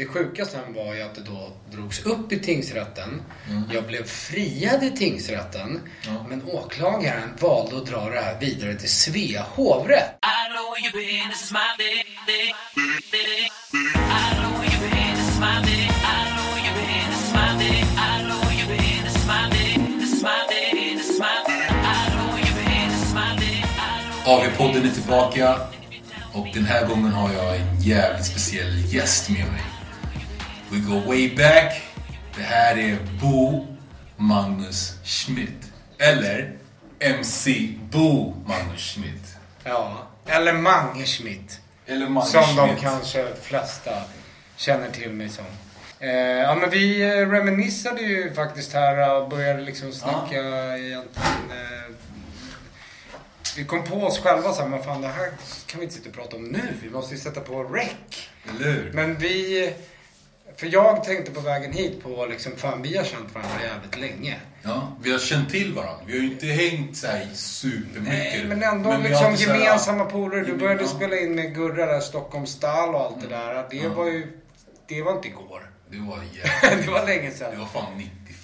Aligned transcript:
Det 0.00 0.06
sjuka 0.06 0.44
sen 0.44 0.74
var 0.74 0.94
ju 0.94 1.02
att 1.02 1.14
det 1.14 1.20
då 1.20 1.52
drogs 1.70 2.06
upp 2.06 2.32
i 2.32 2.38
tingsrätten. 2.38 3.22
Jag 3.72 3.86
blev 3.86 4.04
friad 4.04 4.84
i 4.84 4.90
tingsrätten. 4.90 5.80
Men 6.28 6.42
åklagaren 6.44 7.28
valde 7.40 7.76
att 7.76 7.86
dra 7.86 8.10
det 8.10 8.20
här 8.20 8.40
vidare 8.40 8.74
till 8.74 8.90
Svea 8.90 9.42
hovrätt. 9.42 10.18
AV-podden 24.24 24.86
är 24.86 24.94
tillbaka 24.94 25.56
och 26.32 26.46
den 26.54 26.64
här 26.64 26.86
gången 26.86 27.12
har 27.12 27.32
jag 27.32 27.56
en 27.56 27.80
jävligt 27.80 28.26
speciell 28.26 28.94
gäst 28.94 29.30
med 29.30 29.46
mig. 29.52 29.69
We 30.70 30.78
go 30.78 31.00
way 31.06 31.36
back. 31.36 31.82
Det 32.36 32.42
här 32.42 32.78
är 32.78 32.98
Bo 33.20 33.66
Magnus 34.16 34.94
Schmidt. 35.04 35.72
Eller 35.98 36.52
MC 36.98 37.74
Bo 37.90 38.34
Magnus 38.46 38.80
Schmidt. 38.94 39.36
Ja, 39.64 40.06
eller 40.26 40.52
Mange 40.52 41.06
Schmidt. 41.06 41.60
Eller 41.86 42.08
Magnus 42.08 42.30
Som 42.32 42.56
de 42.56 42.68
Schmidt. 42.68 42.80
kanske 42.80 43.26
flesta 43.42 43.90
känner 44.56 44.90
till 44.90 45.10
mig 45.12 45.28
som. 45.28 45.44
Eh, 45.98 46.10
ja 46.10 46.54
men 46.54 46.70
vi 46.70 47.02
eh, 47.02 47.30
reminissade 47.30 48.00
ju 48.00 48.34
faktiskt 48.34 48.72
här 48.72 49.14
och 49.14 49.28
började 49.28 49.60
liksom 49.62 49.92
snacka 49.92 50.36
egentligen. 50.78 51.50
Eh, 51.50 51.94
vi 53.56 53.64
kom 53.64 53.84
på 53.84 53.94
oss 54.04 54.18
själva 54.18 54.52
så 54.52 54.62
här, 54.62 54.68
men 54.68 54.82
fan 54.82 55.00
det 55.00 55.08
här 55.08 55.30
kan 55.66 55.80
vi 55.80 55.84
inte 55.84 55.96
sitta 55.96 56.08
och 56.08 56.14
prata 56.14 56.36
om 56.36 56.44
nu. 56.44 56.62
Vi 56.82 56.90
måste 56.90 57.14
ju 57.14 57.20
sätta 57.20 57.40
på 57.40 57.62
rec. 57.64 57.90
Eller 58.48 58.72
hur? 58.72 58.90
Men 58.94 59.18
vi... 59.18 59.72
För 60.60 60.66
jag 60.66 61.04
tänkte 61.04 61.30
på 61.32 61.40
vägen 61.40 61.72
hit 61.72 62.02
på 62.02 62.26
liksom, 62.30 62.52
fan 62.56 62.82
vi 62.82 62.96
har 62.96 63.04
känt 63.04 63.34
varandra 63.34 63.54
jävligt 63.64 63.98
länge. 63.98 64.36
Ja, 64.62 64.96
vi 65.02 65.12
har 65.12 65.18
känt 65.18 65.50
till 65.50 65.74
varandra. 65.74 66.00
Vi 66.06 66.12
har 66.12 66.18
ju 66.24 66.30
inte 66.32 66.46
hängt 66.46 66.96
så 66.96 67.06
här 67.06 67.26
supermycket. 67.34 68.04
Nej, 68.08 68.44
men 68.48 68.62
ändå 68.62 68.90
har 68.90 68.98
liksom 68.98 69.34
gemensamma 69.34 70.04
polare. 70.04 70.40
Du 70.44 70.56
började 70.56 70.82
Ja. 70.82 70.88
spela 70.88 71.16
in 71.16 71.34
med 71.34 71.54
Gurra 71.54 71.86
där, 71.86 72.00
Stockholm 72.00 72.46
Style 72.46 72.72
och 72.88 73.00
allt 73.00 73.20
det 73.20 73.26
där. 73.28 73.66
Det 73.70 73.76
Ja. 73.76 73.88
var 73.88 74.06
ju... 74.06 74.26
Det 74.88 75.02
var 75.02 75.12
inte 75.16 75.28
igår. 75.28 75.70
Det 75.90 75.98
var 75.98 76.16
jävligt. 76.62 76.86
det 76.86 76.92
var 76.92 77.06
länge 77.06 77.30
Det 77.30 77.36
sedan. 77.36 77.58
var 77.58 77.66
fan 77.66 77.96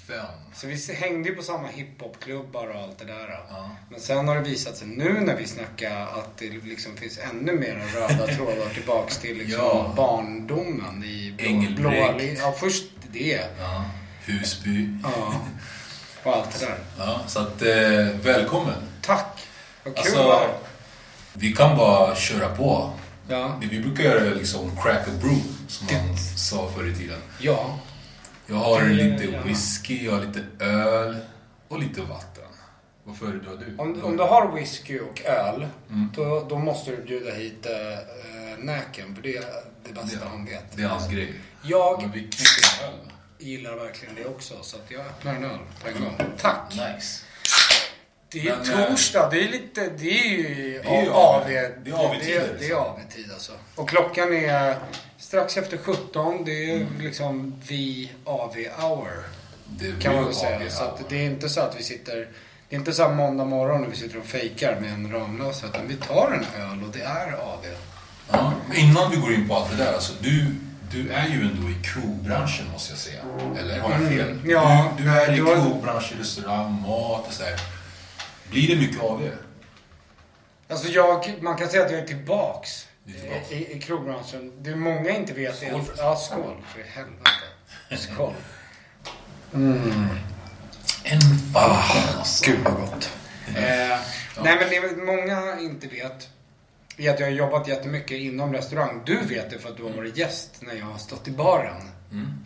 95. 0.08 0.26
Så 0.54 0.66
vi 0.66 0.94
hängde 0.94 1.28
ju 1.28 1.34
på 1.34 1.42
samma 1.42 1.68
hiphopklubbar 1.68 2.66
och 2.66 2.80
allt 2.82 2.98
det 2.98 3.04
där. 3.04 3.40
Ja. 3.50 3.70
Men 3.90 4.00
sen 4.00 4.28
har 4.28 4.34
det 4.34 4.40
visat 4.42 4.76
sig 4.76 4.88
nu 4.88 5.20
när 5.20 5.36
vi 5.36 5.46
snackar 5.46 6.00
att 6.00 6.36
det 6.38 6.50
liksom 6.50 6.96
finns 6.96 7.18
ännu 7.18 7.52
mer 7.52 7.82
röda 7.94 8.26
trådar 8.36 8.74
tillbaks 8.74 9.18
till 9.18 9.38
liksom 9.38 9.58
Ja. 9.60 9.92
barndomen 9.96 11.04
i 11.04 11.34
blå, 11.76 11.90
blåa 11.90 12.22
Ja, 12.22 12.52
först 12.60 12.84
det. 13.12 13.40
Ja. 13.60 13.84
Husby. 14.24 14.88
Ja. 15.02 15.34
Och 16.22 16.36
allt 16.36 16.60
det 16.60 16.66
där. 16.66 16.78
Ja, 16.98 17.20
så 17.26 17.40
att 17.40 17.62
eh, 17.62 18.20
välkommen. 18.22 18.82
Tack! 19.02 19.38
Vad 19.84 19.94
kul 19.96 20.02
Alltså, 20.04 20.18
det 20.18 20.24
var. 20.28 20.48
vi 21.32 21.52
kan 21.52 21.76
bara 21.76 22.16
köra 22.16 22.48
på. 22.56 22.90
Ja. 23.28 23.60
Vi 23.60 23.80
brukar 23.80 24.04
göra 24.04 24.34
liksom 24.34 24.76
crack 24.82 25.08
a 25.08 25.10
brew, 25.20 25.42
som 25.68 25.86
man 25.92 26.16
sa 26.18 26.70
förr 26.76 26.88
i 26.88 26.94
tiden. 26.94 27.18
Ja. 27.38 27.78
Jag 28.46 28.56
har 28.56 28.80
Det- 28.82 28.88
lite 28.94 29.26
whisky, 29.44 30.04
jag 30.04 30.12
har 30.12 30.20
lite 30.20 30.64
öl 30.64 31.16
och 31.68 31.78
lite 31.78 32.00
vatten. 32.00 32.42
Vad 33.04 33.16
föredrar 33.18 33.56
du? 33.66 33.74
Om, 33.78 34.04
om 34.04 34.16
du 34.16 34.22
har 34.22 34.52
whisky 34.52 34.98
och 35.00 35.22
öl, 35.24 35.66
Mm. 35.90 36.10
då, 36.14 36.46
då 36.48 36.58
måste 36.58 36.90
du 36.90 37.02
bjuda 37.02 37.34
hit 37.34 37.66
äh, 37.66 38.64
Näken, 38.64 39.14
för 39.14 39.22
det 39.22 39.36
är 39.36 39.44
det 39.84 39.92
bästa 39.92 40.18
han 40.28 40.44
vet. 40.44 40.64
Det 40.76 40.82
är 40.82 40.86
hans 40.88 41.08
grej. 41.10 41.32
Jag 41.62 42.02
Men 42.02 42.10
vi 42.12 42.20
knäcker 42.20 42.84
en 42.84 42.88
öl. 42.94 43.12
gillar 43.38 43.74
verkligen 43.76 44.14
det 44.14 44.24
också, 44.24 44.54
så 44.62 44.76
att 44.76 44.90
jag 44.90 45.00
öppnar 45.00 45.34
en 45.34 45.44
öl 45.44 45.58
på 45.82 45.88
en 45.88 46.04
gång. 46.04 46.16
Tack! 46.40 46.70
Nice. 46.70 47.22
Det 48.28 48.48
är 48.48 48.56
Men, 48.56 48.80
eh, 48.82 48.88
torsdag, 48.88 49.28
det 49.30 49.44
är 49.44 49.48
lite, 49.48 49.88
det 49.98 50.10
är 50.10 50.38
ju 50.38 50.80
Det 50.82 50.88
AV. 50.88 51.08
AV. 51.12 51.44
Det 51.48 51.56
är 51.56 52.18
Det, 52.24 52.58
det 52.68 52.72
AV-tid 52.74 53.30
alltså. 53.32 53.52
Och 53.74 53.88
klockan 53.88 54.32
är 54.34 54.76
strax 55.18 55.56
efter 55.56 55.76
17, 55.78 56.44
det 56.44 56.70
är 56.72 56.86
liksom 57.00 57.54
the 57.68 58.08
AV-hour. 58.24 59.10
Det 59.64 60.02
Kan 60.02 60.14
man 60.14 60.24
väl 60.24 60.34
säga. 60.34 60.56
AV 60.56 60.68
Så 60.68 60.84
att 60.84 60.98
hour. 61.00 61.06
det 61.08 61.16
är 61.16 61.26
inte 61.26 61.48
så 61.48 61.60
att 61.60 61.76
vi 61.78 61.82
sitter... 61.82 62.28
Det 62.68 62.76
är 62.76 62.78
inte 62.78 62.92
så 62.92 63.02
här 63.02 63.14
måndag 63.14 63.44
morgon 63.44 63.80
när 63.80 63.88
vi 63.88 63.96
sitter 63.96 64.18
och 64.18 64.24
fejkar 64.24 64.80
med 64.80 64.92
en 64.92 65.12
Ramlösa. 65.12 65.66
Utan 65.66 65.88
vi 65.88 65.94
tar 65.96 66.32
en 66.32 66.62
öl 66.62 66.82
och 66.84 66.90
det 66.92 67.02
är 67.02 67.32
AV. 67.32 67.64
Ja, 68.30 68.52
innan 68.74 69.10
vi 69.10 69.16
går 69.16 69.32
in 69.34 69.48
på 69.48 69.54
allt 69.54 69.70
det 69.70 69.76
där, 69.84 69.92
alltså 69.94 70.12
du, 70.20 70.54
du 70.92 71.10
är 71.10 71.26
ju 71.28 71.40
ändå 71.40 71.68
i 71.70 71.76
krogbranschen 71.84 72.66
måste 72.72 72.92
jag 72.92 72.98
säga. 72.98 73.20
Eller 73.58 73.80
har 73.80 73.90
jag 73.90 74.08
fel? 74.08 74.30
Mm, 74.30 74.50
ja, 74.50 74.92
du, 74.98 75.04
du 75.04 75.10
är 75.10 75.32
i 75.34 75.36
krogbranschen, 75.36 76.18
restaurang, 76.18 76.72
mat 76.82 77.26
och 77.26 77.32
sådär. 77.32 77.60
Blir 78.50 78.68
det 78.68 78.76
mycket 78.80 79.02
av? 79.02 79.28
Alltså 80.68 80.88
jag, 80.88 81.32
man 81.40 81.56
kan 81.56 81.68
säga 81.68 81.84
att 81.84 81.90
jag 81.92 82.00
är 82.00 82.06
tillbaks. 82.06 82.86
Är. 83.08 83.52
I, 83.56 83.76
i, 83.76 83.80
krogbranschen. 83.80 84.52
Det 84.62 84.76
många 84.76 85.10
inte 85.10 85.32
vet 85.32 85.56
Skål 85.56 85.80
är... 85.80 85.84
för- 85.84 85.94
Ja, 85.98 86.16
skål. 86.16 86.56
För 86.74 86.82
helvete. 86.82 87.30
Skål. 87.96 88.32
En 91.04 91.20
falcon 91.52 92.18
alltså. 92.18 92.50
Gud 92.50 92.58
vad 92.64 92.74
gott. 92.74 93.10
Eh, 93.48 93.98
Nej 94.42 94.56
men 94.60 94.70
det 94.70 95.04
många 95.04 95.60
inte 95.60 95.86
vet 95.86 96.28
är 96.96 97.10
att 97.10 97.20
jag 97.20 97.26
har 97.26 97.32
jobbat 97.32 97.68
jättemycket 97.68 98.18
inom 98.18 98.52
restaurang. 98.52 99.02
Du 99.06 99.20
vet 99.20 99.50
det 99.50 99.58
för 99.58 99.68
att 99.68 99.76
du 99.76 99.82
har 99.82 99.90
varit 99.90 100.16
gäst 100.16 100.50
när 100.60 100.74
jag 100.74 100.86
har 100.86 100.98
stått 100.98 101.28
i 101.28 101.30
baren. 101.30 101.82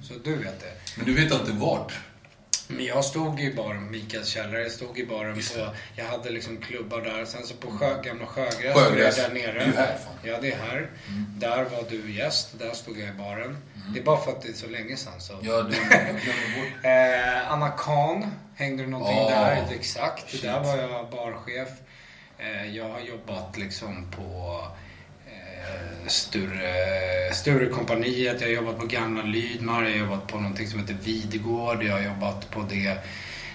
Så 0.03 0.15
du 0.25 0.37
vet 0.37 0.61
det. 0.61 0.73
Men 0.97 1.07
du 1.07 1.15
vet 1.15 1.33
inte 1.33 1.53
vart? 1.53 1.93
Men 2.77 2.85
jag 2.85 3.05
stod 3.05 3.41
i 3.41 3.55
baren, 3.55 3.91
Mikaels 3.91 4.29
källare, 4.29 4.63
jag 4.63 4.73
stod 4.73 4.99
i 4.99 5.07
baren 5.07 5.35
på, 5.35 5.75
jag 5.97 6.05
hade 6.05 6.31
liksom 6.31 6.57
klubbar 6.57 7.01
där. 7.01 7.25
Sen 7.25 7.47
så 7.47 7.55
på 7.55 7.71
sjö, 7.71 8.03
gamla 8.03 8.27
Sjögräs, 8.27 8.75
Sjögräs. 8.75 9.17
där 9.17 9.29
nere. 9.35 9.53
Det 9.53 9.61
är 9.61 9.67
ju 9.67 9.73
här, 9.73 9.87
fan. 10.05 10.15
Ja, 10.23 10.39
det 10.43 10.53
är 10.53 10.57
här. 10.57 10.91
Där 11.39 11.65
var 11.65 11.85
du 11.91 12.13
gäst, 12.13 12.49
där 12.59 12.73
stod 12.73 12.99
jag 12.99 13.09
i 13.09 13.13
baren. 13.13 13.57
Det 13.95 14.01
är 14.01 14.05
bara 14.05 14.21
för 14.21 14.31
att 14.33 14.43
det 14.43 14.49
är 14.49 14.53
så 14.53 14.67
länge 14.67 14.97
sedan 14.97 15.13
så. 15.21 15.33
Ja, 15.43 15.63
du, 15.63 15.63
bort. 15.71 16.85
Eh, 16.85 17.53
Anna 17.53 17.69
Kahn, 17.69 18.27
hängde 18.55 18.83
du 18.83 18.89
någonting 18.89 19.19
Ah, 19.19 19.31
där? 19.31 19.67
Exakt, 19.75 20.31
shit. 20.31 20.43
där 20.43 20.61
var 20.61 20.77
jag 20.77 21.11
barchef. 21.11 21.69
Eh, 22.39 22.77
jag 22.77 22.89
har 22.89 23.01
jobbat 23.01 23.57
liksom 23.59 24.11
på 24.11 24.23
eh, 24.23 24.69
Sture, 26.07 26.73
Sturekompaniet, 27.33 28.41
jag 28.41 28.49
har 28.49 28.55
jobbat 28.55 28.79
på 28.79 28.87
Gamla 28.87 29.23
Lydmar, 29.23 29.83
jag 29.83 29.91
har 29.91 29.97
jobbat 29.99 30.27
på 30.27 30.37
någonting 30.37 30.67
som 30.69 30.81
heter 30.81 30.97
Videgård, 31.05 31.83
jag 31.83 31.93
har 31.93 32.01
jobbat 32.01 32.51
på 32.51 32.61
det 32.71 32.97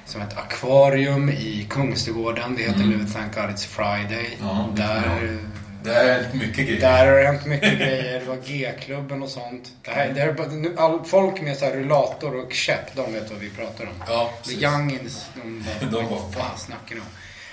som 0.05 0.21
ett 0.21 0.37
akvarium 0.37 1.29
i 1.29 1.67
Kungsträdgården. 1.69 2.55
Det 2.55 2.63
heter 2.63 2.79
nu 2.79 3.05
Thank 3.13 3.35
God 3.35 3.43
It's 3.43 3.67
Friday. 3.67 4.37
Mm. 4.41 4.47
Ja, 4.47 4.69
det 4.75 4.83
är 4.83 5.39
där, 5.83 5.93
Det 5.93 5.99
är 5.99 6.33
mycket 6.33 6.67
grejer. 6.67 6.81
där 6.81 7.07
har 7.07 7.13
det 7.17 7.27
hänt 7.27 7.45
mycket 7.45 7.73
grejer. 7.79 8.19
Det 8.19 8.25
var 8.25 8.37
G-klubben 8.45 9.23
och 9.23 9.29
sånt. 9.29 9.71
Det 9.81 9.91
här, 9.91 10.11
det 10.13 10.21
här, 10.21 10.35
all, 10.77 11.05
folk 11.05 11.41
med 11.41 11.57
så 11.57 11.65
här 11.65 11.73
rullator 11.73 12.35
och 12.45 12.53
käpp, 12.53 12.95
de 12.95 13.13
vet 13.13 13.31
vad 13.31 13.39
vi 13.39 13.49
pratar 13.49 13.83
om. 13.85 14.03
Ja, 14.07 14.31
The 14.47 14.53
youngins, 14.53 15.25
de 15.43 15.63
bara, 15.81 15.89
De 16.01 16.09
vad 16.09 16.33
fan 16.33 16.57
snackar 16.57 16.95
ni 16.95 17.01
om? 17.01 17.07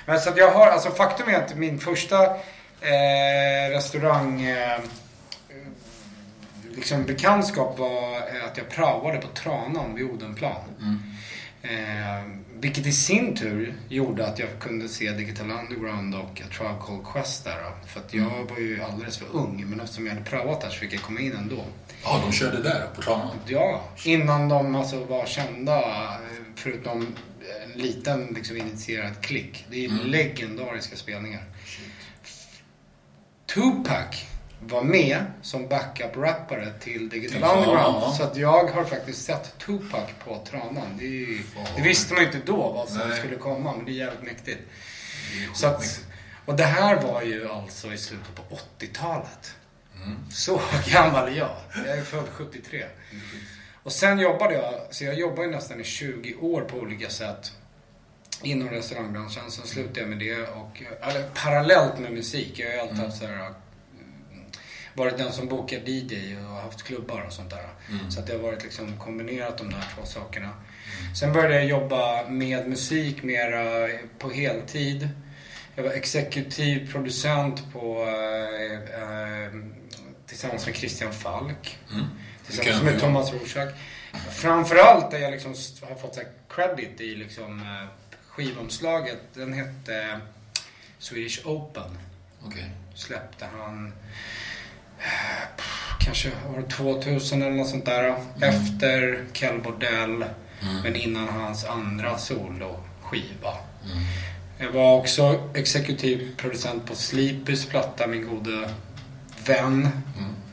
Men 0.06 0.20
så 0.20 0.30
att 0.30 0.36
jag 0.36 0.50
har, 0.50 0.66
alltså 0.66 0.90
faktum 0.90 1.28
är 1.28 1.34
att 1.34 1.56
min 1.56 1.78
första 1.78 2.16
eh, 2.82 3.70
restaurang, 3.70 4.42
eh, 4.42 4.80
liksom 6.74 7.04
bekantskap 7.04 7.78
var 7.78 8.16
att 8.50 8.56
jag 8.56 8.68
praoade 8.68 9.18
på 9.18 9.28
Tranan 9.28 9.94
vid 9.94 10.04
Odenplan. 10.04 10.60
Eh, 11.62 12.24
vilket 12.60 12.86
i 12.86 12.92
sin 12.92 13.36
tur 13.36 13.74
gjorde 13.88 14.26
att 14.26 14.38
jag 14.38 14.48
kunde 14.60 14.88
se 14.88 15.10
Digital 15.10 15.50
Underground 15.50 16.14
och 16.14 16.42
A 16.44 16.44
Tribe 16.58 16.74
Called 16.80 17.06
Quest 17.12 17.44
där. 17.44 17.56
då. 17.56 17.86
För 17.86 18.00
att 18.00 18.14
jag 18.14 18.50
var 18.50 18.58
ju 18.58 18.82
alldeles 18.82 19.18
för 19.18 19.26
ung, 19.32 19.64
men 19.68 19.80
eftersom 19.80 20.06
jag 20.06 20.14
hade 20.14 20.24
praoat 20.24 20.60
där 20.60 20.68
så 20.68 20.78
fick 20.78 20.92
jag 20.92 21.02
komma 21.02 21.20
in 21.20 21.32
ändå. 21.32 21.64
Ja, 22.04 22.22
de 22.26 22.32
körde 22.32 22.62
där 22.62 22.86
på 22.94 23.02
Tranan. 23.02 23.36
Ja, 23.46 23.84
innan 24.04 24.48
de 24.48 24.74
alltså 24.74 25.04
var 25.04 25.26
kända, 25.26 25.82
förutom 26.56 27.06
en 27.64 27.82
liten 27.82 28.26
liksom, 28.26 28.56
initierad 28.56 29.20
klick. 29.20 29.66
Det 29.70 29.84
är 29.84 29.88
legendariska 30.04 30.96
spelningar. 30.96 31.42
Tupac 33.54 34.24
var 34.60 34.82
med 34.82 35.24
som 35.42 35.68
backup-rappare 35.68 36.72
till 36.80 37.08
Digital 37.08 37.40
Ja. 37.40 37.54
Underground. 37.56 38.14
Så 38.14 38.22
att 38.22 38.36
jag 38.36 38.64
har 38.64 38.84
faktiskt 38.84 39.24
sett 39.24 39.58
Tupac 39.58 40.10
på 40.24 40.44
Tranan. 40.50 40.96
Det, 40.98 41.04
ju, 41.04 41.42
det 41.76 41.82
visste 41.82 42.14
man 42.14 42.22
ju 42.22 42.26
inte 42.26 42.52
då 42.52 42.72
vad 42.72 42.88
som 42.88 43.08
Nej. 43.08 43.18
skulle 43.18 43.36
komma, 43.36 43.76
men 43.76 43.84
det 43.84 43.90
är 43.90 43.94
jävligt 43.94 44.22
mäktigt. 44.22 44.60
Är 45.50 45.54
Så 45.54 45.66
att, 45.66 46.00
och 46.44 46.56
det 46.56 46.64
här 46.64 47.02
var 47.02 47.22
ju 47.22 47.48
alltså 47.48 47.92
i 47.92 47.98
slutet 47.98 48.34
på 48.34 48.56
80-talet. 48.78 49.54
Mm. 49.96 50.30
Så 50.30 50.60
gammal 50.86 51.28
är 51.28 51.36
jag. 51.36 51.56
Jag 51.86 51.98
är 51.98 52.02
född 52.02 52.28
73. 52.32 52.84
Och 53.82 53.92
sen 53.92 54.18
jobbade 54.18 54.54
jag, 54.54 54.74
så 54.90 55.04
jag 55.04 55.14
jobbade 55.14 55.48
ju 55.48 55.50
nästan 55.50 55.80
i 55.80 55.84
20 55.84 56.34
år 56.34 56.60
på 56.60 56.76
olika 56.76 57.10
sätt 57.10 57.52
inom 58.42 58.68
restaurangbranschen. 58.68 59.50
Sen 59.50 59.66
slutade 59.66 60.00
jag 60.00 60.08
med 60.08 60.18
det 60.18 60.42
och, 60.48 60.82
eller 61.02 61.28
parallellt 61.34 61.98
med 61.98 62.12
musik. 62.12 62.52
Jag 62.58 62.66
har 62.66 62.74
ju 62.74 62.80
alltid 62.80 62.98
haft 62.98 63.18
så 63.18 63.26
här, 63.26 63.34
mm, 63.34 63.54
varit 64.94 65.18
den 65.18 65.32
som 65.32 65.48
bokar 65.48 65.78
DJ 65.88 66.36
och 66.36 66.56
haft 66.56 66.82
klubbar 66.82 67.24
och 67.26 67.32
sånt 67.32 67.50
där. 67.50 67.68
Så 68.10 68.20
att 68.20 68.26
det 68.26 68.32
har 68.32 68.40
varit 68.40 68.62
liksom 68.62 68.96
kombinerat 68.98 69.58
de 69.58 69.70
där 69.70 69.84
två 69.96 70.04
sakerna. 70.06 70.50
Sen 71.20 71.32
började 71.32 71.54
jag 71.54 71.64
jobba 71.66 72.28
med 72.28 72.68
musik 72.68 73.22
mera 73.22 73.88
på 74.18 74.30
heltid. 74.30 75.08
Jag 75.74 75.82
var 75.82 75.90
exekutiv 75.90 76.92
producent 76.92 77.72
på, 77.72 78.02
eh, 78.04 79.02
eh, 79.02 79.50
tillsammans 80.26 80.66
med 80.66 80.76
Christian 80.76 81.12
Falk. 81.12 81.78
Tillsammans 82.46 82.74
Vilken- 82.82 82.84
med 82.84 83.00
Thomas 83.00 83.32
Rorschach. 83.32 83.74
Framförallt 84.30 85.10
där 85.10 85.18
jag 85.18 85.30
liksom 85.30 85.54
har 85.88 85.94
fått 85.96 86.14
så 86.14 86.20
credit 86.48 87.00
i 87.00 87.14
liksom 87.14 87.60
eh, 87.60 87.88
skivomslaget. 88.36 89.20
Den 89.34 89.52
hette 89.52 90.20
Swedish 90.98 91.46
Open. 91.46 91.98
Okej. 92.46 92.70
Släppte 92.94 93.46
han 93.58 93.92
kanske 96.00 96.28
år 96.28 96.68
2000 96.70 97.42
eller 97.42 97.56
något 97.56 97.68
sånt 97.68 97.84
där. 97.84 98.16
Efter 98.40 99.24
Kel 99.32 99.60
Bordell. 99.60 100.24
Men 100.82 100.96
innan 100.96 101.28
hans 101.28 101.64
andra 101.64 102.18
soloskiva. 102.18 103.54
Jag 104.58 104.72
var 104.72 104.96
också 104.96 105.50
exekutiv 105.54 106.36
producent 106.36 106.86
på 106.86 106.94
Sleepys 106.94 107.66
platta, 107.66 108.06
min 108.06 108.28
gode 108.28 108.70
vän. 109.46 109.88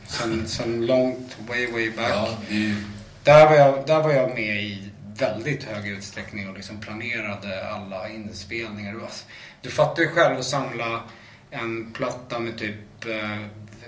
Sen, 0.07 0.47
sen 0.47 0.85
långt, 0.85 1.37
way, 1.47 1.71
way 1.71 1.91
back. 1.91 2.09
Ja, 2.09 2.37
det. 2.49 2.75
Där 3.23 3.45
var, 3.45 3.55
jag, 3.55 3.87
där 3.87 4.03
var 4.03 4.11
jag 4.11 4.29
med 4.29 4.63
i 4.63 4.88
väldigt 5.19 5.63
hög 5.63 5.88
utsträckning 5.88 6.50
och 6.50 6.56
liksom 6.56 6.81
planerade 6.81 7.69
alla 7.69 8.10
inspelningar. 8.10 8.94
Du, 8.94 9.00
du 9.62 9.69
fattar 9.69 10.04
ju 10.04 10.10
själv 10.10 10.39
att 10.39 10.45
samla 10.45 11.04
en 11.51 11.92
platta 11.92 12.39
med 12.39 12.57
typ 12.57 13.06
eh, 13.06 13.45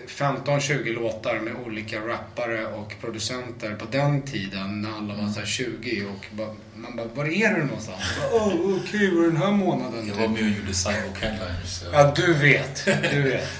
15-20 0.07 0.93
låtar 0.93 1.39
med 1.39 1.53
olika 1.65 1.99
rappare 1.99 2.65
och 2.65 2.93
producenter 3.01 3.75
på 3.75 3.85
den 3.91 4.21
tiden 4.21 4.81
när 4.81 4.89
alla 4.97 5.21
var 5.21 5.29
så 5.29 5.39
här 5.39 5.47
20 5.47 6.03
och 6.05 6.25
bara, 6.31 6.55
man 6.75 6.95
bara, 6.95 7.07
var 7.07 7.25
är 7.25 7.53
du 7.53 7.63
någonstans? 7.63 8.01
Åh, 8.33 8.47
oh, 8.47 8.79
okej, 8.83 9.15
var 9.15 9.23
den 9.23 9.37
här 9.37 9.51
månaden? 9.51 10.07
Jag 10.07 10.17
typ. 10.17 10.17
var 10.17 10.27
med 10.27 10.43
och 10.43 10.49
gjorde 10.59 10.73
Sidewalk 10.73 11.21
Headliners. 11.21 11.83
Ja, 11.93 12.13
du 12.15 12.33
vet. 12.33 12.85
Du 13.11 13.21
vet. 13.21 13.49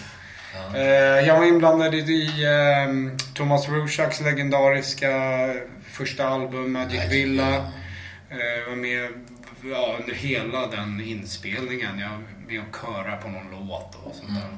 Eh, 0.76 1.28
jag 1.28 1.38
var 1.38 1.46
inblandad 1.46 1.96
i 1.96 2.44
eh, 2.44 3.18
Thomas 3.34 3.70
Rushaks 3.70 4.22
legendariska 4.22 5.10
första 6.02 6.28
album 6.28 6.72
Magic, 6.72 7.02
Villa. 7.10 7.10
Villa. 7.10 7.56
Eh, 8.30 8.70
var 8.70 8.76
med 8.76 9.10
ja, 9.64 9.98
under 10.00 10.14
hela 10.14 10.68
den 10.68 11.02
inspelningen. 11.02 12.00
Jag 12.00 12.10
var 12.10 12.24
med 12.48 12.62
och 12.70 12.78
köra 12.82 13.18
på 13.18 13.28
någon 13.28 13.68
låt 13.68 13.96
och 14.04 14.16
sånt 14.16 14.30
där. 14.30 14.58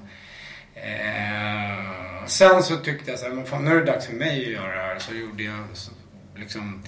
Eh, 0.76 2.26
sen 2.26 2.64
så 2.64 2.78
tyckte 2.78 3.12
jag 3.12 3.20
så 3.20 3.26
här, 3.26 3.34
men 3.34 3.46
fan 3.46 3.66
nu 3.66 3.72
är 3.72 3.76
det 3.76 3.86
dags 3.86 4.06
för 4.06 4.14
mig 4.14 4.46
att 4.46 4.52
göra 4.52 4.76
det 4.76 4.82
här. 4.82 5.00
Så 5.00 5.14
gjorde 5.14 5.44
jag, 5.44 5.68
så, 5.74 5.92
liksom, 6.36 6.84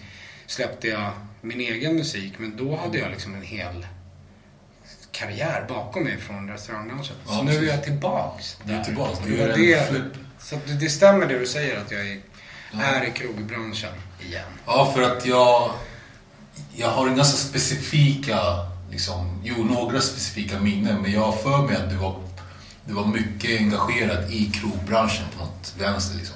släppte 0.46 0.88
jag 0.88 1.12
min 1.42 1.60
egen 1.60 1.96
musik. 1.96 2.34
Men 2.38 2.58
då 2.58 2.76
hade 2.76 2.98
jag 2.98 3.12
liksom 3.12 3.36
en 3.36 3.42
hel 3.42 3.88
karriär 5.12 5.66
bakom 5.70 6.04
mig 6.04 6.18
från 6.18 6.50
restaurangbranschen. 6.50 7.16
Ja, 7.28 7.34
så 7.34 7.44
nu 7.44 7.52
är 7.52 7.64
jag 7.64 7.84
tillbaks. 7.84 8.58
Du 8.64 8.74
är 8.74 8.78
där. 8.78 8.84
tillbaks. 8.84 9.20
Du 9.28 9.42
en 9.42 9.62
det, 9.62 9.90
flip. 9.90 10.04
så 10.40 10.60
det 10.80 10.90
stämmer 10.90 11.28
det 11.28 11.40
du 11.40 11.46
säger 11.46 11.78
att 11.80 11.92
jag 11.92 12.08
är, 12.08 12.20
är 12.74 13.08
i 13.08 13.12
krogbranschen 13.12 13.94
igen. 14.28 14.46
Ja, 14.66 14.92
för 14.96 15.02
att 15.02 15.26
jag... 15.26 15.72
Jag 16.76 16.90
har 16.90 17.08
en 17.08 17.16
ganska 17.16 17.38
specifika, 17.38 18.40
liksom, 18.92 19.42
jo 19.44 19.64
några 19.64 20.02
specifika 20.02 20.60
minnen, 20.60 21.02
men 21.02 21.12
jag 21.12 21.22
har 21.22 21.32
för 21.32 21.58
mig 21.58 21.76
att 21.76 21.90
du 21.90 21.96
var, 21.96 22.16
du 22.86 22.94
var 22.94 23.06
mycket 23.06 23.60
engagerad 23.62 24.32
i 24.34 24.46
krogbranschen 24.52 25.26
på 25.38 25.46
något 25.46 25.74
vänster 25.80 26.18
liksom. 26.18 26.36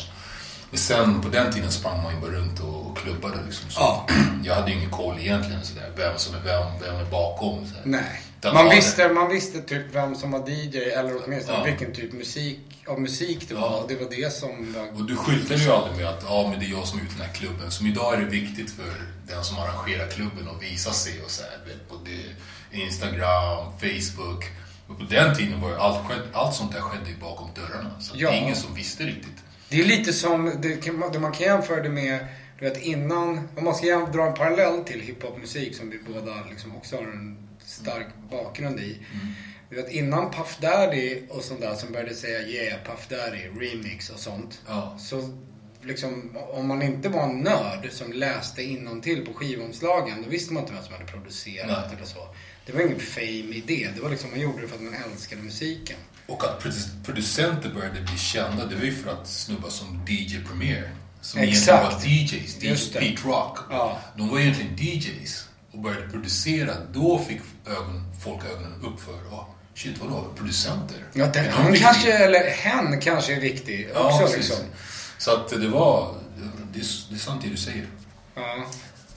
Men 0.69 0.79
sen 0.79 1.21
på 1.21 1.29
den 1.29 1.53
tiden 1.53 1.71
sprang 1.71 2.03
man 2.03 2.15
ju 2.15 2.21
bara 2.21 2.31
runt 2.31 2.59
och, 2.59 2.85
och 2.91 2.97
klubbade 2.97 3.37
liksom. 3.45 3.69
Så 3.69 3.79
Ja. 3.81 4.07
Jag 4.43 4.55
hade 4.55 4.71
ju 4.71 4.77
ingen 4.77 4.89
koll 4.91 5.19
egentligen 5.19 5.63
sådär, 5.65 5.91
vem 5.97 6.17
som 6.17 6.35
är 6.35 6.39
vem, 6.39 6.63
vem 6.81 6.95
är 6.95 7.11
bakom. 7.11 7.65
Så 7.67 7.73
här. 7.75 7.81
Nej. 7.85 8.21
Man 8.53 8.69
visste, 8.69 9.09
man 9.09 9.29
visste 9.29 9.61
typ 9.61 9.95
vem 9.95 10.15
som 10.15 10.31
var 10.31 10.49
DJ 10.49 10.77
eller 10.77 11.13
åtminstone 11.25 11.57
Ja. 11.57 11.63
vilken 11.63 11.93
typ 11.93 12.13
musik, 12.13 12.59
av 12.89 13.01
musik 13.01 13.45
det 13.49 13.53
Ja. 13.53 13.59
var. 13.61 13.85
Det 13.87 13.95
var 13.95 14.09
det 14.09 14.33
som 14.33 14.73
var... 14.73 14.87
Och 15.01 15.05
du 15.07 15.15
skyltade 15.15 15.59
ju 15.63 15.69
aldrig 15.71 15.97
med 15.97 16.07
att 16.07 16.23
ja, 16.27 16.47
men 16.51 16.59
det 16.59 16.65
är 16.65 16.69
jag 16.69 16.87
som 16.87 16.99
är 16.99 17.03
ute 17.03 17.13
i 17.13 17.17
den 17.17 17.25
här 17.27 17.33
klubben. 17.33 17.71
Som 17.71 17.87
idag 17.87 18.13
är 18.13 18.17
det 18.17 18.25
viktigt 18.25 18.71
för 18.71 18.93
den 19.27 19.43
som 19.43 19.57
arrangerar 19.59 20.07
klubben 20.07 20.47
att 20.55 20.63
visa 20.63 20.91
sig 20.91 21.21
och 21.23 21.31
så 21.31 21.41
här, 21.43 21.51
vet, 21.67 21.89
på 21.89 21.95
det, 22.05 22.77
Instagram, 22.79 23.71
Facebook. 23.79 24.45
Men 24.87 24.97
på 24.97 25.03
den 25.03 25.35
tiden 25.35 25.61
var 25.61 25.71
allt, 25.75 25.99
allt 26.33 26.55
sånt 26.55 26.71
där 26.71 26.81
skedde 26.81 27.11
bakom 27.21 27.49
dörrarna. 27.55 27.99
Så 28.01 28.13
Ja. 28.17 28.29
det 28.31 28.37
är 28.37 28.41
ingen 28.41 28.55
som 28.55 28.75
visste 28.75 29.03
riktigt. 29.03 29.37
Det 29.69 29.79
är 29.81 29.85
lite 29.85 30.13
som, 30.13 30.45
det 30.61 30.91
man- 31.19 31.31
kan 31.31 31.41
jämföra 31.47 31.83
det 31.83 31.89
med, 31.89 32.27
du 32.59 32.65
vet 32.69 32.81
innan, 32.83 33.47
om 33.57 33.63
man 33.63 33.75
ska 33.75 33.85
dra 34.13 34.27
en 34.27 34.33
parallell 34.33 34.83
till 34.83 34.99
hiphopmusik 35.01 35.75
som 35.75 35.89
vi 35.89 35.99
båda 36.13 36.35
liksom 36.49 36.75
också 36.75 36.95
har 36.95 37.03
en 37.03 37.37
stark 37.65 38.07
bakgrund 38.31 38.79
i. 38.79 38.97
Du 39.69 39.75
vet 39.75 39.91
innan 39.91 40.31
Puff 40.31 40.57
Daddy 40.61 41.21
och 41.29 41.43
sånt 41.43 41.61
där 41.61 41.75
som 41.75 41.91
började 41.91 42.13
säga 42.15 42.41
yeah, 42.41 42.83
Puff 42.83 43.07
Daddy, 43.07 43.37
remix 43.59 44.09
och 44.09 44.19
sånt. 44.19 44.61
Ja. 44.67 44.97
Så 44.99 45.29
liksom, 45.81 46.37
om 46.53 46.67
man 46.67 46.81
inte 46.81 47.09
var 47.09 47.23
en 47.23 47.39
nörd 47.39 47.89
som 47.91 48.13
läste 48.13 48.61
till 49.03 49.25
på 49.25 49.33
skivomslagen, 49.33 50.21
då 50.23 50.29
visste 50.29 50.53
man 50.53 50.63
inte 50.63 50.73
vem 50.73 50.83
som 50.83 50.93
hade 50.93 51.05
producerat 51.05 51.67
Nej. 51.67 51.97
eller 51.97 52.05
så. 52.05 52.27
Det 52.65 52.73
var 52.73 52.81
ingen 52.81 52.99
fame 52.99 53.55
i 53.55 53.63
det. 53.67 53.89
Det 53.95 54.01
var 54.01 54.09
liksom, 54.09 54.29
man 54.29 54.39
gjorde 54.39 54.61
det 54.61 54.67
för 54.67 54.75
att 54.75 54.81
man 54.81 54.93
älskade 54.93 55.41
musiken. 55.41 55.97
Och 56.27 56.43
att 56.43 56.63
produ- 56.63 57.05
producenter 57.05 57.69
började 57.69 58.01
bli 58.01 58.17
kända, 58.17 58.65
det 58.65 58.75
var 58.75 58.83
ju 58.83 58.95
för 58.95 59.11
att 59.11 59.27
snubbar 59.27 59.69
som 59.69 60.05
DJ 60.07 60.37
Premier, 60.47 60.91
som 61.21 61.39
egentligen 61.39 61.83
var 61.83 62.05
DJs, 62.05 62.63
DJ. 62.63 62.99
Pete 62.99 63.27
Rock. 63.27 63.57
Ja. 63.69 63.99
De 64.17 64.29
var 64.29 64.39
egentligen 64.39 64.75
DJs 64.77 65.49
och 65.71 65.79
började 65.79 66.09
producera. 66.09 66.73
Då 66.93 67.19
fick 67.19 67.41
ögon, 67.67 68.03
folk 68.23 68.45
ögonen 68.45 68.81
upp 68.81 68.99
för, 68.99 69.13
oh, 69.13 69.47
shit 69.79 69.97
vadå, 69.97 70.27
producenter? 70.35 70.97
Ja, 71.13 71.25
den, 71.25 71.45
De 71.45 71.49
han 71.51 71.75
kanske, 71.75 72.13
eller 72.13 72.49
hen 72.49 73.01
kanske 73.01 73.35
är 73.35 73.39
viktig 73.39 73.89
Ja, 73.93 73.99
också 74.05 74.19
precis. 74.19 74.37
liksom. 74.37 74.65
Så 75.17 75.31
att 75.31 75.49
det 75.49 75.67
var, 75.67 76.15
det 76.73 76.79
är, 76.79 76.85
det 77.09 77.15
är 77.15 77.19
sant 77.19 77.41
det 77.43 77.49
du 77.49 77.57
säger. 77.57 77.87
Ja. 78.35 78.65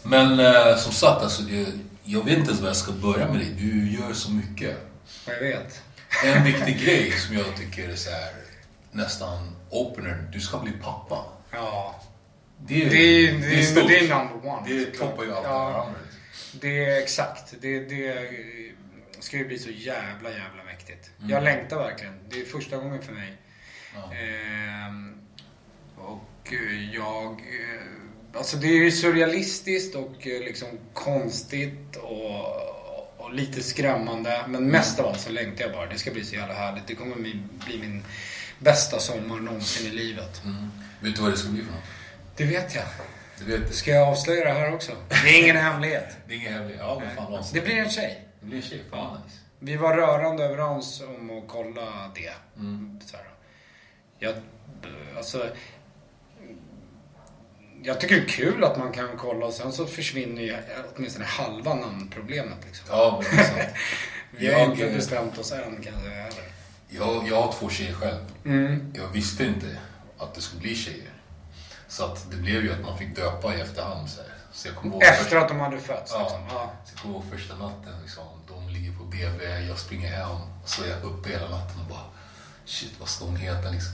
Men 0.03 0.41
eh, 0.41 0.77
som 0.77 0.93
sagt, 0.93 1.23
alltså, 1.23 1.43
det, 1.43 1.67
jag 2.05 2.25
vet 2.25 2.39
inte 2.39 2.49
ens 2.51 2.61
var 2.61 2.69
jag 2.69 2.77
ska 2.77 2.93
börja 2.93 3.29
med 3.29 3.39
dig. 3.39 3.49
Du 3.59 3.91
gör 3.91 4.13
så 4.13 4.31
mycket. 4.31 4.77
Jag 5.27 5.41
vet. 5.41 5.83
En 6.25 6.45
viktig 6.53 6.85
grej 6.85 7.13
som 7.13 7.37
jag 7.37 7.57
tycker 7.57 7.89
är 7.89 7.97
så 7.97 8.11
här, 8.11 8.33
nästan 8.93 9.57
opener, 9.71 10.29
du 10.33 10.41
ska 10.41 10.59
bli 10.59 10.73
pappa. 10.73 11.25
Ja. 11.53 12.01
Det 12.67 12.83
är, 12.85 12.91
Det 12.91 12.97
är, 12.97 13.33
det 13.33 13.61
är, 13.61 13.63
stort. 13.63 13.89
det 13.89 13.99
är 13.99 14.03
number 14.03 14.51
one. 14.51 14.69
Det 14.69 14.85
toppar 14.99 15.25
ju 15.25 15.33
allt 15.35 15.43
det 15.45 15.49
ja, 15.51 15.83
andra. 15.87 15.99
Det 16.53 16.85
är 16.85 17.03
exakt. 17.03 17.55
Det, 17.61 17.79
det 17.81 18.33
ska 19.23 19.37
ju 19.37 19.47
bli 19.47 19.59
så 19.59 19.71
jävla, 19.71 20.31
jävla 20.31 20.65
mäktigt. 20.65 21.11
Mm. 21.19 21.31
Jag 21.31 21.43
längtar 21.45 21.77
verkligen. 21.79 22.15
Det 22.31 22.41
är 22.41 22.45
första 22.45 22.77
gången 22.77 23.03
för 23.03 23.13
mig. 23.13 23.37
Ehm, 24.13 25.15
och 25.97 26.53
eh, 26.53 26.95
jag... 26.95 27.31
eh, 27.33 27.83
Alltså 28.35 28.57
det 28.57 28.67
är 28.67 28.85
ju 28.85 28.91
surrealistiskt 28.91 29.95
och 29.95 30.27
eh, 30.27 30.41
liksom 30.41 30.69
konstigt 30.93 31.97
och, 31.97 32.47
och 33.17 33.35
lite 33.35 33.63
skrämmande. 33.63 34.45
Men 34.49 34.67
mest 34.67 34.99
av 35.01 35.07
allt 35.07 35.21
så 35.21 35.31
längtar 35.31 35.65
jag 35.65 35.73
bara. 35.73 35.87
Det 35.87 35.99
ska 35.99 36.11
bli 36.11 36.25
så 36.25 36.35
jävla 36.35 36.55
härligt. 36.55 36.87
Det 36.87 36.95
kommer 36.95 37.17
bli, 37.17 37.43
bli 37.67 37.79
min, 37.79 38.05
bästa 38.59 38.99
sommar 38.99 39.41
någonsin 39.41 39.87
i 39.87 39.91
livet. 39.91 40.43
Mm. 40.45 40.71
Vet 41.01 41.17
du 41.17 41.23
vad 41.23 41.31
det 41.31 41.37
ska 41.37 41.49
bli 41.49 41.63
för 41.63 41.73
något? 41.73 41.83
Det 42.37 42.45
vet 42.45 42.75
jag. 42.75 42.85
Du 43.39 43.59
vet, 43.59 43.75
Ska 43.75 43.91
jag 43.91 44.09
avslöja 44.09 44.45
det 44.45 44.53
här 44.53 44.75
också? 44.75 44.93
Det 45.09 45.15
är 45.29 45.43
ingen 45.43 45.57
hemlighet. 45.57 46.17
det 46.29 46.35
är 46.35 46.37
ingen 46.39 46.53
hemlighet. 46.53 46.81
Ja, 46.81 47.03
men 47.07 47.17
fan 47.17 47.45
Det 47.53 47.61
blir 47.61 47.77
en 47.77 47.91
tjej. 47.91 48.29
Det 48.43 48.49
blir 48.49 48.63
tjej. 48.63 48.85
Fan 48.91 49.21
nice. 49.25 49.37
Vi 49.59 49.77
var 49.77 49.97
rörande 49.97 50.45
överens 50.45 51.01
om 51.01 51.39
att 51.39 51.49
kolla 51.49 52.11
det. 52.15 52.33
Mm. 52.57 53.01
Så 53.07 53.17
här. 53.17 53.27
Jag, 54.19 54.35
alltså, 55.17 55.49
jag 57.83 58.01
tycker 58.01 58.15
det 58.15 58.23
är 58.23 58.27
kul 58.27 58.65
att 58.65 58.79
man 58.79 58.93
kan 58.93 59.09
kolla 59.17 59.47
och 59.47 59.53
sen 59.53 59.73
så 59.73 59.87
försvinner 59.87 60.43
ju 60.43 60.57
åtminstone 60.97 61.25
halva 61.25 61.75
namnproblemet. 61.75 62.59
Liksom. 62.67 62.87
Ja, 62.91 63.23
men 63.33 63.45
Vi 64.31 64.53
har 64.53 64.61
jag, 64.61 64.71
inte 64.71 64.97
bestämt 64.97 65.39
oss 65.39 65.53
än 65.53 65.83
kan 65.83 65.93
jag 65.95 66.03
säga 66.03 66.23
heller. 66.23 66.45
jag, 66.89 67.29
jag 67.29 67.43
har 67.43 67.53
två 67.53 67.69
tjejer 67.69 67.95
själv. 67.95 68.21
Mm. 68.45 68.93
Jag 68.97 69.09
visste 69.09 69.45
inte 69.45 69.79
att 70.19 70.35
det 70.35 70.41
skulle 70.41 70.63
bli 70.63 70.75
tjejer. 70.75 71.13
Så 71.89 72.05
att 72.05 72.31
det 72.31 72.37
blev 72.37 72.65
ju 72.65 72.73
att 72.73 72.83
man 72.83 72.99
fick 72.99 73.17
döpa 73.17 73.55
i 73.55 73.61
efterhand. 73.61 74.11
Så, 74.11 74.23
här. 74.23 74.32
Så 74.53 74.69
jag 74.69 74.77
kommer 74.77 74.93
ihåg 74.95 75.03
Efter 75.03 75.37
att 75.37 75.49
de 75.49 75.61
hade 75.61 75.79
fötts. 75.79 76.13
Ja. 76.15 76.21
Liksom. 76.23 76.41
Ja. 76.51 76.71
Så 76.85 76.93
jag 76.95 77.03
kommer 77.03 77.15
ihåg 77.15 77.25
första 77.33 77.55
natten. 77.57 77.93
Liksom, 78.03 78.25
de 78.49 78.69
ligger 78.69 78.93
på 78.99 79.05
BB, 79.05 79.45
jag 79.69 79.79
springer 79.79 80.09
hem. 80.11 80.37
Så 80.65 80.85
är 80.85 80.89
jag 80.89 81.05
uppe 81.05 81.29
hela 81.29 81.49
natten 81.49 81.81
och 81.81 81.87
bara 81.87 82.05
Shit, 82.65 82.93
vad 83.01 83.09
ska 83.09 83.25
hon 83.25 83.37
heta 83.37 83.71
liksom? 83.71 83.93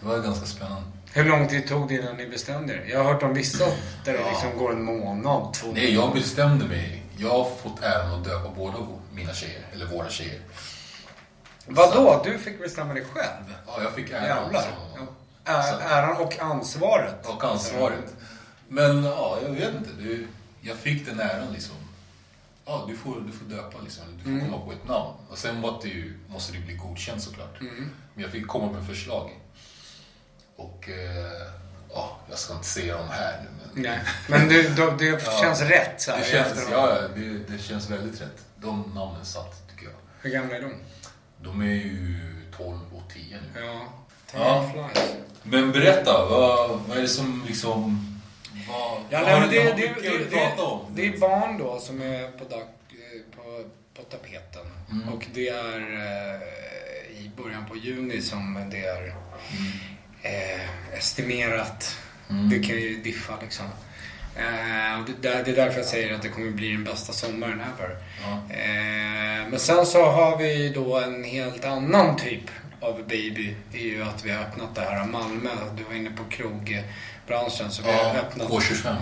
Det 0.00 0.06
var 0.06 0.18
ganska 0.18 0.46
spännande. 0.46 0.82
Hur 1.12 1.24
lång 1.24 1.48
tid 1.48 1.68
tog 1.68 1.88
det 1.88 1.94
innan 1.94 2.16
ni 2.16 2.28
bestämde 2.28 2.72
er? 2.74 2.84
Jag 2.90 3.04
har 3.04 3.12
hört 3.12 3.22
om 3.22 3.34
vissa 3.34 3.64
där 4.04 4.12
det 4.12 4.20
Ja. 4.20 4.30
liksom 4.30 4.58
går 4.58 4.72
en 4.72 4.82
månad, 4.82 5.52
två 5.54 5.66
Nej, 5.74 5.94
jag 5.94 6.12
bestämde 6.12 6.64
mig. 6.64 7.02
Jag 7.16 7.30
har 7.30 7.44
fått 7.62 7.82
äran 7.82 8.14
att 8.14 8.24
döpa 8.24 8.48
båda 8.56 8.78
mina 9.12 9.32
tjejer, 9.34 9.62
eller 9.72 9.86
våra 9.86 10.08
tjejer. 10.10 10.40
Vadå? 11.66 12.22
Du 12.24 12.38
fick 12.38 12.60
bestämma 12.60 12.94
dig 12.94 13.04
själv? 13.12 13.54
Ja, 13.66 13.82
jag 13.82 13.92
fick 13.92 14.10
äran. 14.10 14.24
Jävlar. 14.24 14.50
liksom. 14.52 15.06
Så- 15.44 15.94
Äran 15.94 16.16
och 16.16 16.40
ansvaret. 16.40 17.26
Och 17.26 17.44
ansvaret. 17.44 18.14
Men 18.72 19.04
ja, 19.04 19.38
jag 19.42 19.50
vet 19.50 19.74
inte. 19.74 19.90
Du, 19.98 20.26
jag 20.60 20.76
fick 20.76 21.06
den 21.06 21.20
äran 21.20 21.52
liksom. 21.52 21.76
Ja, 22.64 22.84
du 22.88 22.96
får, 22.96 23.20
du 23.20 23.32
får 23.32 23.44
döpa 23.44 23.78
liksom. 23.82 24.04
Du 24.16 24.24
får 24.24 24.46
komma 24.46 24.64
på 24.66 24.72
ett 24.72 24.88
namn. 24.88 25.14
Och 25.28 25.38
sen 25.38 25.60
var 25.60 25.78
det 25.82 25.88
ju, 25.88 26.18
måste 26.28 26.52
det 26.52 26.58
bli 26.58 26.74
godkänt 26.74 27.22
såklart. 27.22 27.60
Men 28.14 28.22
jag 28.22 28.30
fick 28.30 28.46
komma 28.46 28.72
med 28.72 28.86
förslag. 28.86 29.30
Och 30.56 30.88
eh, 30.88 31.48
ja, 31.92 32.18
jag 32.28 32.38
ska 32.38 32.54
inte 32.54 32.66
säga 32.66 32.96
dem 32.96 33.08
här 33.10 33.42
nu. 33.42 33.48
Men 33.72 33.82
Nej. 33.82 34.00
Men 34.28 34.48
du, 34.48 34.68
då, 34.68 34.90
det 34.90 35.22
känns 35.40 35.60
rätt 35.60 36.02
så 36.02 36.10
här 36.10 36.18
det, 36.18 36.24
känns, 36.24 36.68
ja, 36.70 36.96
ja, 37.02 37.08
det, 37.08 37.52
det 37.52 37.58
känns 37.58 37.90
väldigt 37.90 38.20
rätt. 38.20 38.44
De 38.56 38.92
namnen 38.94 39.24
satt, 39.24 39.68
tycker 39.68 39.84
jag. 39.84 39.94
Hur 40.20 40.30
gamla 40.30 40.56
är 40.56 40.62
de? 40.62 40.72
De 41.42 41.60
är 41.60 41.74
ju 41.74 42.18
12 42.56 42.78
och 42.92 43.12
10 43.14 43.38
nu. 43.54 43.60
Ja. 43.60 43.86
Ja. 44.34 44.90
Men 45.42 45.72
berätta, 45.72 46.26
vad, 46.30 46.80
vad 46.88 46.98
är 46.98 47.02
det 47.02 47.08
som 47.08 47.44
liksom... 47.46 48.09
Vad, 48.68 49.00
Ja, 49.10 49.20
vad 49.40 49.50
det, 49.50 49.62
det, 49.62 49.72
det, 49.76 49.94
det, 50.30 50.58
det 50.94 51.06
är 51.06 51.18
barn 51.18 51.58
då 51.58 51.78
som 51.80 52.02
är 52.02 52.28
på, 52.30 52.44
dag, 52.44 52.60
eh, 52.60 53.36
på, 53.36 53.64
på 53.96 54.02
tapeten. 54.02 54.66
Mm. 54.92 55.08
Och 55.08 55.26
det 55.34 55.48
är 55.48 55.80
eh, 55.80 57.20
i 57.24 57.30
början 57.36 57.66
på 57.66 57.76
juni 57.76 58.20
som 58.22 58.68
det 58.70 58.84
är 58.84 59.14
Mm. 59.52 59.72
eh, 60.22 60.94
estimerat. 60.98 61.96
Det 62.50 62.58
kan 62.58 62.76
ju 62.76 63.00
diffa 63.02 63.32
liksom. 63.42 63.66
Eh, 64.36 65.00
och 65.00 65.06
det, 65.20 65.28
det 65.44 65.50
är 65.50 65.56
därför 65.56 65.76
jag 65.78 65.86
säger 65.86 66.14
att 66.14 66.22
det 66.22 66.28
kommer 66.28 66.50
bli 66.50 66.72
den 66.72 66.84
bästa 66.84 67.12
sommaren 67.12 67.60
ever. 67.60 67.96
Ja. 68.22 68.54
Eh, 68.54 69.48
men 69.50 69.58
sen 69.58 69.86
så 69.86 70.04
har 70.10 70.36
vi 70.36 70.68
då 70.68 70.98
en 70.98 71.24
helt 71.24 71.64
annan 71.64 72.16
typ 72.16 72.42
av 72.80 72.98
baby. 73.08 73.54
Det 73.72 73.78
är 73.78 73.82
ju 73.88 74.02
att 74.02 74.24
vi 74.24 74.30
har 74.30 74.42
öppnat 74.42 74.74
det 74.74 74.80
här 74.80 75.04
Malmö. 75.06 75.50
Du 75.76 75.82
var 75.84 75.94
inne 75.94 76.10
på 76.10 76.24
krogbranschen. 77.30 77.70
Så 77.70 77.82
vi 77.82 77.88
har 77.92 77.98
Ja, 78.14 78.14
öppnat 78.20 78.48
K25 78.48 78.84
va? 78.84 78.96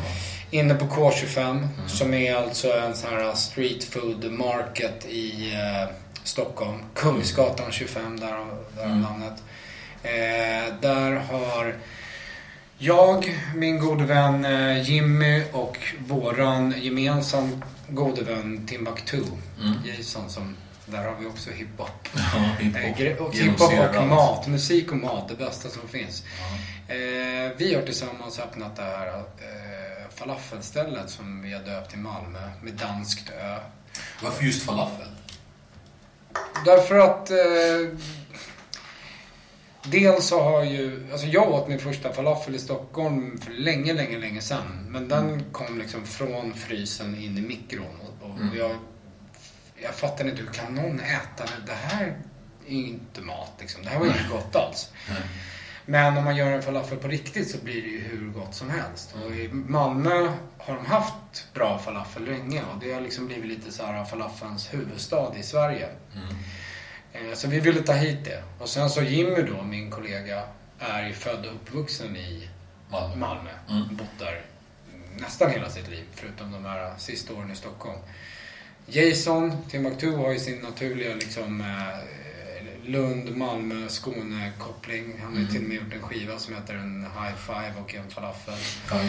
inne 0.50 0.74
på 0.74 0.84
K25 0.86 1.50
Mm. 1.50 1.68
som 1.88 2.14
är 2.14 2.34
alltså 2.34 2.72
en 2.78 2.96
sån 2.96 3.10
här 3.10 3.34
street 3.34 3.84
food 3.84 4.32
market 4.32 5.06
i 5.06 5.52
eh, 5.54 5.88
Stockholm. 6.24 6.78
Kungsgatan 6.94 7.72
25, 7.72 8.20
där, 8.20 8.26
där 8.76 8.84
Mm. 8.84 9.00
namnet. 9.00 9.42
Eh, 10.02 10.74
där 10.80 11.12
har 11.12 11.74
jag, 12.78 13.38
min 13.54 13.78
gode 13.78 14.04
vän 14.04 14.44
eh, 14.44 14.90
Jimmy 14.90 15.42
och 15.52 15.78
våran 16.06 16.74
gemensam 16.80 17.64
gode 17.88 18.22
vän 18.22 18.66
Timbuktu, 18.66 19.22
Mm. 19.60 19.74
Jason, 19.84 20.30
som 20.30 20.56
där 20.86 21.04
har 21.04 21.14
vi 21.20 21.26
också 21.26 21.50
hiphop. 21.50 22.08
Ja, 22.14 22.20
Eh, 22.60 22.94
hiphop. 22.96 23.34
Genomsyrar 23.34 23.88
hiphop 23.88 23.96
och 24.02 24.06
mat, 24.08 24.46
musik 24.46 24.90
och 24.92 24.96
mat, 24.98 25.28
det 25.28 25.34
bästa 25.44 25.68
som 25.68 25.88
finns. 25.88 26.22
Ja. 26.40 26.58
Eh, 26.88 27.52
vi 27.56 27.74
har 27.74 27.82
tillsammans 27.82 28.38
öppnat 28.38 28.76
det 28.76 28.82
här 28.82 29.06
eh, 29.18 30.08
falafelstället 30.14 31.10
som 31.10 31.42
vi 31.42 31.52
har 31.52 31.62
döpt 31.62 31.90
till 31.90 31.98
Malmö 31.98 32.50
med 32.62 32.74
danskt 32.74 33.30
ö. 33.30 33.56
Varför 34.22 34.44
just 34.44 34.62
falafel? 34.62 35.08
Därför 36.64 36.98
att 36.98 37.30
eh, 37.30 37.98
dels 39.84 40.26
så 40.26 40.42
har 40.42 40.64
ju, 40.64 41.08
alltså 41.12 41.26
jag 41.26 41.50
åt 41.50 41.68
min 41.68 41.78
första 41.78 42.12
falafel 42.12 42.54
i 42.54 42.58
Stockholm 42.58 43.40
för 43.40 43.50
länge, 43.52 43.92
länge, 43.92 44.18
länge 44.18 44.40
sedan. 44.40 44.86
Men 44.88 45.08
den 45.08 45.44
kom 45.52 45.78
liksom 45.78 46.06
från 46.06 46.54
frysen 46.54 47.14
in 47.20 47.38
i 47.38 47.40
mikron 47.40 48.00
och, 48.00 48.30
och 48.30 48.56
jag, 48.56 48.70
jag 49.82 49.94
fattar 49.94 50.28
inte, 50.28 50.42
hur 50.42 50.52
kan 50.52 50.74
någon 50.74 51.00
äta 51.00 51.44
det? 51.44 51.66
Det 51.66 51.78
här 51.78 52.18
är 52.66 52.74
ju 52.74 52.86
inte 52.86 53.20
mat 53.20 53.52
liksom. 53.60 53.82
Det 53.82 53.88
här 53.88 53.98
var 53.98 54.06
ju 54.06 54.12
inte 54.12 54.28
gott 54.30 54.56
alls. 54.56 54.90
Nej. 55.08 55.18
Men 55.90 56.16
om 56.16 56.24
man 56.24 56.36
gör 56.36 56.50
en 56.52 56.62
falafel 56.62 56.98
på 56.98 57.08
riktigt 57.08 57.50
så 57.50 57.58
blir 57.58 57.82
det 57.82 57.88
ju 57.88 58.00
hur 58.00 58.28
gott 58.30 58.54
som 58.54 58.70
helst. 58.70 59.14
Och 59.24 59.36
i 59.36 59.48
Malmö 59.52 60.32
har 60.58 60.74
de 60.74 60.86
haft 60.86 61.54
bra 61.54 61.78
falafel 61.78 62.24
länge 62.24 62.62
och 62.62 62.80
det 62.80 62.92
har 62.92 63.00
liksom 63.00 63.26
blivit 63.26 63.46
lite 63.46 63.72
så 63.72 63.86
här 63.86 64.04
falafelns 64.04 64.74
huvudstad 64.74 65.32
i 65.38 65.42
Sverige. 65.42 65.88
Eh, 67.12 67.34
Så 67.34 67.48
vi 67.48 67.60
ville 67.60 67.82
ta 67.82 67.92
hit 67.92 68.24
det. 68.24 68.42
Och 68.58 68.68
sen 68.68 68.90
så 68.90 69.02
Jimmy 69.02 69.42
då, 69.42 69.62
min 69.62 69.90
kollega, 69.90 70.42
är 70.78 71.06
ju 71.06 71.12
född 71.14 71.46
och 71.46 71.54
uppvuxen 71.54 72.16
i 72.16 72.48
Malmö. 72.90 73.16
Malmö. 73.16 73.50
Mm. 73.68 73.96
Bott 73.96 74.18
där 74.18 74.42
nästan 75.16 75.50
hela 75.50 75.70
sitt 75.70 75.88
liv, 75.88 76.04
förutom 76.14 76.52
de 76.52 76.64
här 76.64 76.92
sista 76.98 77.34
åren 77.34 77.50
i 77.50 77.56
Stockholm. 77.56 77.98
Jason 78.86 79.62
Timbuktu 79.70 80.10
har 80.16 80.32
ju 80.32 80.38
sin 80.38 80.58
naturliga 80.58 81.14
liksom 81.14 81.60
eh, 81.60 81.98
Lund, 82.88 83.36
Malmö, 83.36 83.88
Skåne-koppling. 83.88 85.20
Han 85.22 85.32
har 85.32 85.40
ju 85.40 85.46
till 85.46 85.62
och 85.62 85.68
med 85.68 85.76
gjort 85.76 85.92
en 85.94 86.02
skiva 86.02 86.38
som 86.38 86.54
heter 86.54 86.74
en 86.74 87.02
High 87.02 87.36
Five 87.36 87.72
och 87.84 87.94
en 87.94 88.10
falafel. 88.10 88.54
Ja. 88.90 89.00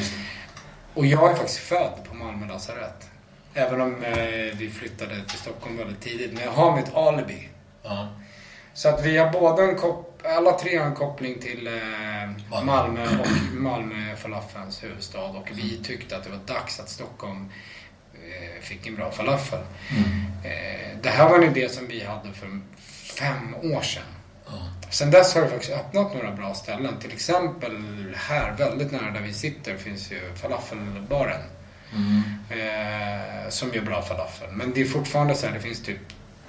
Och 0.93 1.05
jag 1.05 1.31
är 1.31 1.35
faktiskt 1.35 1.59
född 1.59 1.99
på 2.09 2.15
Malmö 2.15 2.47
lasarett. 2.47 3.09
Även 3.53 3.81
om 3.81 4.03
eh, 4.03 4.15
vi 4.57 4.69
flyttade 4.79 5.23
till 5.25 5.39
Stockholm 5.39 5.77
väldigt 5.77 6.01
tidigt. 6.01 6.33
Men 6.33 6.43
jag 6.43 6.51
har 6.51 6.75
mitt 6.75 6.93
alibi. 6.93 7.49
Ja. 7.83 8.09
Så 8.73 8.89
att 8.89 9.05
vi 9.05 9.17
har 9.17 9.31
båda 9.31 9.63
en 9.63 9.75
kop- 9.77 10.05
alla 10.25 10.51
tre 10.59 10.77
har 10.77 10.85
en 10.85 10.95
koppling 10.95 11.39
till 11.39 11.67
eh, 11.67 11.73
Malmö. 12.49 12.65
Malmö 12.71 13.07
och 13.19 13.53
Malmö 13.53 14.15
falafelns 14.15 14.83
huvudstad. 14.83 15.21
Och 15.25 15.49
vi 15.53 15.79
tyckte 15.83 16.17
att 16.17 16.23
det 16.23 16.29
var 16.29 16.39
dags 16.45 16.79
att 16.79 16.89
Stockholm 16.89 17.49
eh, 18.13 18.61
fick 18.61 18.87
en 18.87 18.95
bra 18.95 19.11
falafel. 19.11 19.59
Eh, 20.43 20.97
det 21.01 21.09
här 21.09 21.29
var 21.29 21.37
en 21.37 21.43
idé 21.57 21.69
som 21.69 21.87
vi 21.87 22.03
hade 22.03 22.33
för 22.33 22.59
fem 23.19 23.55
år 23.75 23.81
sedan. 23.81 24.03
Ja. 24.45 24.51
Sen 24.89 25.11
dess 25.11 25.35
har 25.35 25.41
det 25.41 25.49
faktiskt 25.49 25.71
öppnat 25.71 26.13
några 26.13 26.31
bra 26.31 26.53
ställen. 26.53 26.99
Till 27.01 27.11
exempel 27.11 27.77
här, 28.15 28.51
väldigt 28.51 28.91
nära 28.91 29.11
där 29.11 29.21
vi 29.21 29.33
sitter, 29.33 29.77
finns 29.77 30.11
ju 30.11 30.35
falafelbaren. 30.35 31.41
Mm. 31.93 32.23
Eh, 32.49 33.49
som 33.49 33.73
gör 33.73 33.81
bra 33.81 34.01
falafel. 34.01 34.47
Men 34.51 34.73
det 34.73 34.81
är 34.81 34.85
fortfarande 34.85 35.35
så 35.35 35.45
här, 35.45 35.53
det 35.53 35.59
finns 35.59 35.83
typ 35.83 35.99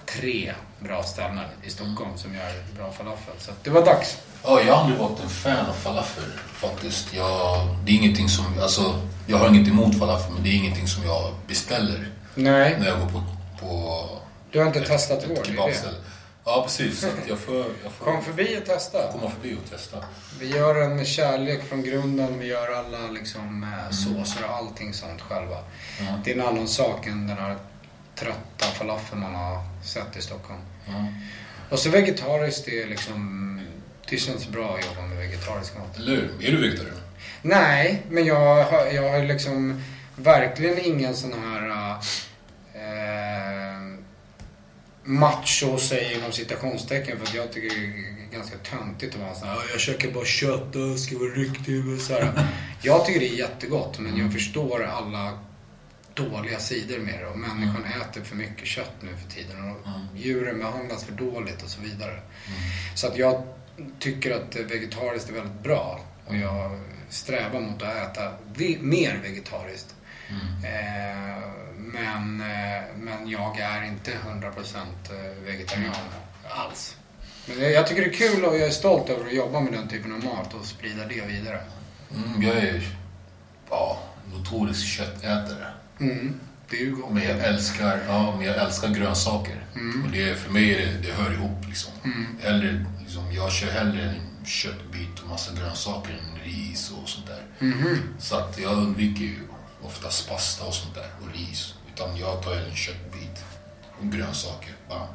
tre 0.07 0.53
bra 0.79 1.03
ställen 1.03 1.41
i 1.63 1.71
Stockholm 1.71 2.11
som 2.17 2.35
gör 2.35 2.53
bra 2.77 2.93
falafel. 2.93 3.35
Så 3.39 3.51
det 3.63 3.71
var 3.71 3.85
dags. 3.85 4.19
Ja, 4.45 4.61
jag 4.61 4.75
har 4.75 4.83
aldrig 4.83 5.01
varit 5.01 5.21
en 5.23 5.29
fan 5.29 5.67
av 5.67 5.73
falafel 5.73 6.25
faktiskt. 6.53 7.15
Jag, 7.15 7.77
det 7.85 7.93
är 7.93 7.97
ingenting 7.97 8.29
som, 8.29 8.45
alltså, 8.63 9.01
jag 9.27 9.39
har 9.39 9.49
inget 9.49 9.69
emot 9.69 9.99
falafel 9.99 10.33
men 10.35 10.43
det 10.43 10.49
är 10.49 10.55
ingenting 10.55 10.87
som 10.87 11.05
jag 11.05 11.35
beställer 11.47 12.09
Nej, 12.35 12.77
när 12.81 12.89
jag 12.89 12.99
går 13.01 13.07
på, 13.07 13.23
på 13.61 14.09
du 14.51 14.59
har 14.59 14.67
inte 14.67 14.79
ett, 14.79 14.87
testat 14.87 15.23
ett 15.23 15.31
vår, 15.31 15.45
kebabställe. 15.45 15.93
det. 15.93 16.10
Ja, 16.45 16.63
precis. 16.67 17.01
Så 17.01 17.07
att 17.07 17.29
jag 17.29 17.39
får, 17.39 17.57
jag 17.57 17.93
får 17.93 18.05
Kom 18.05 18.23
förbi 18.25 18.59
och 18.63 18.67
testa. 18.67 19.13
komma 19.13 19.31
förbi 19.31 19.57
och 19.65 19.71
testa. 19.71 19.97
Vi 20.41 20.47
gör 20.57 20.89
med 20.89 21.07
kärlek 21.07 21.65
från 21.69 21.83
grunden. 21.83 22.39
Vi 22.39 22.47
gör 22.47 22.73
alla 22.79 23.11
liksom, 23.11 23.63
eh, 23.63 23.91
såser 23.91 24.45
och 24.49 24.55
allting 24.57 24.95
sånt 24.95 25.21
själva. 25.21 25.57
Ja. 26.01 26.07
Det 26.25 26.31
är 26.31 26.35
en 26.35 26.47
annan 26.47 26.69
sak 26.69 27.07
än 27.07 27.27
den 27.27 27.37
här 27.39 27.57
trötta 28.15 28.65
falafeln 28.75 29.21
man 29.21 29.35
har 29.35 29.59
sett 29.85 30.17
i 30.17 30.23
Stockholm. 30.23 30.61
Ja. 30.87 30.93
Och 31.71 31.79
så 31.79 31.91
vegetariskt, 31.91 32.65
det 32.67 32.83
är 32.83 32.87
liksom... 32.87 33.47
Det 34.09 34.17
känns 34.17 34.49
bra 34.49 34.77
att 34.79 34.87
jobba 34.87 35.07
med 35.09 35.19
vegetarisk 35.19 35.79
mat. 35.79 35.97
Eller? 35.97 36.17
Är 36.17 36.51
du 36.53 36.61
vegetarian? 36.61 36.97
Nej, 37.43 38.03
men 38.11 38.25
jag 38.27 38.65
har, 38.65 38.87
jag 38.87 39.11
har 39.13 39.23
liksom 39.23 39.83
verkligen 40.17 40.79
ingen 40.79 41.17
sån 41.17 41.33
här... 41.43 41.69
eh, 42.75 43.70
macho 45.05 45.79
säger 45.79 46.19
inom 46.19 46.33
citationstecken 46.33 47.19
för 47.19 47.27
att 47.27 47.35
jag 47.35 47.53
tycker 47.53 47.69
det 47.69 47.85
är 47.85 48.33
ganska 48.33 48.57
töntigt 48.59 49.15
att 49.15 49.21
vara 49.21 49.35
såhär, 49.35 49.55
"Ja, 49.55 49.63
jag 49.73 49.81
käkar 49.81 50.11
bara 50.11 50.25
kött 50.25 50.77
och 50.77 50.99
ska 50.99 51.19
vara 51.19 51.31
riktig 51.31 52.01
så 52.01 52.13
här. 52.13 52.47
Jag 52.83 53.07
tycker 53.07 53.21
det 53.21 53.29
är 53.29 53.39
jättegott 53.39 53.99
men 53.99 54.17
jag 54.17 54.33
förstår 54.33 54.85
alla 54.85 55.39
dåliga 56.15 56.59
sidor 56.59 56.99
med 56.99 57.21
det 57.21 57.27
och 57.27 57.39
människan 57.39 57.85
äter 57.85 58.23
för 58.23 58.37
mycket 58.37 58.67
kött 58.67 58.93
nu 59.01 59.09
för 59.17 59.35
tiden 59.35 59.71
och 59.71 59.77
djuren 60.17 60.59
behandlas 60.59 61.05
för 61.05 61.13
dåligt 61.13 61.63
och 61.63 61.69
så 61.71 61.81
vidare. 61.81 62.21
Så 62.95 63.07
att 63.07 63.17
jag 63.17 63.43
tycker 63.99 64.31
att 64.31 64.57
vegetariskt 64.57 65.29
är 65.29 65.33
väldigt 65.33 65.63
bra 65.63 66.01
och 66.27 66.37
jag 66.37 66.81
strävar 67.09 67.61
mot 67.61 67.83
att 67.83 67.97
äta 67.97 68.33
mer 68.81 69.21
vegetariskt. 69.23 69.95
Eh, 70.65 71.43
men, 71.77 72.41
eh, 72.41 72.83
men 72.97 73.29
jag 73.29 73.59
är 73.59 73.83
inte 73.83 74.11
100% 74.11 74.85
vegetarian 75.45 75.95
alls. 76.49 76.97
Men 77.47 77.73
jag 77.73 77.87
tycker 77.87 78.03
det 78.03 78.09
är 78.09 78.13
kul 78.13 78.45
och 78.45 78.55
jag 78.55 78.67
är 78.67 78.71
stolt 78.71 79.09
över 79.09 79.27
att 79.27 79.35
jobba 79.35 79.61
med 79.61 79.73
den 79.73 79.89
typen 79.89 80.13
av 80.13 80.25
mat 80.25 80.55
och 80.55 80.67
sprida 80.67 81.07
det 81.07 81.27
vidare. 81.27 81.61
Mm, 82.15 82.43
jag 82.43 82.57
är 82.57 82.83
ja, 83.71 84.03
notorisk 84.33 84.87
köttätare. 84.87 85.67
Mm. 86.01 86.41
Det 86.71 86.77
är 86.77 86.81
ju 86.81 86.97
gott. 86.97 87.11
Men 87.11 87.23
jag 87.23 87.39
älskar, 87.39 88.01
ja, 88.09 88.37
men 88.37 88.47
jag 88.47 88.57
älskar 88.57 88.89
grönsaker. 88.89 89.65
Och 90.05 90.11
det, 90.13 90.35
för 90.35 90.53
mig 90.53 90.75
är 90.75 90.79
det, 90.79 91.09
det 91.09 91.13
hör 91.13 91.33
ihop 91.33 91.67
liksom. 91.69 91.93
Hellre, 92.43 92.87
liksom. 93.01 93.33
Jag 93.33 93.53
kör 93.53 93.71
hellre 93.71 94.03
en 94.03 94.47
köttbit 94.47 95.19
och 95.23 95.29
massa 95.29 95.53
grönsaker 95.55 96.11
än 96.11 96.39
ris 96.45 96.91
och 96.91 97.09
sånt 97.09 97.27
där. 97.27 97.43
Så 98.19 98.37
att 98.37 98.59
jag 98.59 98.73
undviker 98.73 99.25
ju 99.25 99.39
oftast 99.83 100.29
pasta 100.29 100.65
och 100.65 100.75
sånt 100.75 100.95
där 100.95 101.11
och 101.23 101.35
ris. 101.39 101.75
Utan 101.95 102.17
jag 102.17 102.43
tar 102.43 102.55
en 102.55 102.77
köttbit 102.77 103.45
och 104.01 104.13
grönsaker. 104.13 104.73
Bara. 104.89 105.09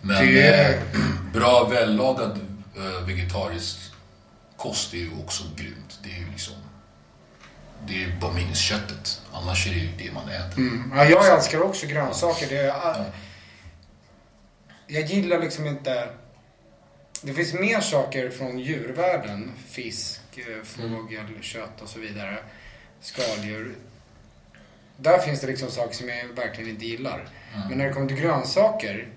Men 0.00 0.26
Det- 0.26 0.64
eh, 0.74 0.80
bra 1.32 1.64
vällagad 1.64 2.40
eh, 2.76 3.06
vegetarisk 3.06 3.78
kost 4.56 4.94
är 4.94 4.98
ju 4.98 5.10
också 5.24 5.44
grymt. 5.56 5.98
Det 6.02 6.10
är 6.10 6.18
ju 6.18 6.30
liksom 6.30 6.54
det 7.86 8.04
är 8.04 8.16
bara 8.20 8.32
minus 8.32 8.58
köttet. 8.58 9.22
Annars 9.32 9.66
är 9.66 9.70
det 9.70 9.76
ju 9.78 9.88
det 9.98 10.12
man 10.12 10.28
äter. 10.28 10.58
Mm. 10.58 10.92
Ja, 10.96 11.04
jag 11.04 11.28
älskar 11.36 11.60
också 11.62 11.86
grönsaker. 11.86 12.46
Det 12.48 12.56
är, 12.58 13.04
jag 14.86 15.02
gillar 15.06 15.38
liksom 15.38 15.66
inte... 15.66 16.08
Det 17.22 17.34
finns 17.34 17.54
mer 17.54 17.80
saker 17.80 18.30
från 18.30 18.58
djurvärlden. 18.58 19.52
Fisk, 19.68 20.20
eh, 20.36 20.64
fågel, 20.64 21.42
kött 21.42 21.80
och 21.82 21.88
så 21.88 21.98
vidare. 21.98 22.38
Skaldjur. 23.04 23.74
Där 24.96 25.18
finns 25.18 25.40
det 25.40 25.46
liksom 25.46 25.70
saker 25.70 25.94
som 25.94 26.08
jag 26.08 26.24
verkligen 26.28 26.70
inte 26.70 26.84
gillar. 26.86 27.28
Men 27.68 27.78
när 27.78 27.86
det 27.86 27.92
kommer 27.92 28.06
till 28.08 28.16
grönsaker, 28.16 29.08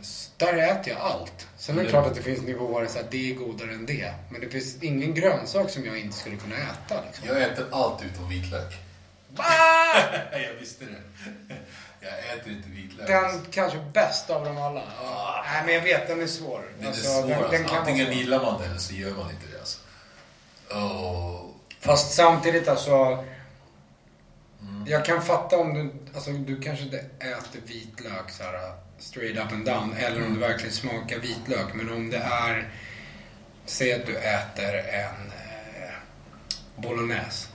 s- 0.00 0.30
där 0.36 0.56
äter 0.56 0.92
jag 0.92 1.00
allt. 1.02 1.46
Sen 1.56 1.74
är 1.78 1.82
det 1.82 1.88
Mm. 1.88 1.90
klart 2.02 2.06
att 2.10 2.14
det 2.16 2.22
finns 2.22 2.42
nivåer 2.42 2.86
så 2.86 2.98
att 2.98 3.10
det 3.10 3.30
är 3.30 3.34
godare 3.34 3.70
än 3.72 3.86
det. 3.86 4.14
Men 4.30 4.40
det 4.40 4.48
finns 4.48 4.82
ingen 4.82 5.14
grönsak 5.14 5.70
som 5.70 5.84
jag 5.84 5.98
inte 5.98 6.16
skulle 6.16 6.36
kunna 6.36 6.56
äta. 6.56 7.04
Liksom. 7.06 7.26
Jag 7.26 7.42
äter 7.42 7.66
allt 7.72 8.02
utom 8.04 8.28
vitlök. 8.28 8.72
jag 10.32 10.54
visste 10.60 10.84
det. 10.84 11.00
Jag 12.00 12.38
äter 12.38 12.52
inte 12.52 12.68
vitlök. 12.68 13.06
Den 13.06 13.40
kanske 13.50 13.78
bästa 13.92 14.34
av 14.34 14.44
dem 14.44 14.58
alla. 14.58 14.82
Ja. 15.02 15.44
Nej, 15.52 15.62
men 15.66 15.74
jag 15.74 15.82
vet, 15.82 16.08
den 16.08 16.22
är 16.22 16.26
svår. 16.26 16.62
det 16.78 16.84
är 16.84 16.88
Alltså, 16.88 17.22
den, 17.22 17.32
Alltså, 17.32 17.50
den 17.50 17.60
kan 17.64 17.70
vara 17.70 17.80
Antingen 17.80 18.06
svår. 18.06 18.14
gillar 18.14 18.42
man 18.42 18.60
det 18.60 18.66
eller 18.66 18.78
så 18.78 18.94
gör 18.94 19.10
man 19.14 19.30
inte 19.30 19.46
det. 19.52 19.58
Alltså. 19.58 19.78
Åh. 20.70 21.47
Fast 21.80 22.12
samtidigt 22.14 22.68
alltså. 22.68 22.94
Mm. 22.94 24.84
Jag 24.86 25.04
kan 25.04 25.22
fatta 25.22 25.58
om 25.58 25.74
du, 25.74 25.92
alltså 26.14 26.30
du 26.30 26.60
kanske 26.60 26.84
inte 26.84 26.98
äter 27.18 27.60
vitlök 27.66 28.30
så 28.30 28.42
här 28.42 28.72
straight 28.98 29.36
up 29.36 29.52
and 29.52 29.64
down. 29.66 29.94
Eller 29.98 30.16
Mm. 30.16 30.26
om 30.28 30.34
du 30.34 30.40
verkligen 30.40 30.72
smakar 30.74 31.18
vitlök. 31.18 31.74
Men 31.74 31.92
om 31.92 32.10
det 32.10 32.16
är, 32.18 32.68
säg 33.66 33.92
att 33.92 34.06
du 34.06 34.16
äter 34.16 34.74
en 34.74 35.32
eh, 35.32 35.90
bolognese. 36.76 37.48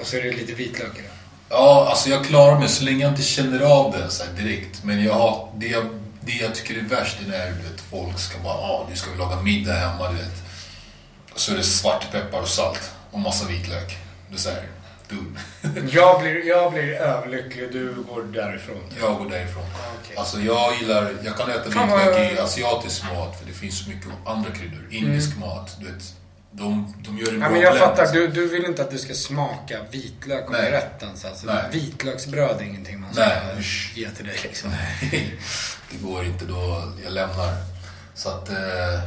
Och 0.00 0.06
så 0.06 0.16
är 0.16 0.22
det 0.22 0.32
lite 0.32 0.52
vitlök 0.54 0.98
i 0.98 1.02
den. 1.02 1.10
Ja, 1.50 1.86
alltså 1.90 2.08
jag 2.10 2.24
klarar 2.24 2.58
mig 2.58 2.68
så 2.68 2.84
länge 2.84 3.02
jag 3.04 3.12
inte 3.12 3.22
känner 3.22 3.60
av 3.60 3.92
det 3.92 4.10
så 4.10 4.24
direkt. 4.36 4.84
Men 4.84 5.04
jag 5.04 5.14
har, 5.14 5.52
det, 5.56 5.66
jag, 5.66 5.84
det 6.20 6.32
jag 6.32 6.54
tycker 6.54 6.74
är 6.78 6.82
värst 6.82 7.20
är 7.20 7.30
när 7.30 7.46
du 7.50 7.52
vet, 7.70 7.80
folk 7.80 8.18
ska 8.18 8.38
bara 8.38 8.54
ah, 8.54 8.86
nu 8.90 8.96
ska 8.96 9.10
vi 9.10 9.16
laga 9.18 9.40
middag 9.42 9.72
hemma, 9.74 10.10
du 10.10 10.16
vet. 10.16 10.42
Och 11.32 11.40
så 11.40 11.52
är 11.52 11.56
det 11.56 11.62
svartpeppar 11.62 12.40
och 12.40 12.48
salt 12.48 12.90
och 13.14 13.20
massa 13.20 13.48
vitlök. 13.48 13.96
Du. 15.08 15.16
Jag 15.90 16.20
blir, 16.20 16.46
jag 16.46 16.72
blir 16.72 16.92
överlycklig 16.92 17.64
och 17.64 17.72
du 17.72 17.94
går 17.94 18.22
därifrån. 18.22 18.80
Jag 19.00 19.18
går 19.18 19.30
därifrån. 19.30 19.64
Okej. 20.02 20.16
Alltså 20.16 20.40
jag 20.40 20.76
gillar, 20.76 21.12
jag 21.24 21.36
kan 21.36 21.50
äta 21.50 21.68
vitlök 21.68 22.32
i 22.32 22.38
asiatisk 22.38 23.04
mat 23.04 23.38
för 23.38 23.46
det 23.46 23.52
finns 23.52 23.84
så 23.84 23.90
mycket 23.90 24.08
andra 24.26 24.50
kryddor. 24.50 24.86
Indisk 24.90 25.36
mat, 25.36 25.76
du 25.80 25.86
vet. 25.86 26.02
De, 26.50 26.94
de 27.04 27.18
gör 27.18 27.28
en 27.28 27.34
Mm. 27.34 27.42
Ja, 27.42 27.50
men 27.50 27.60
jag 27.60 27.72
blend. 27.72 27.96
fattar, 27.96 28.12
du, 28.12 28.28
du 28.28 28.48
vill 28.48 28.64
inte 28.64 28.82
att 28.82 28.90
det 28.90 28.98
ska 28.98 29.14
smaka 29.14 29.78
vitlök 29.90 30.46
om 30.46 30.52
Nej. 30.52 30.70
rätten. 30.70 31.16
Så 31.16 31.28
alltså, 31.28 31.46
Nej. 31.46 31.62
Vitlöksbröd 31.72 32.60
är 32.60 32.64
ingenting 32.64 33.00
man 33.00 33.12
ska 33.14 33.26
Nej, 33.26 33.40
ge 33.94 34.10
till 34.10 34.26
dig 34.26 34.36
liksom. 34.42 34.70
det 35.90 35.96
går 36.02 36.24
inte 36.24 36.44
då, 36.44 36.92
jag 37.04 37.12
lämnar. 37.12 37.52
Så 38.14 38.28
att, 38.28 38.48
eh, 38.50 39.00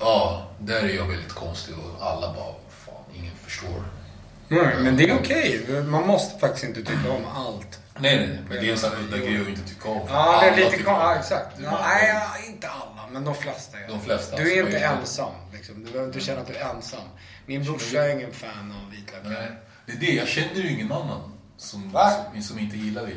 ja, 0.00 0.46
där 0.58 0.80
är 0.82 0.88
jag 0.96 1.04
väldigt 1.06 1.32
konstig 1.32 1.74
och 1.78 2.06
alla 2.06 2.34
bara, 2.34 2.54
ingen 3.14 3.36
förstår. 3.36 3.84
Nej, 4.48 4.76
men 4.80 4.96
det 4.96 5.10
är 5.10 5.18
okej. 5.18 5.82
Man 5.86 6.06
måste 6.06 6.38
faktiskt 6.38 6.64
inte 6.64 6.80
tycka 6.80 7.10
om 7.10 7.24
allt. 7.36 7.80
Nej, 7.98 8.16
nej, 8.16 8.38
men 8.48 8.60
det 8.60 8.68
är 8.68 8.72
en 8.72 8.78
sån 8.78 8.90
udda 9.04 9.16
grej 9.16 9.40
att 9.40 9.48
inte 9.48 9.68
tycka 9.68 9.88
om. 9.88 10.06
Ja, 10.08 10.40
det 10.40 10.48
är 10.48 10.56
lite 10.56 10.70
tycker 10.70 10.90
Ja, 10.90 11.16
exakt. 11.18 11.56
Ja, 11.62 11.78
nej, 11.82 12.22
inte 12.48 12.68
alla, 12.68 13.08
men 13.12 13.24
de 13.24 13.34
flesta. 13.34 13.80
Ja. 13.80 13.86
De 13.88 14.00
flesta, 14.00 14.36
Du 14.36 14.52
är 14.52 14.66
inte 14.66 14.78
är 14.78 14.96
ensam. 14.96 15.32
Liksom. 15.52 15.84
Du 15.84 15.92
behöver 15.92 16.06
inte 16.06 16.20
känna 16.20 16.40
att 16.40 16.46
du 16.46 16.54
är 16.54 16.74
ensam. 16.74 17.00
Min 17.46 17.64
brorsa 17.64 18.04
är 18.04 18.16
ingen 18.16 18.32
fan 18.32 18.74
av 18.84 18.90
vitlök. 18.90 19.20
Nej, 19.24 19.52
det 19.86 19.92
är 19.92 19.96
det. 19.96 20.12
Jag 20.12 20.28
känner 20.28 20.54
ju 20.54 20.70
ingen 20.70 20.92
annan 20.92 21.32
som, 21.56 21.92
som, 22.32 22.42
som 22.42 22.58
inte 22.58 22.76
gillar 22.76 23.06
det. 23.06 23.14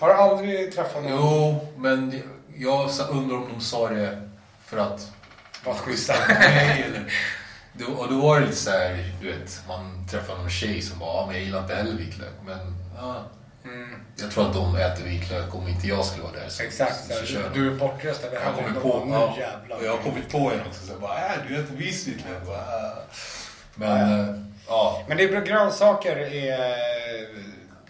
Har 0.00 0.08
du 0.08 0.14
aldrig 0.14 0.74
träffat 0.74 1.02
någon? 1.02 1.12
Jo, 1.12 1.68
men 1.76 2.22
jag 2.56 2.90
undrar 3.10 3.36
om 3.36 3.48
de 3.52 3.60
sa 3.60 3.88
det 3.88 4.28
för 4.64 4.78
att... 4.78 5.12
Var 5.64 5.74
schyssta. 5.74 6.14
Nej, 6.28 6.84
eller... 6.86 7.12
Och 7.84 8.08
då 8.08 8.20
var 8.20 8.40
det 8.40 8.46
lite 8.46 8.58
så 8.58 8.70
här, 8.70 9.12
du 9.20 9.32
vet, 9.32 9.62
man 9.68 10.06
träffar 10.10 10.36
någon 10.36 10.50
tjej 10.50 10.82
som 10.82 10.98
bara, 10.98 11.08
ja, 11.08 11.26
men 11.26 11.34
jag 11.34 11.44
gillar 11.44 11.60
inte 11.62 11.74
heller 11.74 11.92
vitlök. 11.92 12.32
Men, 12.46 12.58
ja. 12.96 13.24
Jag 14.16 14.30
tror 14.30 14.46
att 14.46 14.54
de 14.54 14.76
äter 14.76 15.04
vitlök 15.04 15.54
om 15.54 15.68
inte 15.68 15.86
jag 15.86 16.04
skulle 16.04 16.22
vara 16.22 16.32
där. 16.32 16.48
Så, 16.48 16.62
Exakt. 16.62 17.06
så, 17.06 17.12
så 17.12 17.26
kör 17.26 17.50
de. 17.50 17.60
du 17.60 17.72
är 17.72 17.78
bortröstad. 17.78 18.28
Jag 18.32 18.40
har 18.40 18.52
kommit 18.52 18.82
på, 18.82 19.08
ja, 19.10 19.36
jävlar. 19.38 19.78
jag 19.82 19.90
har 19.90 19.98
kommit 20.02 20.28
på 20.28 20.38
en 20.38 20.60
också. 20.68 20.86
Så 20.86 20.92
jag 20.92 21.00
bara, 21.00 21.34
äh, 21.34 21.40
du 21.48 21.56
äter 21.56 21.76
visst 21.76 22.08
vitlök. 22.08 22.48
Äh. 22.48 22.98
Men, 23.74 24.20
äh, 24.20 24.34
ja. 24.68 25.02
Men 25.08 25.16
det 25.16 25.24
är 25.24 25.28
bra, 25.28 25.40
grönsaker 25.40 26.16
är... 26.16 26.76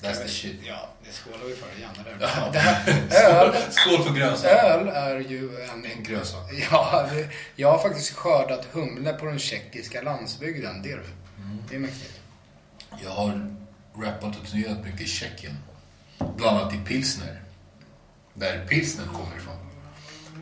That's 0.00 0.22
the 0.22 0.28
shit. 0.28 0.56
Ja, 0.62 0.88
det 1.04 1.12
skålar 1.12 1.44
vi 1.44 1.54
för 1.54 1.80
gärna 1.80 2.02
där. 2.02 2.16
Ja. 2.20 2.50
Det 2.52 2.58
här, 2.58 2.90
öl, 3.46 3.54
Skål 3.70 4.02
för 4.04 4.14
grönsaker. 4.14 4.54
öl 4.56 4.88
är 4.88 5.18
ju 5.18 5.60
en... 5.62 5.84
En 5.84 6.02
grönsak. 6.02 6.50
Ja, 6.70 7.08
det, 7.12 7.28
jag 7.56 7.70
har 7.70 7.78
faktiskt 7.78 8.12
skördat 8.12 8.64
humle 8.72 9.12
på 9.12 9.26
den 9.26 9.38
tjeckiska 9.38 10.02
landsbygden. 10.02 10.82
Det 10.82 10.92
är 10.92 10.96
du. 10.96 11.42
Mm. 11.42 11.62
Det 11.70 11.76
är 11.76 11.80
mäktigt. 11.80 12.20
Jag 13.04 13.10
har 13.10 13.56
rappat 14.02 14.36
och 14.40 14.46
turnerat 14.46 14.84
mycket 14.84 15.00
i 15.00 15.06
Tjeckien. 15.06 15.58
Bland 16.36 16.58
annat 16.58 16.74
i 16.74 16.76
Pilsner. 16.76 17.42
Där 18.34 18.66
pilsner 18.68 19.06
kommer 19.06 19.36
ifrån. 19.36 19.56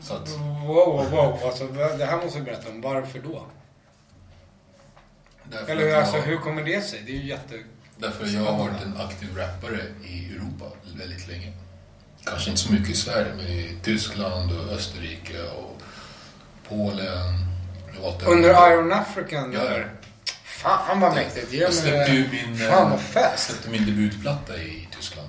Så 0.02 0.14
att, 0.14 0.28
Wow, 0.66 1.10
wow. 1.10 1.38
Alltså, 1.44 1.66
det 1.98 2.04
här 2.04 2.16
måste 2.16 2.38
du 2.38 2.44
berätta 2.44 2.68
om. 2.70 2.80
Varför 2.80 3.18
då? 3.18 3.46
därför, 5.44 5.72
Eller 5.72 5.94
alltså, 5.94 6.16
jag, 6.16 6.22
hur 6.22 6.36
kommer 6.38 6.62
det 6.62 6.80
sig? 6.82 7.02
Det 7.06 7.12
är 7.12 7.16
ju 7.16 7.26
jätte... 7.26 7.54
därför 7.98 8.26
jag 8.26 8.40
har 8.44 8.58
varit 8.58 8.82
en 8.82 8.96
aktiv 9.00 9.36
rappare 9.36 9.80
i 10.04 10.32
Europa 10.34 10.64
väldigt 10.96 11.28
länge. 11.28 11.52
Kanske 12.24 12.50
inte 12.50 12.62
så 12.62 12.72
mycket 12.72 12.88
i 12.90 12.94
Sverige, 12.96 13.34
men 13.36 13.46
i 13.46 13.76
Tyskland 13.82 14.52
och 14.52 14.72
Österrike 14.72 15.42
och 15.42 15.82
Polen. 16.68 17.34
Under 18.26 18.72
Iron 18.72 18.92
African, 18.92 19.52
Ja. 19.52 19.60
eller? 19.60 19.92
Fan 20.44 21.00
vad 21.00 21.14
mäktigt. 21.14 21.52
Ge 21.52 21.60
Jag 21.60 21.74
släppte 21.74 22.12
ju 22.12 22.28
min, 22.30 22.58
Fan 22.58 22.82
vad 22.90 22.92
jag 22.92 23.00
fest. 23.00 23.46
släppte 23.46 23.70
min 23.70 23.86
debutplatta 23.86 24.56
i 24.56 24.88
Tyskland. 24.96 25.28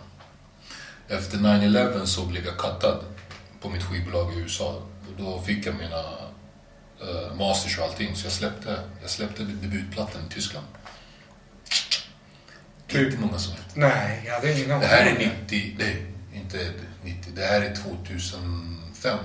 Efter 1.07 1.37
9-11 1.37 2.05
så 2.05 2.25
blev 2.25 2.45
jag 2.45 2.57
kattad 2.57 3.03
på 3.61 3.69
mitt 3.69 3.83
skivbolag 3.83 4.33
i 4.33 4.37
USA. 4.39 4.67
Och 5.07 5.23
då 5.23 5.41
fick 5.41 5.65
jag 5.65 5.75
mina 5.75 6.01
uh, 6.01 7.35
masters 7.39 7.77
och 7.77 7.85
allting. 7.85 8.15
Så 8.15 8.25
jag 8.25 8.33
släppte, 8.33 8.79
jag 9.01 9.09
släppte 9.09 9.43
debutplattan 9.43 10.21
i 10.29 10.33
Tyskland. 10.33 10.65
Det 12.87 12.97
är 12.97 13.05
inte 13.05 13.17
många 13.17 13.37
som 13.37 13.53
vet. 13.55 13.75
Nej, 13.75 14.21
jag 14.25 14.33
hade 14.33 14.51
ingen 14.53 14.71
aning. 14.71 14.81
Det 14.81 14.87
här 14.95 15.05
är 15.05 15.31
90, 15.45 15.75
nej, 15.79 16.05
inte 16.33 16.57
90. 17.03 17.31
Det 17.35 17.45
här 17.45 17.61
är 17.61 17.75
2005. 17.75 19.17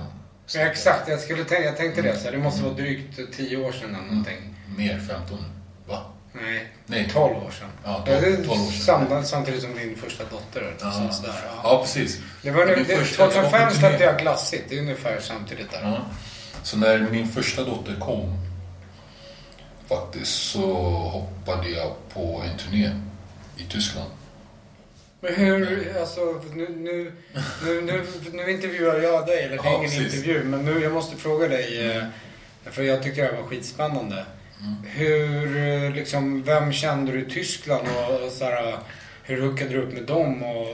Ja, 0.53 0.59
exakt, 0.61 1.09
jag, 1.09 1.19
skulle 1.19 1.43
tänka, 1.43 1.63
jag 1.65 1.77
tänkte 1.77 2.01
det. 2.01 2.17
Så 2.19 2.31
det 2.31 2.37
måste 2.37 2.63
vara 2.63 2.73
drygt 2.73 3.19
10 3.37 3.57
år 3.57 3.71
sedan 3.71 3.95
eller 3.95 4.05
någonting. 4.07 4.55
Mer, 4.77 4.99
15. 5.09 5.45
Va? 5.87 6.03
Nej, 6.33 6.67
Nej. 6.85 7.09
12 7.13 7.35
år 7.37 7.51
sedan. 7.51 7.69
Ja, 7.83 8.03
Det 8.05 8.11
är 8.15 8.35
12, 8.35 8.45
12 8.45 8.59
år 8.61 8.71
sedan. 8.71 9.25
Samtidigt, 9.25 9.61
som 9.61 9.75
din 9.75 9.95
första 9.97 10.23
dotter. 10.23 10.73
Ja, 10.81 11.09
ja. 11.25 11.33
ja 11.63 11.81
precis. 11.83 12.19
Det 12.41 12.51
var 12.51 12.65
det, 12.65 12.85
första- 12.85 13.27
2005 13.27 13.61
jag 13.61 13.73
släppte 13.75 14.03
jag 14.03 14.19
Glassigt. 14.19 14.63
Det 14.69 14.75
är 14.77 14.81
ungefär 14.81 15.19
samtidigt 15.21 15.71
där. 15.71 15.81
Ja. 15.83 15.97
Så 16.63 16.77
när 16.77 16.99
min 16.99 17.27
första 17.27 17.63
dotter 17.63 17.95
kom 17.99 18.37
faktiskt 19.89 20.31
så 20.51 20.73
hoppade 20.89 21.69
jag 21.69 21.91
på 22.13 22.43
en 22.51 22.57
turné 22.57 22.91
i 23.61 23.65
Tyskland. 23.69 24.09
Men 25.21 25.33
hur, 25.35 25.93
alltså 25.99 26.41
nu, 26.55 26.67
nu, 26.69 27.11
nu, 27.65 27.81
nu, 27.81 28.03
nu 28.33 28.51
intervjuar 28.51 28.95
jag 29.01 29.25
dig, 29.27 29.43
eller 29.43 29.57
det 29.57 29.63
är 29.63 29.71
Ja, 29.71 29.77
ingen 29.77 29.89
precis. 29.89 30.13
intervju, 30.13 30.43
men 30.43 30.65
nu, 30.65 30.79
jag 30.83 30.91
måste 30.93 31.17
fråga 31.17 31.47
dig, 31.47 31.91
eh, 31.97 32.03
för 32.71 32.83
jag 32.83 33.03
tyckte 33.03 33.21
det 33.21 33.27
här 33.27 33.41
var 33.41 33.47
skitspännande. 33.47 34.25
Mm. 34.61 34.75
Hur, 34.85 35.57
eh, 35.57 35.91
liksom, 35.95 36.43
vem 36.43 36.71
kände 36.73 37.11
du 37.11 37.21
i 37.21 37.29
Tyskland 37.29 37.87
och, 37.87 38.25
och 38.25 38.31
så 38.31 38.45
här, 38.45 38.77
hur 39.23 39.41
hookade 39.41 39.69
du 39.69 39.81
upp 39.81 39.93
med 39.93 40.03
dem? 40.03 40.43
Och, 40.43 40.67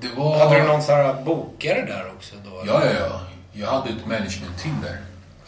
Det 0.00 0.08
var... 0.16 0.38
Hade 0.38 0.60
du 0.60 0.66
någon 0.66 0.82
så 0.82 0.92
här 0.92 1.22
bokare 1.24 1.84
där 1.86 2.12
också 2.16 2.34
då? 2.44 2.62
Ja, 2.66 2.82
ja, 2.84 2.92
ja. 3.00 3.20
Jag 3.52 3.66
hade 3.70 3.90
ett 3.90 4.06
management 4.06 4.58
team 4.62 4.76
där. 4.82 4.98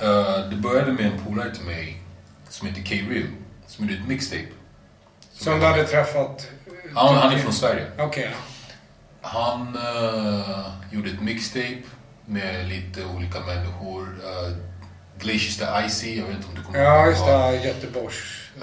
Eh, 0.06 0.50
det 0.50 0.56
började 0.56 0.92
med 0.92 1.04
en 1.06 1.24
polare 1.26 1.54
till 1.54 1.64
mig 1.64 2.02
som 2.48 2.68
heter 2.68 2.82
K-Real, 2.82 3.26
som 3.66 3.84
gjorde 3.88 4.00
ett 4.02 4.08
mixtape. 4.08 4.46
Som 5.38 5.61
du 5.61 5.66
hade 5.66 5.85
träffat? 5.85 6.48
Han, 6.94 7.14
han 7.16 7.33
är 7.33 7.38
från 7.38 7.53
Sverige. 7.53 7.87
Okej. 7.98 8.31
Han 9.20 9.77
eh, 9.77 10.66
gjorde 10.90 11.11
ett 11.11 11.20
mixtape 11.22 11.83
med 12.27 12.68
lite 12.68 13.05
olika 13.05 13.40
människor. 13.40 14.03
Uh, 14.03 14.57
Glaciers 15.18 15.57
the 15.57 15.64
Icy, 15.87 16.18
jag 16.18 16.27
vet 16.27 16.37
inte 16.37 16.48
om 16.48 16.55
du 16.55 16.62
kommer 16.62 16.79
Ja, 16.79 16.98
ihåg 17.01 17.09
just 17.09 17.20
honom. 17.20 17.40
det. 17.53 17.57
Göteborgs... 17.64 18.14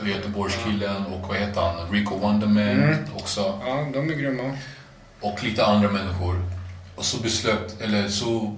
Göteborgskillen 0.03 1.05
och 1.05 1.27
vad 1.27 1.37
heter 1.37 1.61
han? 1.61 1.91
Rico 1.91 2.17
Wonderman 2.17 2.57
Mm. 2.69 2.97
också. 3.15 3.59
Ja, 3.65 3.87
de 3.93 4.09
är 4.09 4.13
grymma. 4.15 4.57
Och 5.21 5.43
lite 5.43 5.65
andra 5.65 5.89
människor. 5.91 6.45
Och 6.95 7.05
så 7.05 7.17
beslöt, 7.21 7.81
eller 7.81 8.07
så 8.09 8.55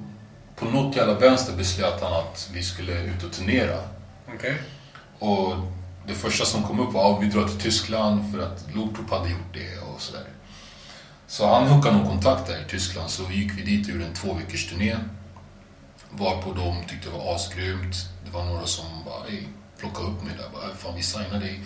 på 0.56 0.65
något 0.65 0.95
jävla 0.95 1.13
vänster 1.13 1.53
beslöt 1.53 2.01
han 2.01 2.13
att 2.13 2.49
vi 2.53 2.63
skulle 2.63 3.01
ut 3.03 3.23
och 3.23 3.32
turnera. 3.32 3.80
Okej. 4.36 4.58
Och 5.19 5.53
det 6.08 6.13
första 6.13 6.46
som 6.46 6.63
kom 6.63 6.80
upp 6.80 6.93
var 6.93 7.13
att 7.13 7.24
vi 7.24 7.28
drar 7.28 7.48
till 7.48 7.60
Tyskland 7.60 8.34
för 8.34 8.39
att 8.43 8.65
Looptroop 8.76 9.10
hade 9.10 9.30
gjort 9.30 9.54
det 9.54 9.80
och 9.80 10.02
sådär. 10.02 10.28
Så 11.28 11.48
han 11.48 11.67
hookade 11.67 11.98
någon 11.98 12.08
kontakt 12.08 12.48
där 12.48 12.62
i 12.67 12.70
Tyskland 12.70 13.10
så 13.10 13.24
gick 13.32 13.52
vi 13.58 13.62
dit 13.62 13.88
och 13.88 13.93
gjorde 13.93 14.06
en 14.06 14.13
två 14.13 14.34
veckors 14.34 14.70
turné. 14.70 14.98
Varpå 16.10 16.54
de 16.54 16.86
tyckte 16.88 17.10
det 17.10 17.17
var 17.17 17.36
asgrymt. 17.36 17.96
Det 18.26 18.32
var 18.32 18.46
några 18.46 18.65
som 18.65 18.86
bara, 19.06 19.28
ey, 19.30 19.43
plocka 19.80 20.02
upp 20.02 20.24
mig 20.24 20.34
där. 20.38 20.50
Bara, 20.54 20.76
fan 20.76 20.96
vi 20.96 21.04
signar 21.04 21.39
dig. 21.39 21.62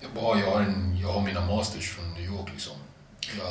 Jag 0.00 0.10
bara, 0.22 0.40
jag 0.40 0.50
har, 0.50 0.60
en, 0.60 0.98
jag 1.02 1.08
har 1.08 1.20
mina 1.20 1.46
masters 1.46 1.90
från 1.90 2.10
New 2.10 2.24
York 2.24 2.48
liksom. 2.52 2.72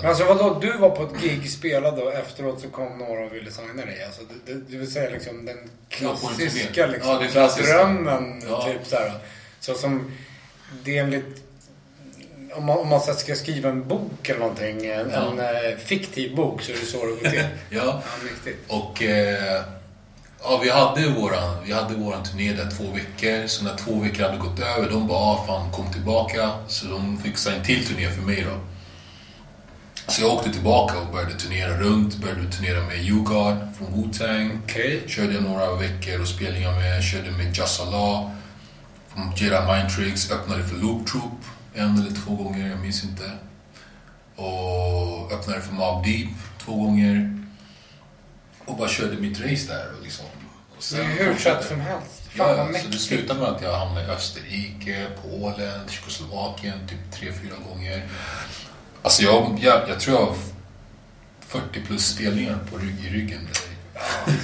Men 0.01 0.05
alltså 0.05 0.25
vadå, 0.25 0.59
du 0.59 0.77
var 0.77 0.89
på 0.89 1.03
ett 1.03 1.21
gig, 1.21 1.51
spelade 1.51 2.01
och 2.01 2.13
efteråt 2.13 2.61
så 2.61 2.69
kom 2.69 2.97
några 2.97 3.25
och 3.25 3.33
ville 3.33 3.51
signa 3.51 3.85
dig? 3.85 4.05
Alltså, 4.05 4.21
det, 4.45 4.53
det, 4.53 4.77
vill 4.77 4.91
säga 4.91 5.09
liksom 5.09 5.45
den 5.45 5.57
klassiska 5.89 6.87
liksom, 6.87 7.11
Ja, 7.11 7.27
klassiska. 7.31 7.73
drömmen. 7.73 8.43
Ja. 8.49 8.65
Typ 8.65 8.87
så 8.87 8.95
här. 8.95 9.19
Så 9.59 9.73
som 9.73 10.11
det 10.83 10.97
är 10.97 11.03
enligt... 11.03 11.43
Om 12.53 12.65
man, 12.65 12.77
om 12.77 12.87
man 12.87 13.01
ska 13.01 13.35
skriva 13.35 13.69
en 13.69 13.87
bok 13.87 14.29
eller 14.29 14.39
någonting, 14.39 14.85
en, 14.85 15.09
Ja. 15.13 15.31
en 15.31 15.39
eh, 15.39 15.77
fiktiv 15.77 16.35
bok, 16.35 16.61
så 16.61 16.71
är 16.71 16.75
det 16.75 16.85
så 16.85 17.05
det 17.05 17.11
går 17.11 17.29
till. 17.29 17.39
ja, 17.69 17.81
ja, 17.83 18.01
riktigt. 18.23 18.65
Och 18.67 19.03
eh, 19.03 19.61
ja, 20.43 20.59
vi 20.63 20.69
hade 20.69 21.07
våran, 21.07 21.55
vi 21.65 21.73
hade 21.73 21.93
våran 21.95 22.23
turné 22.23 22.53
där 22.53 22.69
två 22.77 22.83
veckor. 22.83 23.47
Så 23.47 23.63
när 23.63 23.75
två 23.75 23.99
veckor 23.99 24.23
hade 24.23 24.37
gått 24.37 24.59
över, 24.59 24.89
de 24.89 25.07
bara 25.07 25.19
ah, 25.19 25.45
fan 25.47 25.71
kom 25.71 25.91
tillbaka. 25.93 26.51
Så 26.67 26.85
de 26.85 27.17
fixade 27.23 27.55
en 27.55 27.63
till 27.63 27.85
turné 27.87 28.09
för 28.09 28.21
mig 28.21 28.45
då. 28.49 28.57
Så 30.07 30.21
jag 30.21 30.33
åkte 30.33 30.51
tillbaka 30.51 30.99
och 30.99 31.07
började 31.13 31.33
turnera 31.33 31.77
runt. 31.77 32.15
Började 32.17 32.51
turnera 32.51 32.83
med 32.83 33.05
U-God 33.05 33.57
från 33.77 33.87
Wu-Tang. 33.93 34.59
Okej. 34.63 35.03
Körde 35.07 35.41
några 35.41 35.75
veckor 35.75 36.21
och 36.21 36.27
spelningar 36.27 36.71
med. 36.71 37.03
Körde 37.03 37.31
med 37.31 37.57
Just 37.57 37.81
Allah 37.81 38.31
Jedi 39.35 39.59
Mind 39.67 39.89
Tricks. 39.95 40.31
Öppnade 40.31 40.63
för 40.63 40.75
Loop 40.75 41.07
Troop 41.07 41.39
en 41.73 41.97
eller 41.99 42.11
två 42.25 42.35
gånger, 42.35 42.69
jag 42.69 42.79
minns 42.79 43.03
inte. 43.03 43.31
Och 44.35 45.31
öppnade 45.31 45.61
för 45.61 45.73
Mob 45.73 46.03
Deep 46.05 46.29
två 46.65 46.75
gånger. 46.83 47.37
Och 48.65 48.77
bara 48.77 48.89
körde 48.89 49.17
mitt 49.17 49.39
race 49.39 49.67
där. 49.67 49.87
Och 49.97 50.03
liksom. 50.03 50.25
Och 50.77 50.83
Det 50.91 50.97
är 51.01 51.03
hur 51.03 51.33
fortsatte. 51.33 51.59
fett 51.59 51.67
som 51.69 51.81
helst. 51.81 52.21
Fan 52.29 52.47
Ja, 52.49 52.55
vad 52.55 52.57
så 52.57 52.63
det 52.65 52.71
mäktigt. 52.71 53.01
slutade 53.01 53.39
med 53.39 53.49
att 53.49 53.61
jag 53.61 53.77
hamnade 53.79 54.07
i 54.07 54.09
Österrike, 54.09 55.07
Polen, 55.21 55.87
Tjeckoslovakien 55.89 56.87
typ 56.87 57.11
tre, 57.11 57.31
fyra 57.33 57.55
gånger. 57.69 58.07
Alltså 59.01 59.23
jag, 59.23 59.59
jag, 59.61 59.89
jag 59.89 59.99
tror 59.99 60.19
jag 60.19 60.25
har 60.25 60.35
40 61.47 61.81
plus 61.85 62.07
spelningar 62.07 62.59
på 62.71 62.77
rygg, 62.77 63.05
i 63.05 63.09
ryggen. 63.09 63.47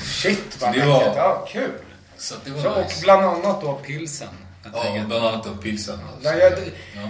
Shit 0.03 0.57
vad 0.61 0.69
mäktigt. 0.69 0.87
var- 0.87 1.03
Ja, 1.15 1.47
kul. 1.51 1.71
Så 2.17 2.35
Så, 2.61 2.69
och 2.69 2.83
nice. 2.83 3.01
bland 3.01 3.21
annat 3.25 3.61
då 3.61 3.73
pilsen. 3.73 4.27
Ja, 4.73 5.03
bland 5.07 5.25
annat 5.25 5.47
av 5.47 5.61
pilsen. 5.61 5.99
Alltså. 6.13 6.29
Nej, 6.29 6.39
jag, 6.39 6.53
ja. 7.03 7.09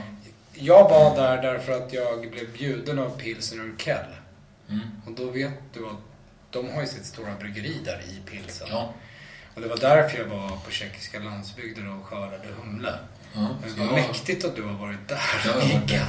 jag 0.54 0.90
var 0.90 1.16
där 1.16 1.42
därför 1.42 1.72
att 1.72 1.94
jag 1.94 2.32
blev 2.32 2.52
bjuden 2.54 3.00
av 3.00 3.10
pilsen 3.20 3.60
ur 3.60 3.76
Kell. 3.78 4.06
Mm. 4.70 4.82
Och 5.06 5.12
då 5.12 5.26
vet 5.32 5.54
du 5.74 5.86
att 5.86 5.96
de 6.52 6.70
har 6.74 6.82
ju 6.82 6.88
sitt 6.88 7.06
stora 7.06 7.34
bryggeri 7.40 7.78
där 7.86 8.02
i 8.08 8.30
pilsen. 8.32 8.68
Ja. 8.72 8.94
Och 9.56 9.62
det 9.62 9.68
var 9.68 9.78
därför 9.78 10.18
jag 10.18 10.26
var 10.26 10.50
på 10.66 10.72
tjeckiska 10.72 11.20
landsbygden 11.20 11.88
och 12.00 12.06
skördade 12.06 12.48
humle. 12.62 12.94
Ja, 13.34 13.50
Men 13.62 13.88
vad 13.88 13.94
mäktigt 13.96 14.46
att 14.46 14.56
du 14.56 14.64
har 14.64 14.74
varit 14.74 15.08
där 15.08 15.56
och 15.58 15.64
giggat. 15.64 16.08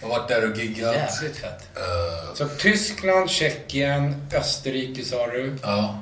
Jag 0.00 0.08
har 0.08 0.18
varit 0.18 0.28
där 0.28 0.50
och 0.50 0.56
giggat. 0.58 0.94
Jävligt 0.94 1.36
fett. 1.36 1.68
Eh, 1.76 2.34
Så 2.34 2.48
Tyskland, 2.48 3.30
Tjeckien, 3.30 4.26
Österrike 4.34 5.04
sa 5.04 5.26
du. 5.26 5.56
ja. 5.62 6.00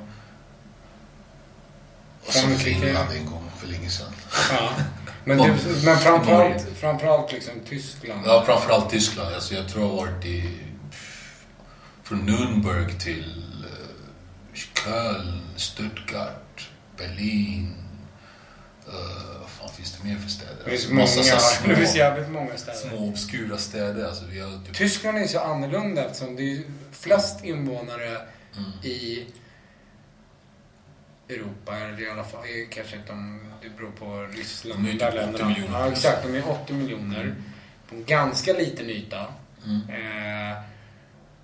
Och 2.27 2.33
så 2.33 2.39
Frankrike. 2.39 2.79
Finland 2.79 3.11
en 3.11 3.25
gång 3.25 3.48
för 3.59 3.67
länge 3.67 3.89
sedan. 3.89 4.11
Ja. 4.51 4.69
Men, 5.25 5.37
du, 5.37 5.43
men 5.85 5.97
framförallt, 5.97 6.67
framförallt 6.79 7.31
liksom 7.31 7.53
Tyskland. 7.69 8.21
Ja, 8.25 8.43
framförallt 8.45 8.89
Tyskland. 8.89 9.35
Alltså, 9.35 9.53
jag 9.53 9.67
tror 9.69 9.83
jag 9.83 9.89
har 9.89 9.97
varit 9.97 10.25
i... 10.25 10.57
Från 12.03 12.29
Nürnberg 12.29 12.99
till 12.99 13.43
eh, 13.63 14.59
Köln, 14.83 15.41
Stuttgart, 15.55 16.69
Berlin. 16.97 17.75
Uh, 18.87 19.39
vad 19.41 19.49
fan 19.49 19.69
finns 19.77 19.97
det 19.97 20.07
mer 20.07 20.17
för 20.17 20.29
städer? 20.29 20.55
Det 20.65 20.69
finns 20.69 20.83
Alltså, 20.83 21.19
många, 21.19 21.31
här 21.31 21.67
det 21.67 21.75
finns 21.75 21.91
små, 21.91 21.99
jävligt 21.99 22.29
många 22.29 22.57
städer. 22.57 22.77
små 22.79 23.07
obskura 23.09 23.57
städer. 23.57 24.07
Alltså, 24.07 24.25
vi 24.31 24.39
har 24.39 24.65
typ, 24.65 24.75
Tyskland 24.75 25.17
är 25.17 25.27
så 25.27 25.39
annorlunda 25.39 26.05
eftersom 26.05 26.35
det 26.35 26.51
är 26.51 26.63
flest 26.91 27.43
invånare 27.43 28.17
Mm. 28.57 28.71
i 28.83 29.25
Europa, 31.29 31.75
eller 31.77 32.01
i 32.01 32.09
alla 32.09 32.23
fall, 32.23 32.41
kanske 32.71 32.95
inte 32.95 33.11
om 33.11 33.39
det 33.61 33.69
beror 33.77 33.91
på 33.91 34.27
Ryssland. 34.37 34.83
De 34.83 34.87
är 34.89 34.91
typ 34.91 34.99
där 34.99 35.07
80 35.09 35.15
länderna. 35.17 35.49
miljoner 35.49 35.79
Ja, 35.79 35.91
exakt. 35.91 36.23
De 36.23 36.35
är 36.37 36.49
80 36.49 36.73
miljoner. 36.73 37.35
På 37.89 37.95
en 37.95 38.05
ganska 38.05 38.53
liten 38.53 38.89
yta. 38.89 39.25
Mm. 39.65 39.81
Eh, 39.89 40.57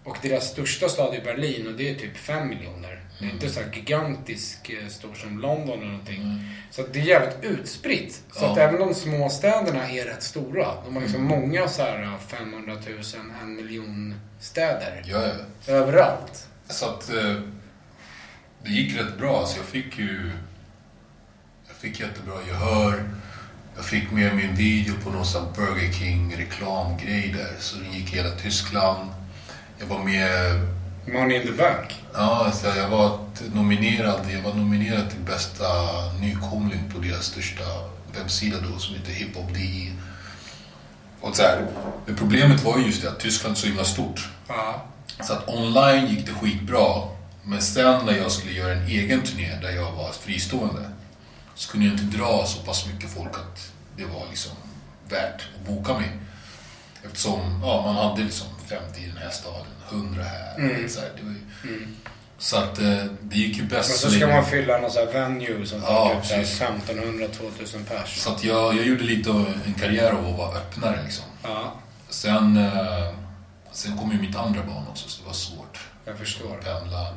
och 0.03 0.17
deras 0.21 0.49
största 0.51 0.89
stad 0.89 1.15
är 1.15 1.21
Berlin 1.23 1.67
och 1.67 1.73
det 1.73 1.89
är 1.89 1.95
typ 1.95 2.17
5 2.17 2.47
miljoner. 2.47 3.01
Det 3.19 3.25
är 3.25 3.29
inte 3.29 3.49
så 3.49 3.59
här 3.59 3.71
gigantisk 3.73 4.69
eh, 4.69 4.87
stor 4.87 5.13
som 5.13 5.39
London 5.39 5.79
eller 5.79 5.91
någonting. 5.91 6.49
Så 6.71 6.81
att 6.81 6.93
det 6.93 6.99
är 6.99 7.03
jävligt 7.03 7.43
utspritt. 7.43 8.21
Så 8.31 8.45
Mm. 8.45 8.57
Ja. 8.57 8.63
att 8.63 8.69
även 8.69 8.87
de 8.87 8.93
små 8.93 9.29
städerna 9.29 9.89
är 9.91 10.05
rätt 10.05 10.23
stora. 10.23 10.67
De 10.85 10.95
har 10.95 11.01
liksom 11.01 11.23
många 11.23 11.67
så 11.67 11.81
här 11.81 12.17
500 12.27 12.73
000, 12.73 12.83
en 13.41 13.55
miljon 13.55 14.15
städer. 14.39 15.03
ja, 15.05 15.21
ja. 15.65 15.73
Överallt. 15.73 16.47
Så 16.69 16.85
att 16.85 17.09
eh, 17.09 17.35
det 18.65 18.71
gick 18.71 18.97
rätt 18.97 19.17
bra. 19.17 19.39
Alltså 19.39 19.57
jag 19.57 19.65
fick 19.65 19.99
ju... 19.99 20.31
Jag 21.67 21.75
fick 21.75 21.99
jättebra 21.99 22.33
gehör. 22.47 23.03
Jag 23.75 23.85
fick 23.85 24.11
med 24.11 24.35
min 24.35 24.55
video 24.55 24.93
på 25.03 25.09
någon 25.09 25.25
sån 25.25 25.53
Burger 25.55 25.91
King 25.91 26.35
reklamgrej 26.37 27.35
där. 27.37 27.55
Så 27.59 27.77
den 27.77 27.93
gick 27.93 28.13
i 28.13 28.15
hela 28.15 28.29
Tyskland. 28.29 29.09
Jag 29.79 29.85
var 29.87 30.03
med... 30.03 30.59
Money 31.13 31.41
in 31.41 31.47
the 31.47 31.53
bank. 31.53 32.03
Ja, 32.13 32.45
alltså 32.45 32.67
jag 32.67 32.89
var 32.89 33.19
nominerad. 33.53 34.21
Jag 34.31 34.41
var 34.41 34.53
nominerad 34.53 35.09
till 35.09 35.19
bästa 35.19 35.65
nykomling 36.21 36.91
på 36.93 36.99
deras 36.99 37.25
största 37.25 37.63
webbsida 38.17 38.57
då 38.71 38.79
som 38.79 38.95
heter 38.95 39.11
hiphop.de. 39.11 39.91
Och 41.21 41.35
så 41.35 41.41
här, 41.41 41.67
men 42.05 42.15
problemet 42.15 42.63
var 42.63 42.77
ju 42.77 42.85
just 42.85 43.01
det 43.01 43.09
att 43.09 43.19
Tyskland 43.19 43.55
är 43.55 43.59
så 43.59 43.67
himla 43.67 43.83
stort. 43.83 44.29
Ja. 44.47 44.85
Så 45.21 45.33
att 45.33 45.49
online 45.49 46.07
gick 46.07 46.25
det 46.25 46.31
skitbra. 46.31 47.14
Men 47.45 47.61
sen 47.61 48.05
när 48.05 48.13
jag 48.17 48.31
skulle 48.31 48.53
göra 48.53 48.73
en 48.73 48.87
egen 48.87 49.21
turné 49.23 49.55
där 49.61 49.71
jag 49.71 49.91
var 49.91 50.11
fristående 50.11 50.89
så 51.55 51.71
kunde 51.71 51.85
jag 51.85 51.95
inte 51.95 52.17
dra 52.17 52.45
så 52.45 52.59
pass 52.59 52.85
mycket 52.93 53.09
folk 53.13 53.33
att 53.33 53.71
det 53.97 54.05
var 54.05 54.23
liksom 54.29 54.51
värt 55.09 55.41
att 55.55 55.67
boka 55.67 55.93
mig. 55.93 56.11
Eftersom 57.05 57.59
ja, 57.63 57.81
man 57.85 57.95
hade 57.95 58.23
liksom 58.23 58.47
50 58.67 59.01
i 59.01 59.07
den 59.07 59.17
här 59.17 59.29
staden, 59.29 59.65
100 59.89 60.23
här. 60.23 60.87
Så 60.87 60.99
här 60.99 61.09
det 61.17 61.23
var 61.23 61.31
ju, 61.31 61.87
Så 62.37 62.57
att 62.57 62.79
eh, 62.79 63.03
det 63.21 63.35
gick 63.37 63.55
ju 63.55 63.61
Men 63.61 63.69
bäst 63.69 63.97
så 63.99 64.09
ska 64.11 64.27
man 64.27 64.45
fylla 64.45 64.77
någon 64.77 64.91
sån 64.91 65.07
här 65.07 65.13
venue 65.13 65.65
som 65.65 65.81
Ja, 65.81 65.87
tar 65.87 66.15
typ 66.15 66.25
så 66.25 66.63
här 66.63 66.73
precis. 66.73 67.75
1500-2000 67.75 67.83
pers. 67.85 68.17
Så 68.19 68.31
att 68.31 68.43
jag, 68.43 68.75
jag 68.77 68.85
gjorde 68.85 69.03
lite 69.03 69.29
av 69.29 69.53
en 69.65 69.73
karriär 69.73 70.11
av 70.11 70.27
att 70.27 70.37
vara 70.37 70.57
öppnare 70.57 70.99
liksom. 71.03 71.25
Ja, 71.43 71.73
Sen, 72.09 72.57
eh, 72.57 73.13
sen 73.71 73.97
kom 73.97 74.11
ju 74.11 74.17
mitt 74.21 74.35
andra 74.35 74.63
barn 74.63 74.83
också 74.89 75.09
så 75.09 75.21
det 75.21 75.27
var 75.27 75.33
svårt. 75.33 75.79
jag 76.05 76.17
förstår. 76.17 76.57
Pendla. 76.63 77.13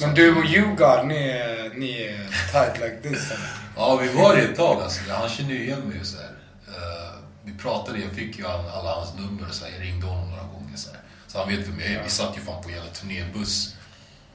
Men 0.00 0.14
du 0.14 0.36
och 0.36 0.44
Hugo, 0.44 1.02
ni 1.04 1.28
är, 1.28 1.70
ni 1.74 2.02
är 2.02 2.28
tight 2.52 2.74
like 2.80 2.96
this 3.08 3.30
eller? 3.30 3.48
Ja, 3.76 3.96
vi 3.96 4.08
var 4.08 4.36
det 4.36 4.42
ett 4.42 4.56
tag 4.56 4.82
alltså. 4.82 5.00
Han 5.12 5.28
kände 5.28 5.54
ju 5.54 5.62
igen 5.64 5.80
mig 5.80 6.00
och 6.00 6.06
så 6.06 6.16
här. 6.16 6.30
Eh, 6.68 7.12
vi 7.44 7.52
pratade, 7.58 7.98
jag 7.98 8.10
fick 8.12 8.38
ju 8.38 8.46
all- 8.46 8.68
alla 8.68 8.94
hans 8.94 9.14
nummer 9.14 9.48
och 9.48 9.54
så 9.54 9.64
här. 9.64 9.72
Jag 9.72 9.82
ringde 9.82 10.06
honom 10.06 10.30
några 10.30 10.42
gånger 10.42 10.76
så 10.76 10.90
här. 10.90 11.00
Så 11.26 11.38
han 11.38 11.48
vet 11.48 11.58
vem 11.68 11.80
jag 11.80 11.88
är. 11.90 12.02
Vi 12.04 12.10
satt 12.10 12.36
ju 12.36 12.40
fan 12.40 12.62
på 12.62 12.68
en 12.68 12.74
jävla 12.74 12.90
turnébuss 12.90 13.74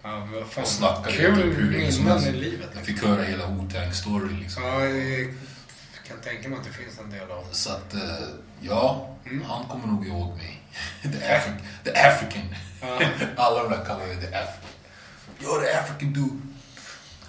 Ja, 0.04 0.28
och 0.62 0.68
snackade 0.68 1.12
Kul 1.18 1.36
typ 1.36 1.58
hur 1.58 1.72
länge 1.72 1.92
som 1.92 2.08
helst. 2.08 2.28
i 2.28 2.32
livet. 2.32 2.70
Jag 2.76 2.86
fick 2.86 3.04
höra 3.04 3.24
hela 3.24 3.46
Wu-Tang-story 3.48 4.40
liksom. 4.40 4.64
Ja, 4.64 4.86
jag 4.86 5.34
kan 6.08 6.18
tänka 6.24 6.50
mig 6.50 6.60
att 6.60 6.66
det 6.66 6.72
finns 6.74 7.00
en 7.00 7.10
del 7.10 7.32
av 7.32 7.46
Så 7.52 7.70
att, 7.70 7.94
eh, 7.94 8.00
ja, 8.62 9.10
Mm. 9.26 9.46
han 9.46 9.64
kommer 9.66 9.88
nog 9.88 10.08
ihåg 10.08 10.38
mig. 10.38 10.62
The, 11.02 11.08
Afri- 11.10 11.60
the 11.84 11.92
African. 12.08 12.56
Alla 13.38 13.64
de 13.64 13.70
där 13.72 13.86
kallar 13.86 14.08
mig 14.08 14.16
The 14.22 14.28
African. 14.36 14.70
You're 15.44 15.62
the 15.66 15.80
African 15.80 16.14
dude. 16.14 16.42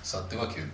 Så 0.02 0.18
att 0.18 0.30
det 0.30 0.36
var 0.36 0.46
kul. 0.46 0.68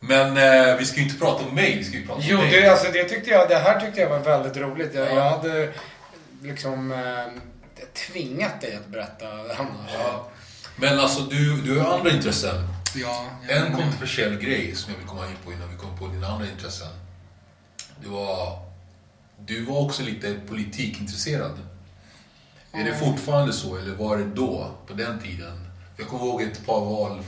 Men 0.00 0.36
eh, 0.36 0.76
vi 0.78 0.84
ska 0.86 0.96
ju 0.96 1.02
inte 1.06 1.18
prata 1.18 1.44
om 1.44 1.54
mig, 1.54 1.76
vi 1.78 1.84
ska 1.84 1.96
ju 1.96 2.06
prata 2.06 2.20
Jo, 2.24 2.38
om 2.38 2.44
dig. 2.44 2.60
det, 2.60 2.68
alltså, 2.72 2.92
det, 2.92 3.04
tyckte 3.04 3.30
jag, 3.30 3.48
det 3.48 3.54
här 3.58 3.80
tyckte 3.80 4.00
jag 4.00 4.08
var 4.08 4.18
väldigt 4.18 4.56
roligt. 4.56 4.94
Jag, 4.94 5.14
jag 5.14 5.30
hade 5.30 5.72
liksom 6.42 6.92
eh, 6.92 7.26
tvingat 7.92 8.60
dig 8.60 8.76
att 8.76 8.86
berätta 8.86 9.28
annars. 9.58 9.90
Ja. 9.94 10.28
Men 10.76 10.98
alltså 10.98 11.20
du, 11.20 11.62
du 11.62 11.78
har 11.78 11.98
andra 11.98 12.10
intressen. 12.10 12.68
Ja, 12.94 13.26
En 13.48 13.72
kontroversiell 13.76 14.36
grej 14.38 14.74
som 14.74 14.92
jag 14.92 14.98
vill 14.98 15.08
komma 15.08 15.26
in 15.26 15.36
på 15.44 15.52
innan 15.52 15.70
vi 15.70 15.76
kommer 15.76 15.96
på 15.96 16.06
dina 16.06 16.26
andra 16.26 16.46
intressen. 16.46 16.88
Det 18.02 18.08
var... 18.08 18.58
Du 19.38 19.64
var 19.64 19.80
också 19.80 20.02
lite 20.02 20.34
politikintresserad. 20.48 21.58
Är 22.72 22.84
det 22.84 22.94
fortfarande 22.94 23.52
så, 23.52 23.76
eller 23.76 23.94
var 23.94 24.16
det 24.16 24.24
då, 24.24 24.70
på 24.86 24.92
den 24.94 25.18
tiden? 25.22 25.65
Jag 25.96 26.08
kommer 26.08 26.24
ihåg 26.24 26.42
ett 26.42 26.66
par 26.66 26.80
val... 26.80 27.22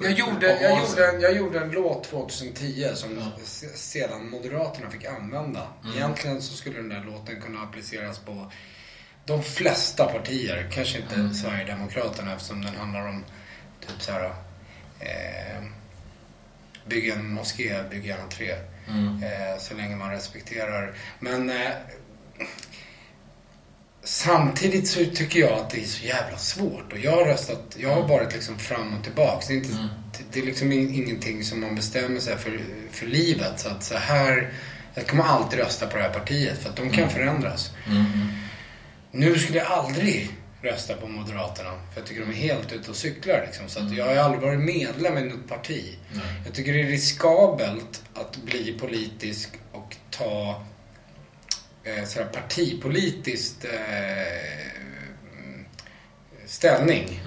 Jag 0.00 0.12
gjorde, 0.12 0.46
jag, 0.62 0.80
gjorde, 0.88 1.08
en- 1.08 1.20
jag 1.20 1.36
gjorde 1.36 1.60
en 1.60 1.70
låt 1.70 2.04
2010 2.04 2.88
som 2.94 3.32
se- 3.44 3.68
sedan 3.76 4.30
Moderaterna 4.30 4.90
fick 4.90 5.04
använda. 5.04 5.66
Egentligen 5.96 6.42
så 6.42 6.54
skulle 6.56 6.76
den 6.76 6.88
där 6.88 7.04
låten 7.04 7.40
kunna 7.40 7.62
appliceras 7.62 8.18
på 8.18 8.52
de 9.24 9.42
flesta 9.42 10.04
partier. 10.06 10.68
Kanske 10.72 10.98
inte 10.98 11.34
Sverigedemokraterna 11.34 12.34
eftersom 12.34 12.62
den 12.64 12.74
handlar 12.76 13.08
om 13.08 13.24
typ 13.80 14.02
så 14.02 14.12
här... 14.12 14.24
Eh, 15.00 15.62
bygga 16.86 17.14
en 17.14 17.30
moské, 17.34 17.82
bygga 17.90 18.06
gärna 18.16 18.28
tre. 18.28 18.50
Eh, 19.24 19.58
så 19.60 19.74
länge 19.74 19.96
man 19.96 20.10
respekterar. 20.10 20.94
Men 21.20 21.50
eh, 21.50 21.70
Samtidigt 24.04 24.88
så 24.88 25.04
tycker 25.14 25.40
jag 25.40 25.52
att 25.52 25.70
det 25.70 25.80
är 25.80 25.84
så 25.86 26.04
jävla 26.06 26.38
svårt. 26.38 26.92
Och 26.92 26.98
jag 26.98 27.10
har 27.10 27.24
röstat, 27.24 27.76
jag 27.78 27.94
har 27.94 28.08
varit 28.08 28.32
liksom 28.32 28.58
fram 28.58 28.94
och 28.98 29.04
tillbaks. 29.04 29.46
Det 29.46 29.52
är, 29.54 29.56
inte, 29.56 29.68
det- 30.18 30.24
det 30.32 30.40
är 30.40 30.44
liksom 30.44 30.72
in- 30.72 30.94
ingenting 30.94 31.44
som 31.44 31.60
man 31.60 31.74
bestämmer 31.74 32.20
sig 32.20 32.36
för, 32.38 32.60
för 32.90 33.06
livet. 33.06 33.60
Så 33.60 33.68
att 33.68 33.84
så 33.84 33.96
här, 33.96 34.52
jag 34.94 35.06
kommer 35.06 35.24
alltid 35.24 35.58
rösta 35.58 35.86
på 35.86 35.96
det 35.96 36.02
här 36.02 36.10
partiet 36.12 36.58
för 36.62 36.68
att 36.70 36.76
de 36.76 36.90
kan 36.90 37.10
förändras. 37.10 37.70
Nu 39.10 39.38
skulle 39.38 39.58
jag 39.58 39.66
aldrig 39.66 40.30
rösta 40.62 40.94
på 40.94 41.06
Moderaterna. 41.08 41.70
För 41.70 42.00
jag 42.00 42.06
tycker 42.06 42.20
de 42.20 42.30
är 42.30 42.34
helt 42.34 42.72
ute 42.72 42.90
och 42.90 42.96
cyklar 42.96 43.42
liksom. 43.46 43.68
Så 43.68 43.94
jag 43.96 44.06
har 44.06 44.16
aldrig 44.16 44.42
varit 44.42 44.60
medlem 44.60 45.18
i 45.18 45.20
något 45.20 45.48
parti. 45.48 45.96
Jag 46.44 46.54
tycker 46.54 46.72
det 46.72 46.80
är 46.80 46.86
riskabelt 46.86 48.02
att 48.14 48.36
bli 48.36 48.78
politisk 48.80 49.48
och 49.72 49.96
ta 50.10 50.64
eh, 51.84 52.04
sådär 52.04 52.26
partipolitiskt 52.26 53.64
eh, 53.64 53.70
ställning. 56.46 57.20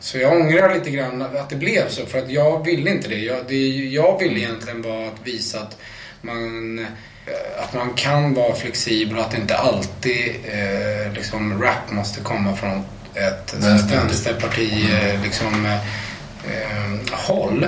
Så 0.00 0.18
jag 0.18 0.32
ångrar 0.32 0.74
lite 0.74 0.90
grann 0.90 1.22
att 1.22 1.50
det 1.50 1.56
blev 1.56 1.88
så. 1.88 2.06
För 2.06 2.18
att 2.18 2.30
jag 2.30 2.64
ville 2.64 2.90
inte 2.90 3.08
det. 3.08 3.18
Jag, 3.18 3.38
det 3.48 3.68
jag 3.68 4.18
ville 4.18 4.40
egentligen 4.40 4.82
var 4.82 5.06
att 5.06 5.20
visa 5.24 5.60
att 5.60 5.76
man, 6.20 6.78
eh, 6.78 7.64
att 7.64 7.74
man 7.74 7.92
kan 7.94 8.34
vara 8.34 8.54
flexibel 8.54 9.18
och 9.18 9.24
att 9.24 9.38
inte 9.38 9.56
alltid 9.56 10.36
eh, 10.44 11.12
liksom, 11.12 11.62
rap 11.62 11.90
måste 11.90 12.20
komma 12.20 12.56
från 12.56 12.84
ett 13.14 13.54
Vänster. 13.60 13.96
vänsterparti 13.96 14.88
eh, 14.92 15.22
liksom, 15.22 15.66
eh, 15.66 15.74
eh, 15.74 17.00
håll. 17.12 17.66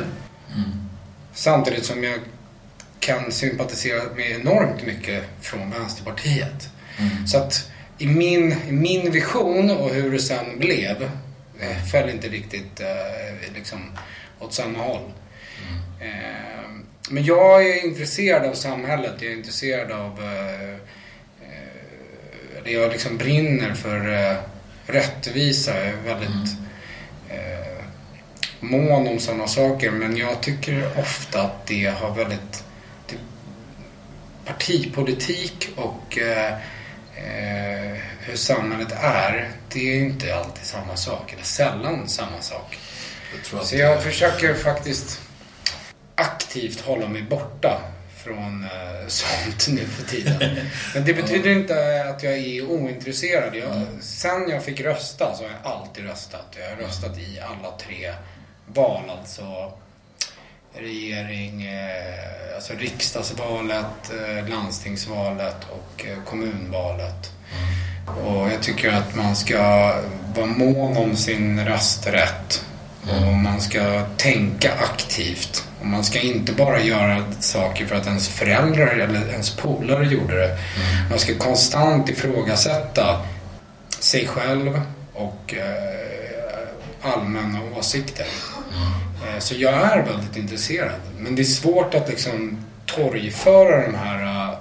Samtidigt 1.34 1.84
som 1.84 2.04
jag 2.04 2.18
kan 3.00 3.32
sympatisera 3.32 4.02
med 4.16 4.30
enormt 4.30 4.86
mycket 4.86 5.24
från 5.40 5.70
Vänsterpartiet. 5.70 6.68
Så 7.26 7.38
att 7.38 7.70
i 7.98 8.06
min, 8.06 8.52
i 8.68 8.72
min 8.72 9.10
vision 9.12 9.70
och 9.70 9.90
hur 9.90 10.12
det 10.12 10.18
sen 10.18 10.58
blev 10.58 11.10
eh, 11.60 11.84
föll 11.90 12.10
inte 12.10 12.28
riktigt 12.28 12.80
eh, 12.80 13.54
liksom, 13.54 13.80
åt 14.38 14.54
samma 14.54 14.78
håll. 14.78 15.12
Eh, 16.00 16.70
men 17.10 17.24
jag 17.24 17.68
är 17.68 17.84
intresserad 17.84 18.44
av 18.44 18.54
samhället. 18.54 19.14
Jag 19.20 19.32
är 19.32 19.36
intresserad 19.36 19.90
av... 19.90 20.20
Eh, 20.22 20.74
eh, 22.64 22.72
jag 22.72 22.92
liksom 22.92 23.16
brinner 23.16 23.74
för 23.74 24.12
eh, 24.12 24.36
rättvisa. 24.86 25.78
Jag 25.78 25.88
är 25.88 25.96
väldigt 26.04 26.52
eh, 27.28 27.84
mån 28.60 29.08
om 29.08 29.18
sådana 29.18 29.46
saker. 29.46 29.90
Men 29.90 30.16
jag 30.16 30.40
tycker 30.40 30.98
ofta 30.98 31.42
att 31.42 31.66
det 31.66 31.86
har 31.86 32.14
väldigt... 32.14 32.64
Partipolitik 34.50 35.68
och 35.76 36.18
eh, 36.18 36.52
eh, 37.16 37.96
hur 38.20 38.36
samhället 38.36 38.92
är, 38.92 39.50
det 39.72 39.78
är 39.78 40.00
inte 40.00 40.34
alltid 40.36 40.64
samma 40.64 40.96
sak. 40.96 41.32
Eller 41.32 41.44
sällan 41.44 42.08
samma 42.08 42.40
sak. 42.40 42.78
Jag 43.52 43.64
Så 43.64 43.76
jag 43.76 43.92
eh, 43.92 44.00
försöker 44.00 44.54
faktiskt 44.54 45.20
aktivt 46.14 46.80
hålla 46.80 47.08
mig 47.08 47.22
borta 47.22 47.80
från 48.24 48.64
eh, 48.64 49.06
sånt 49.06 49.68
nu 49.68 49.84
för 49.86 50.06
tiden. 50.06 50.38
Men 50.94 51.04
det 51.04 51.14
betyder 51.14 51.50
inte 51.50 52.04
att 52.04 52.22
jag 52.22 52.32
är 52.32 52.70
ointresserad. 52.70 53.56
Jag, 53.56 53.86
sen 54.00 54.48
jag 54.48 54.64
fick 54.64 54.80
rösta 54.80 55.34
så 55.34 55.42
har 55.42 55.50
jag 55.50 55.72
alltid 55.72 56.04
röstat. 56.04 56.56
Jag 56.60 56.70
har 56.70 56.76
röstat 56.76 57.18
i 57.18 57.40
alla 57.40 57.76
tre 57.76 58.12
val. 58.66 59.02
Alltså 59.20 59.72
regering, 60.74 61.62
eh, 61.62 62.54
alltså 62.54 62.72
riksdagsvalet, 62.74 64.10
eh, 64.10 64.48
landstingsvalet 64.48 65.56
och 65.70 66.06
eh, 66.06 66.24
kommunvalet. 66.24 67.32
Och 68.24 68.50
jag 68.50 68.62
tycker 68.62 68.92
att 68.92 69.16
man 69.16 69.36
ska 69.36 69.58
vara 70.34 70.46
mån 70.46 70.96
om 70.96 71.16
sin 71.16 71.64
rösträtt. 71.64 72.64
Och 73.02 73.32
man 73.32 73.60
ska 73.60 74.04
tänka 74.16 74.72
aktivt. 74.72 75.64
Och 75.80 75.86
man 75.86 76.04
ska 76.04 76.20
inte 76.20 76.52
bara 76.52 76.80
göra 76.80 77.24
saker 77.40 77.86
för 77.86 77.96
att 77.96 78.06
ens 78.06 78.28
föräldrar 78.28 78.86
eller 78.86 79.28
ens 79.28 79.56
polare 79.56 80.06
gjorde 80.06 80.34
det. 80.34 80.58
Man 81.10 81.18
ska 81.18 81.34
konstant 81.34 82.08
ifrågasätta 82.08 83.22
sig 84.00 84.26
själv 84.26 84.80
och 85.14 85.54
eh, 85.54 87.12
allmänna 87.12 87.58
åsikter. 87.78 88.26
Eh, 89.22 89.38
Så 89.38 89.54
jag 89.54 89.74
är 89.74 90.02
väldigt 90.02 90.36
intresserad. 90.36 91.00
Men 91.18 91.34
det 91.36 91.42
är 91.42 91.44
svårt 91.44 91.94
att 91.94 92.08
liksom 92.08 92.56
torgföra 92.86 93.86
de 93.86 93.94
här 93.94 94.22
eh, 94.50 94.54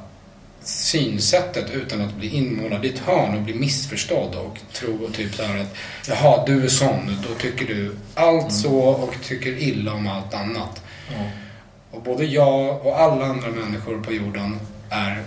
synsättet 0.63 1.71
utan 1.71 2.01
att 2.01 2.13
bli 2.15 2.27
inmålad 2.35 2.85
i 2.85 2.89
ett 2.89 2.99
hörn 2.99 3.35
och 3.35 3.41
bli 3.41 3.53
missförstådd 3.53 4.35
och 4.35 4.57
tro 4.73 5.09
typ 5.13 5.35
så 5.35 5.43
här 5.43 5.57
att 5.59 5.75
jaha, 6.07 6.43
du 6.45 6.63
är 6.63 6.67
sån, 6.67 7.17
då 7.27 7.33
tycker 7.35 7.65
du 7.65 7.95
allt 8.15 8.53
så 8.53 8.79
och 8.79 9.13
tycker 9.23 9.49
illa 9.57 9.93
om 9.93 10.07
allt 10.07 10.33
annat. 10.33 10.81
Och 11.91 12.01
både 12.01 12.25
jag 12.25 12.85
och 12.85 12.99
alla 12.99 13.25
andra 13.25 13.47
människor 13.47 14.01
på 14.03 14.13
jorden 14.13 14.59
är 14.89 15.23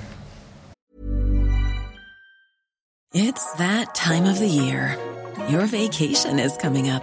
It's 3.14 3.56
that 3.58 3.94
time 3.94 4.32
of 4.32 4.38
the 4.38 4.46
year. 4.46 4.96
Your 5.50 5.66
vacation 5.66 6.38
is 6.38 6.56
coming 6.62 6.90
up. 6.90 7.02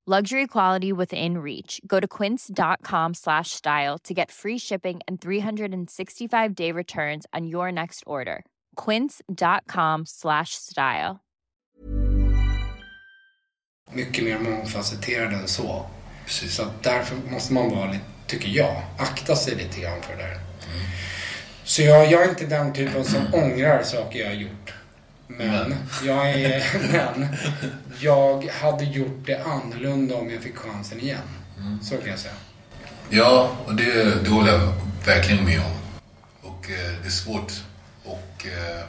Luxury 0.07 0.47
quality 0.47 0.91
within 0.91 1.37
reach. 1.37 1.79
Go 1.85 1.99
to 1.99 2.07
quince.com 2.07 3.13
slash 3.13 3.51
style 3.51 3.99
to 3.99 4.15
get 4.15 4.31
free 4.31 4.57
shipping 4.57 4.99
and 5.07 5.21
365 5.21 6.55
day 6.55 6.71
returns 6.71 7.27
on 7.31 7.45
your 7.45 7.71
next 7.71 8.03
order. 8.07 8.43
Quince.com 8.75 10.07
slash 10.07 10.55
style. 10.55 11.21
mycket 13.93 14.23
mer 14.23 14.39
mångfacetterad 14.39 15.33
än 15.33 15.47
så. 15.47 15.85
Precis. 16.25 16.53
Så 16.53 16.63
därför 16.83 17.15
måste 17.31 17.53
man 17.53 17.69
vara 17.69 17.91
lite, 17.91 18.03
tycker 18.27 18.49
jag, 18.49 18.83
akta 18.97 19.35
sig 19.35 19.55
lite 19.55 19.81
grann 19.81 20.01
för 20.01 20.17
det 20.17 20.23
där. 20.23 20.37
Så 21.63 21.81
jag, 21.81 22.11
jag 22.11 22.25
är 22.25 22.29
inte 22.29 22.45
den 22.45 22.73
typen 22.73 23.05
som 23.05 23.33
ångrar 23.33 23.83
saker 23.83 24.19
jag 24.19 24.27
har 24.27 24.33
gjort. 24.35 24.73
Men. 25.37 25.75
Jag, 26.03 26.29
är, 26.29 26.63
men 26.91 27.27
jag 27.99 28.47
hade 28.61 28.83
gjort 28.83 29.25
det 29.25 29.43
annorlunda 29.43 30.15
om 30.15 30.29
jag 30.29 30.41
fick 30.41 30.55
chansen 30.55 30.99
igen. 30.99 31.17
Så 31.81 31.97
kan 31.97 32.09
jag 32.09 32.19
säga. 32.19 32.33
Ja, 33.09 33.51
och 33.65 33.75
det, 33.75 34.23
det 34.23 34.29
håller 34.29 34.51
jag 34.51 34.73
verkligen 35.05 35.45
med 35.45 35.59
om. 35.59 35.77
Och 36.41 36.71
eh, 36.71 36.91
det 37.01 37.07
är 37.07 37.11
svårt 37.11 37.51
att 38.05 38.45
eh, 38.45 38.85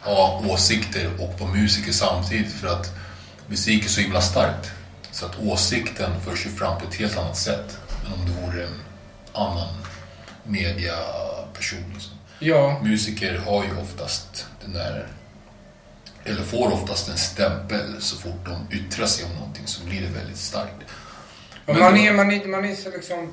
ha 0.00 0.42
åsikter 0.46 1.10
och 1.18 1.40
vara 1.40 1.52
musiker 1.52 1.92
samtidigt 1.92 2.52
för 2.52 2.68
att 2.68 2.94
musik 3.48 3.84
är 3.84 3.88
så 3.88 4.00
himla 4.00 4.20
starkt. 4.20 4.70
Så 5.10 5.26
att 5.26 5.38
åsikten 5.40 6.20
förs 6.20 6.46
ju 6.46 6.50
fram 6.50 6.80
på 6.80 6.86
ett 6.88 6.94
helt 6.94 7.18
annat 7.18 7.36
sätt 7.36 7.78
än 8.06 8.12
om 8.12 8.26
det 8.26 8.46
vore 8.46 8.64
en 8.64 8.80
annan 9.32 9.74
mediaperson. 10.44 11.84
Liksom. 11.94 12.12
Ja, 12.38 12.80
Musiker 12.82 13.38
har 13.38 13.64
ju 13.64 13.76
oftast 13.76 14.46
den 14.64 14.72
där, 14.72 15.06
eller 16.24 16.42
får 16.42 16.72
oftast 16.72 17.08
en 17.08 17.16
stämpel 17.18 17.94
så 18.00 18.16
fort 18.16 18.44
de 18.44 18.76
yttrar 18.76 19.06
sig 19.06 19.24
om 19.24 19.32
någonting 19.32 19.66
så 19.66 19.84
blir 19.84 20.00
det 20.00 20.08
väldigt 20.18 20.36
starkt. 20.38 20.74
Men 21.66 21.78
man, 21.78 21.96
är, 21.96 22.12
man, 22.12 22.30
är, 22.30 22.46
man 22.46 22.64
är 22.64 22.74
så 22.74 22.90
liksom 22.90 23.32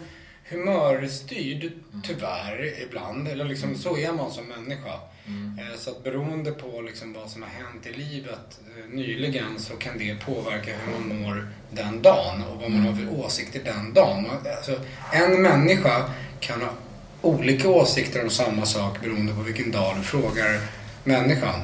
humörstyrd 0.50 1.72
tyvärr 2.04 2.84
ibland. 2.84 3.28
Eller 3.28 3.46
liksom 3.46 3.76
så 3.78 3.98
är 3.98 4.12
man 4.12 4.32
som 4.32 4.46
människa. 4.46 4.94
Eh, 5.60 5.78
Så 5.80 5.90
att 5.92 6.04
beroende 6.04 6.52
på 6.52 6.82
liksom 6.82 7.14
vad 7.14 7.30
som 7.30 7.42
har 7.44 7.50
hänt 7.50 7.86
i 7.88 7.94
livet 7.94 8.60
eh, 8.78 8.90
nyligen 8.96 9.60
så 9.60 9.74
kan 9.74 9.98
det 9.98 10.26
påverka 10.26 10.72
hur 10.78 10.92
man 10.92 11.22
mår 11.22 11.48
den 11.72 12.02
dagen 12.02 12.44
och 12.44 12.62
vad 12.62 12.72
man 12.72 12.82
har 12.86 12.94
för 12.96 13.10
åsikter 13.26 13.62
den 13.64 13.94
dagen. 13.94 14.26
Alltså, 14.58 14.80
en 15.12 15.42
människa 15.42 16.10
kan 16.40 16.62
ha 16.62 16.70
olika 17.22 17.70
åsikter 17.70 18.24
om 18.24 18.30
samma 18.30 18.66
sak 18.66 19.02
beroende 19.02 19.34
på 19.34 19.42
vilken 19.42 19.72
dag 19.72 19.96
du 19.98 20.04
frågar 20.04 20.62
människan. 21.04 21.60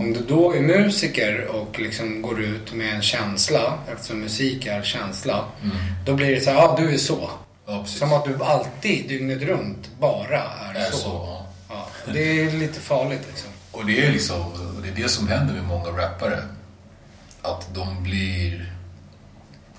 Om 0.00 0.12
du 0.12 0.20
då 0.28 0.54
är 0.54 0.60
musiker 0.60 1.46
och 1.46 1.80
liksom 1.80 2.22
går 2.22 2.40
ut 2.40 2.72
med 2.74 2.94
en 2.94 3.02
känsla, 3.02 3.78
eftersom 3.92 4.20
musik 4.20 4.66
är 4.66 4.82
känsla, 4.82 5.44
då 6.06 6.14
blir 6.14 6.34
det 6.34 6.40
så 6.40 6.50
här, 6.50 6.56
ja 6.56 6.76
du 6.78 6.94
är 6.94 6.98
så. 6.98 7.30
Ja. 7.66 7.84
Som 7.86 8.12
att 8.12 8.24
du 8.24 8.44
alltid, 8.44 9.08
dygnet 9.08 9.42
runt, 9.42 9.90
bara 10.00 10.42
är, 10.74 10.74
Är 10.74 10.90
så. 10.90 10.96
så, 10.96 11.08
ja. 11.68 11.88
Ja, 12.06 12.12
det 12.12 12.40
är 12.40 12.50
lite 12.52 12.80
farligt 12.80 13.22
liksom. 13.28 13.50
Och 13.72 13.86
det 13.86 14.06
är 14.06 14.12
liksom, 14.12 14.44
det 14.82 14.88
är 14.88 15.02
det 15.02 15.08
som 15.08 15.28
händer 15.28 15.54
med 15.54 15.64
många 15.64 15.88
rappare. 15.88 16.38
Att 17.42 17.74
de 17.74 18.02
blir 18.02 18.72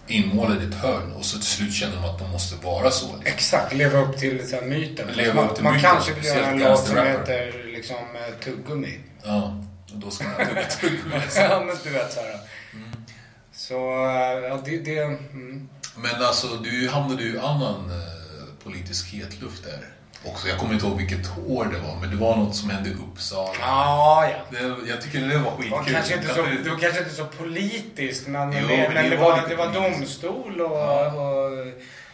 inmålade 0.10 0.64
i 0.64 0.68
ett 0.68 0.74
hörn 0.74 1.12
och 1.12 1.26
så 1.26 1.38
till 1.38 1.48
slut 1.48 1.74
känner 1.74 1.96
de 1.96 2.06
att 2.06 2.20
de 2.20 2.32
måste 2.32 2.66
vara 2.66 2.92
så. 2.92 3.06
Liksom. 3.06 3.22
Exakt, 3.26 3.74
leva 3.74 4.00
upp 4.00 4.18
till 4.18 4.50
så 4.50 4.56
här, 4.56 4.64
myten. 4.64 5.08
Leva 5.14 5.34
man 5.34 5.50
upp 5.50 5.56
till 5.56 5.64
man 5.64 5.74
myten, 5.74 5.92
kanske 5.92 6.14
vill 6.14 6.26
göra 6.26 6.46
en 6.46 6.60
låt 6.60 6.88
som 6.88 6.98
heter 6.98 7.66
liksom 7.66 7.96
eh, 7.96 8.44
Tuggummi. 8.44 9.00
Ja, 9.24 9.64
och 9.94 10.00
då 10.00 10.12
ska 10.12 10.24
man 10.24 10.36
tugga 10.48 10.64
tuggummi. 10.64 11.22
ja, 11.36 11.64
men 11.66 11.76
du 11.84 11.90
vet 11.90 12.14
så 12.14 12.20
här. 12.20 12.40
Så, 13.52 13.76
eh, 14.06 14.50
ja 14.50 14.62
det... 14.66 14.78
det 14.78 15.00
mm. 15.00 15.70
Men 15.96 16.24
alltså, 16.24 16.48
du 16.48 16.90
hamnade 16.90 17.24
ju 17.24 17.36
i 17.36 17.40
annan 17.40 17.92
eh, 17.92 18.64
politisk 18.64 19.14
hetluft 19.14 19.64
där. 19.64 19.99
Också, 20.26 20.48
jag 20.48 20.58
kommer 20.60 20.74
inte 20.74 20.86
ihåg 20.86 20.98
vilket 20.98 21.38
år 21.48 21.66
det 21.66 21.78
var, 21.88 21.96
men 22.02 22.10
det 22.10 22.16
var 22.16 22.36
något 22.36 22.56
som 22.56 22.70
hände 22.70 22.90
i 22.90 22.94
Uppsala. 22.94 23.54
Ja, 23.60 24.30
ja. 24.30 24.38
Det, 24.60 24.90
jag 24.90 25.02
tycker 25.02 25.20
det 25.20 25.28
var 25.28 25.34
Det 25.34 25.70
var 25.70 25.78
skitkul. 25.80 25.94
kanske 25.96 26.14
inte 26.16 26.28
så, 26.34 26.42
det 26.64 26.70
var 26.70 26.78
kanske 26.78 27.00
inte 27.00 27.16
så 27.16 27.26
politiskt, 27.26 28.28
men, 28.28 28.54
Jo, 28.54 28.68
det, 28.68 28.78
men 28.78 28.94
men 28.94 29.04
det 29.04 29.10
det, 29.10 29.18
var 29.18 29.32
var, 29.32 29.48
det 29.50 29.56
var 29.56 29.74
domstol 29.74 30.62
och... 30.62 31.06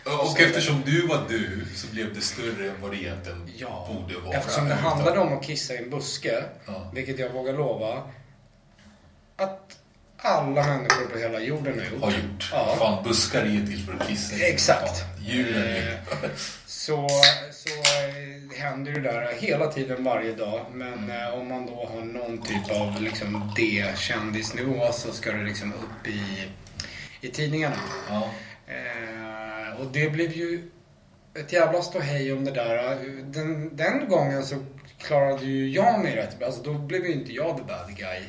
och 0.07 0.31
Och 0.31 0.39
eftersom 0.39 0.81
du 0.85 1.07
var 1.07 1.21
du 1.29 1.65
så 1.75 1.87
blev 1.87 2.13
det 2.15 2.21
större 2.21 2.65
än 2.69 2.81
vad 2.81 2.91
det 2.91 2.97
egentligen 2.97 3.49
Ja, 3.57 3.87
borde 3.93 4.19
vara. 4.19 4.37
eftersom 4.37 4.69
det 4.69 4.75
handlade 4.75 5.19
om 5.19 5.37
att 5.37 5.43
kissa 5.43 5.73
i 5.73 5.77
en 5.77 5.89
buske, 5.89 6.43
Ja. 6.65 6.91
vilket 6.93 7.19
jag 7.19 7.29
vågar 7.29 7.53
lova, 7.53 8.03
att 9.37 9.61
alla 10.17 10.63
människor 10.67 11.05
på 11.05 11.17
hela 11.17 11.39
jorden 11.39 11.79
har 11.79 11.85
gjort. 11.85 12.01
Har 12.03 12.11
gjort. 12.11 12.49
Ja. 12.51 12.75
Fan, 12.79 13.03
buskar 13.03 13.39
är 13.41 13.65
till 13.67 13.85
för 13.85 13.93
att 13.93 14.07
kissa. 14.07 14.35
Exakt. 14.45 14.99
Fan, 14.99 15.23
Djuren 15.25 15.63
är... 15.63 15.91
Eh, 16.11 16.29
Så, 16.65 17.07
så 17.67 17.71
eh, 17.79 18.59
händer 18.63 18.91
ju 18.91 19.01
det 19.01 19.11
där 19.11 19.33
hela 19.39 19.67
tiden 19.67 20.03
varje 20.03 20.31
dag. 20.35 20.65
Men 20.73 21.09
eh, 21.11 21.33
om 21.39 21.47
man 21.47 21.65
då 21.65 21.89
har 21.93 22.05
någon 22.05 22.41
typ 22.41 22.71
av 22.71 23.01
liksom 23.01 23.51
D-kändisnivå 23.55 24.91
så 24.91 25.11
ska 25.11 25.31
det 25.31 25.43
liksom 25.43 25.73
upp 25.73 26.07
i, 26.07 26.21
i 27.21 27.27
tidningarna. 27.29 27.75
Ja. 28.09 28.29
Eh, 28.67 29.79
och 29.81 29.85
det 29.91 30.09
blev 30.09 30.31
ju 30.31 30.69
ett 31.39 31.53
jävla 31.53 31.81
ståhej 31.81 32.33
om 32.33 32.45
det 32.45 32.51
där. 32.51 32.97
Den, 33.23 33.75
den 33.75 34.09
gången 34.09 34.43
så 34.43 34.65
klarade 34.97 35.45
ju 35.45 35.69
jag 35.69 35.99
mig 35.99 36.15
rätt 36.15 36.39
bra. 36.39 36.47
Alltså 36.47 36.61
då 36.63 36.73
blev 36.73 37.05
ju 37.05 37.13
inte 37.13 37.31
jag 37.33 37.57
the 37.57 37.63
bad 37.63 37.95
guy. 37.97 38.19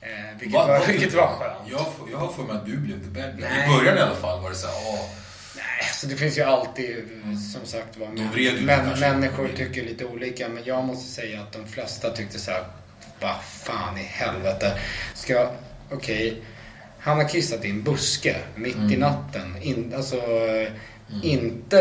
Eh, 0.00 0.38
vilket, 0.38 0.54
Va- 0.60 0.66
var, 0.66 0.86
vilket 0.86 1.14
var 1.14 1.26
skönt. 1.26 1.70
Jag, 2.10 2.18
har 2.18 2.32
för 2.32 2.42
mig 2.42 2.56
att 2.56 2.66
du 2.66 2.76
blev 2.76 3.02
the 3.04 3.10
bad 3.10 3.36
guy. 3.38 3.48
Nej. 3.50 3.64
I 3.74 3.76
början 3.78 3.98
i 3.98 4.00
alla 4.00 4.14
fall 4.16 4.42
var 4.42 4.50
det 4.50 4.56
så 4.56 4.66
här, 4.66 4.76
åh, 4.88 5.08
Nej, 5.80 5.90
så 5.94 6.06
det 6.06 6.16
finns 6.16 6.38
ju 6.38 6.42
alltid 6.42 6.96
som 7.52 7.66
sagt 7.66 7.96
var 7.96 8.08
men, 8.66 8.66
kanske. 8.66 9.10
människor 9.10 9.48
tycker 9.56 9.82
lite 9.84 10.04
olika. 10.04 10.48
Men 10.48 10.62
jag 10.64 10.84
måste 10.84 11.12
säga 11.12 11.40
att 11.40 11.52
de 11.52 11.66
flesta 11.66 12.10
tyckte 12.10 12.38
så 12.38 12.50
här, 12.50 12.64
vad 13.20 13.36
fan 13.64 13.98
i 13.98 14.02
helvete. 14.02 14.78
Ska, 15.14 15.50
okej, 15.90 16.42
han 16.98 17.16
har 17.16 17.28
kissat 17.28 17.64
i 17.64 17.70
en 17.70 17.82
buske 17.82 18.36
mitt 18.54 18.74
Mm. 18.76 18.92
i 18.92 18.96
natten. 18.96 19.56
In, 19.62 19.92
alltså, 19.96 20.16
inte 21.22 21.76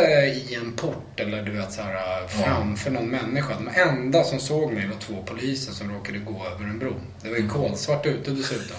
i 0.49 0.55
en 0.55 0.71
port 0.73 1.19
eller 1.19 1.43
du 1.43 1.51
vet 1.51 1.71
så 1.73 1.81
här 1.81 2.27
framför 2.27 2.91
någon 2.91 3.09
människa. 3.09 3.53
De 3.53 3.81
enda 3.81 4.23
som 4.23 4.39
såg 4.39 4.73
mig 4.73 4.87
var 4.87 4.99
två 4.99 5.23
poliser 5.23 5.71
som 5.71 5.91
råkade 5.93 6.17
gå 6.17 6.45
över 6.47 6.65
en 6.65 6.79
bro. 6.79 6.93
Det 7.21 7.29
var 7.29 7.37
ju 7.37 7.47
kolsvart 7.49 8.05
ute 8.05 8.31
dessutom. 8.31 8.77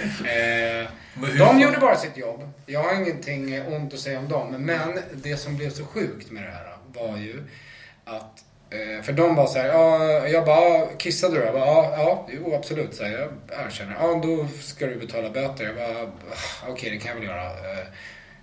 Eh, 0.00 0.88
de 1.38 1.60
gjorde 1.60 1.78
bara 1.78 1.96
sitt 1.96 2.16
jobb. 2.16 2.50
Jag 2.66 2.82
har 2.82 2.94
ingenting 2.94 3.62
ont 3.66 3.94
att 3.94 4.00
säga 4.00 4.18
om 4.18 4.28
dem. 4.28 4.50
Men 4.58 4.98
det 5.12 5.36
som 5.36 5.56
blev 5.56 5.70
så 5.70 5.84
sjukt 5.84 6.30
med 6.30 6.42
det 6.42 6.50
här 6.50 6.76
var 6.94 7.16
ju 7.18 7.42
att 8.04 8.44
eh, 8.70 9.02
för 9.02 9.12
de 9.12 9.34
var 9.34 9.46
så 9.46 9.58
här, 9.58 9.66
ja, 9.68 10.28
jag 10.28 10.44
bara, 10.44 10.86
kissade 10.98 11.36
du? 11.38 11.44
Jag 11.44 11.54
bara, 11.54 11.66
ja, 11.66 11.94
ja, 11.98 12.28
jo 12.32 12.54
absolut, 12.54 12.94
så 12.94 13.04
här, 13.04 13.10
jag 13.12 13.66
erkänner. 13.66 13.96
Ja, 14.00 14.20
då 14.22 14.48
ska 14.62 14.86
du 14.86 14.96
betala 14.96 15.30
böter. 15.30 15.64
Jag 15.64 15.74
bara, 15.76 16.02
"Ah, 16.02 16.68
okej 16.68 16.90
det 16.90 16.96
kan 16.98 17.08
jag 17.08 17.14
väl 17.14 17.24
göra. 17.28 17.46
Eh, 17.46 17.86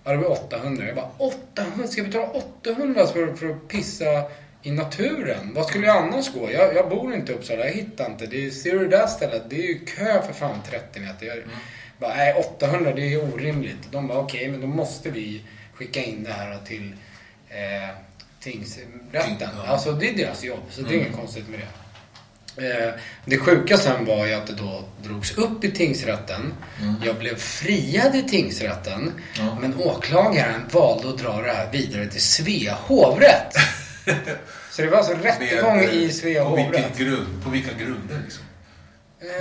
Ja, 0.04 0.12
det 0.12 0.18
blir 0.18 0.32
800. 0.32 0.86
Jag 0.86 0.96
bara, 0.96 1.10
800? 1.18 1.88
Ska 1.88 2.02
jag 2.02 2.10
betala 2.12 2.28
800 2.30 3.08
för, 3.08 3.34
för 3.34 3.50
att 3.50 3.68
pissa 3.68 4.24
i 4.64 4.72
naturen? 4.72 5.54
Vad 5.54 5.66
skulle 5.66 5.88
jag 5.88 5.98
annars 5.98 6.34
gå? 6.34 6.52
Jag, 6.52 6.76
jag 6.76 6.90
bor 6.90 7.14
inte 7.14 7.32
i 7.32 7.36
Uppsala, 7.36 7.66
jag 7.66 7.74
hittar 7.74 8.06
inte. 8.06 8.26
Det 8.26 8.46
är, 8.46 8.50
ser 8.50 8.72
du 8.72 8.80
det 8.88 8.98
där 8.98 9.08
stället? 9.08 9.44
Det 9.50 9.56
är 9.56 9.68
ju 9.68 9.86
kö 9.86 10.22
för 10.22 10.34
fan 10.34 10.62
30 10.70 11.00
meter. 11.00 11.26
Jag 11.26 11.38
bara, 12.00 12.16
nej 12.16 12.34
800 12.58 12.94
det 12.96 13.14
är 13.14 13.34
orimligt. 13.34 13.92
De 13.92 14.08
bara, 14.08 14.20
okej 14.20 14.48
men 14.50 14.62
då 14.62 14.68
måste 14.68 15.10
vi 15.10 15.42
skicka 15.74 16.04
in 16.04 16.24
det 16.24 16.32
här 16.34 16.58
till 16.66 16.94
eh, 17.50 17.96
tingsrätten. 18.40 19.38
Ting- 19.38 19.38
ja. 19.40 19.68
Alltså 19.68 19.92
det 19.92 20.10
är 20.10 20.18
deras 20.18 20.44
jobb, 20.44 20.64
så 20.70 20.82
det 20.82 20.94
är 20.96 20.98
inget 20.98 21.16
konstigt 21.16 21.50
med 21.50 21.60
det. 21.60 21.66
Eh, 22.58 22.94
det 23.26 23.38
sjuka 23.38 23.78
sen 23.78 24.06
var 24.06 24.26
ju 24.26 24.34
att 24.34 24.48
det 24.48 24.54
då 24.54 24.84
drogs 25.04 25.38
upp 25.38 25.64
i 25.64 25.72
tingsrätten. 25.72 26.54
Jag 27.06 27.16
blev 27.16 27.36
friad 27.36 28.16
i 28.16 28.24
tingsrätten. 28.24 29.14
Mm. 29.40 29.56
Men 29.62 29.76
åklagaren 29.82 30.62
valde 30.72 31.10
att 31.10 31.18
dra 31.18 31.42
det 31.42 31.52
här 31.52 31.72
vidare 31.72 32.08
till 32.08 32.22
Svea 32.22 32.74
hovrätt. 32.74 33.54
Så 34.72 34.82
det 34.82 34.88
var 34.88 34.98
alltså 34.98 35.14
rättegång 35.14 35.78
Med- 35.78 35.94
i 35.94 36.10
Svea 36.12 36.44
på 36.46 36.56
vilken 36.56 36.74
hovrätt. 36.84 36.98
grund? 36.98 37.44
På 37.44 37.50
vilka 37.50 37.74
grunder 37.74 38.20
liksom? 38.24 38.44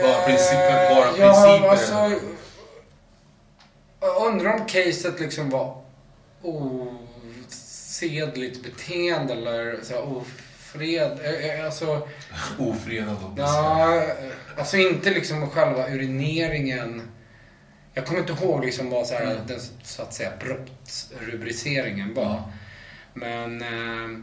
Bara 0.02 0.26
principer, 0.26 0.94
bara 0.94 1.08
Eh, 1.08 1.14
Ja, 1.18 1.32
principer. 1.32 1.68
alltså... 1.68 2.20
Jag 4.00 4.26
undrar 4.26 4.52
om 4.54 4.66
caset 4.66 5.20
liksom 5.20 5.50
var 5.50 5.82
osedligt 7.48 8.62
beteende 8.62 9.32
eller 9.32 9.78
så 9.82 9.92
här, 9.94 10.02
ofred... 10.16 11.18
eh, 11.24 11.58
eh, 11.60 11.64
Alltså... 11.64 12.08
Ofredad 12.58 13.16
och 13.24 13.38
Ja, 13.38 14.02
alltså 14.58 14.76
inte 14.76 15.10
liksom 15.10 15.50
själva 15.50 15.88
urineringen. 15.88 17.02
Jag 17.94 18.06
kommer 18.06 18.20
inte 18.20 18.32
ihåg 18.32 18.64
liksom 18.64 18.90
vad 18.90 19.06
så, 19.06 19.14
här, 19.14 19.40
den 19.46 19.60
så 19.82 20.02
att 20.02 20.14
säga 20.14 20.30
brottsrubriceringen 20.40 22.14
var. 22.14 22.24
Ja. 22.24 22.50
Men 23.14 23.62
eh, 23.62 24.18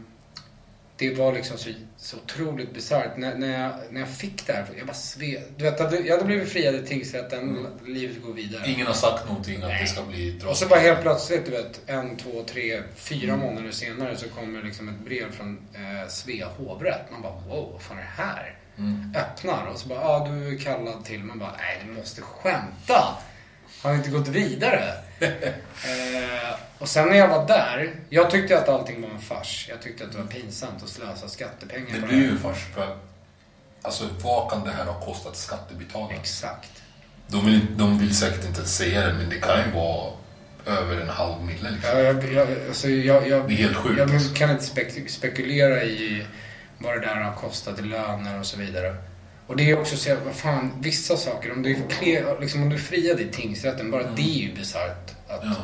det 0.98 1.14
var 1.14 1.32
liksom 1.32 1.58
så, 1.58 1.70
så 1.96 2.16
otroligt 2.16 2.74
bisarrt. 2.74 3.16
När, 3.16 3.34
när, 3.34 3.62
jag, 3.62 3.72
när 3.90 4.00
jag 4.00 4.10
fick 4.10 4.46
det 4.46 4.52
här, 4.52 4.66
jag 4.78 4.86
bara 4.86 4.92
sved. 4.94 5.42
Du 5.56 5.64
vet, 5.64 5.78
jag 5.80 5.86
hade- 6.10 6.24
blivit 6.24 6.48
friad 6.48 6.74
i 6.74 6.86
tingsrätten, 6.86 7.66
livet 7.86 8.22
går 8.22 8.32
vidare. 8.32 8.70
Ingen 8.70 8.86
har 8.86 8.94
sagt 8.94 9.28
någonting 9.28 9.62
att 9.62 9.70
det 9.80 9.86
ska 9.86 10.02
bli 10.02 10.36
Och 10.36 10.40
drag. 10.44 10.56
så 10.56 10.66
bara 10.66 10.80
helt 10.80 11.02
plötsligt, 11.02 11.44
du 11.44 11.50
vet, 11.50 11.80
en, 11.86 12.16
två, 12.16 12.42
tre, 12.46 12.82
fyra 12.96 13.36
månader 13.36 13.70
senare 13.70 14.16
så 14.16 14.28
kommer 14.28 14.62
liksom 14.62 14.88
ett 14.88 15.04
brev 15.04 15.32
från 15.32 15.58
eh, 15.74 16.08
Svea 16.08 16.48
hovrätt. 16.48 17.10
Man 17.12 17.22
bara 17.22 17.32
wow, 17.32 17.72
vad 17.72 17.82
fan 17.82 17.98
är 17.98 18.02
det 18.02 18.22
här? 18.22 18.54
Öppnar 19.16 19.66
och 19.66 19.78
så 19.78 19.88
bara, 19.88 20.00
ja 20.00 20.06
ah, 20.08 20.28
du 20.28 20.54
är 20.54 20.58
kallad 20.58 21.04
till. 21.04 21.24
Man 21.24 21.38
bara, 21.38 21.52
nej 21.58 21.82
du 21.86 21.92
måste 21.92 22.20
skämta. 22.22 23.16
Har 23.82 23.94
inte 23.94 24.10
gått 24.10 24.28
vidare? 24.28 24.92
Eh, 25.20 26.54
och 26.78 26.88
sen 26.88 27.08
när 27.08 27.16
jag 27.16 27.28
var 27.28 27.46
där, 27.46 27.90
jag 28.08 28.30
tyckte 28.30 28.58
att 28.58 28.68
allting 28.68 29.02
var 29.02 29.08
en 29.10 29.20
fars. 29.20 29.66
Jag 29.70 29.82
tyckte 29.82 30.04
att 30.04 30.12
det 30.12 30.18
var 30.18 30.24
pinsamt 30.26 30.82
att 30.82 30.88
slösa 30.88 31.28
skattepengar 31.28 31.94
Det 31.94 32.00
på 32.00 32.06
blir 32.06 32.16
det 32.18 32.24
ju 32.24 32.30
här. 32.30 32.38
först 32.52 32.74
för 32.74 32.96
Alltså 33.82 34.04
vad 34.22 34.50
kan 34.50 34.64
det 34.64 34.70
här 34.70 34.84
ha 34.84 35.00
kostat 35.00 35.36
skattebetalarna? 35.36 36.14
Exakt. 36.14 36.82
De 37.26 37.46
vill, 37.46 37.60
de 37.76 37.98
vill 37.98 38.16
säkert 38.16 38.44
inte 38.44 38.64
säga 38.64 39.06
det 39.06 39.14
men 39.14 39.28
det 39.28 39.36
kan 39.40 39.58
ju 39.58 39.70
vara 39.74 40.12
över 40.66 41.00
en 41.00 41.08
halv 41.08 41.42
mille 41.44 41.70
liksom. 41.70 41.90
Ja, 41.92 41.98
jag, 42.00 42.32
jag, 42.32 42.48
alltså 42.68 42.88
jag, 42.88 43.28
jag, 43.28 43.48
Det 43.48 43.54
är 43.54 43.56
helt 43.56 43.76
sjukt, 43.76 43.98
Jag 43.98 44.36
kan 44.36 44.50
inte 44.50 44.64
spek 44.64 45.10
spekulera 45.10 45.82
i 45.82 46.26
vad 46.78 46.94
det 46.94 47.00
där 47.00 47.14
har 47.14 47.32
kostat 47.34 47.78
i 47.78 47.82
löner 47.82 48.38
och 48.40 48.46
så 48.46 48.58
vidare. 48.58 48.96
Och 49.48 49.56
det 49.56 49.70
är 49.70 49.80
också 49.80 49.96
så 49.96 50.16
vad 50.24 50.34
fan, 50.34 50.72
vissa 50.80 51.16
saker, 51.16 51.52
om 51.52 51.62
du, 51.62 51.76
liksom, 52.40 52.62
om 52.62 52.68
du 52.68 52.78
i 53.20 53.28
tingsrätten, 53.32 53.90
bara 53.90 54.02
det 54.02 54.22
är 54.22 54.48
ju 54.48 54.54
bisarrt 54.54 55.10
att, 55.28 55.40
Ja. 55.44 55.54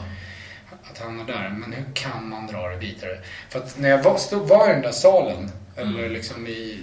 att 0.90 0.98
hamna 0.98 1.24
där. 1.24 1.50
Men 1.58 1.72
hur 1.72 1.84
kan 1.94 2.28
man 2.28 2.46
dra 2.46 2.68
det 2.68 2.76
vidare? 2.76 3.18
För 3.48 3.58
att 3.58 3.78
när 3.78 3.88
jag 3.88 4.02
var, 4.02 4.18
stod, 4.18 4.48
var 4.48 4.70
i 4.70 4.72
den 4.72 4.82
där 4.82 4.92
salen, 4.92 5.50
eller 5.76 6.08
liksom 6.08 6.46
i, 6.46 6.80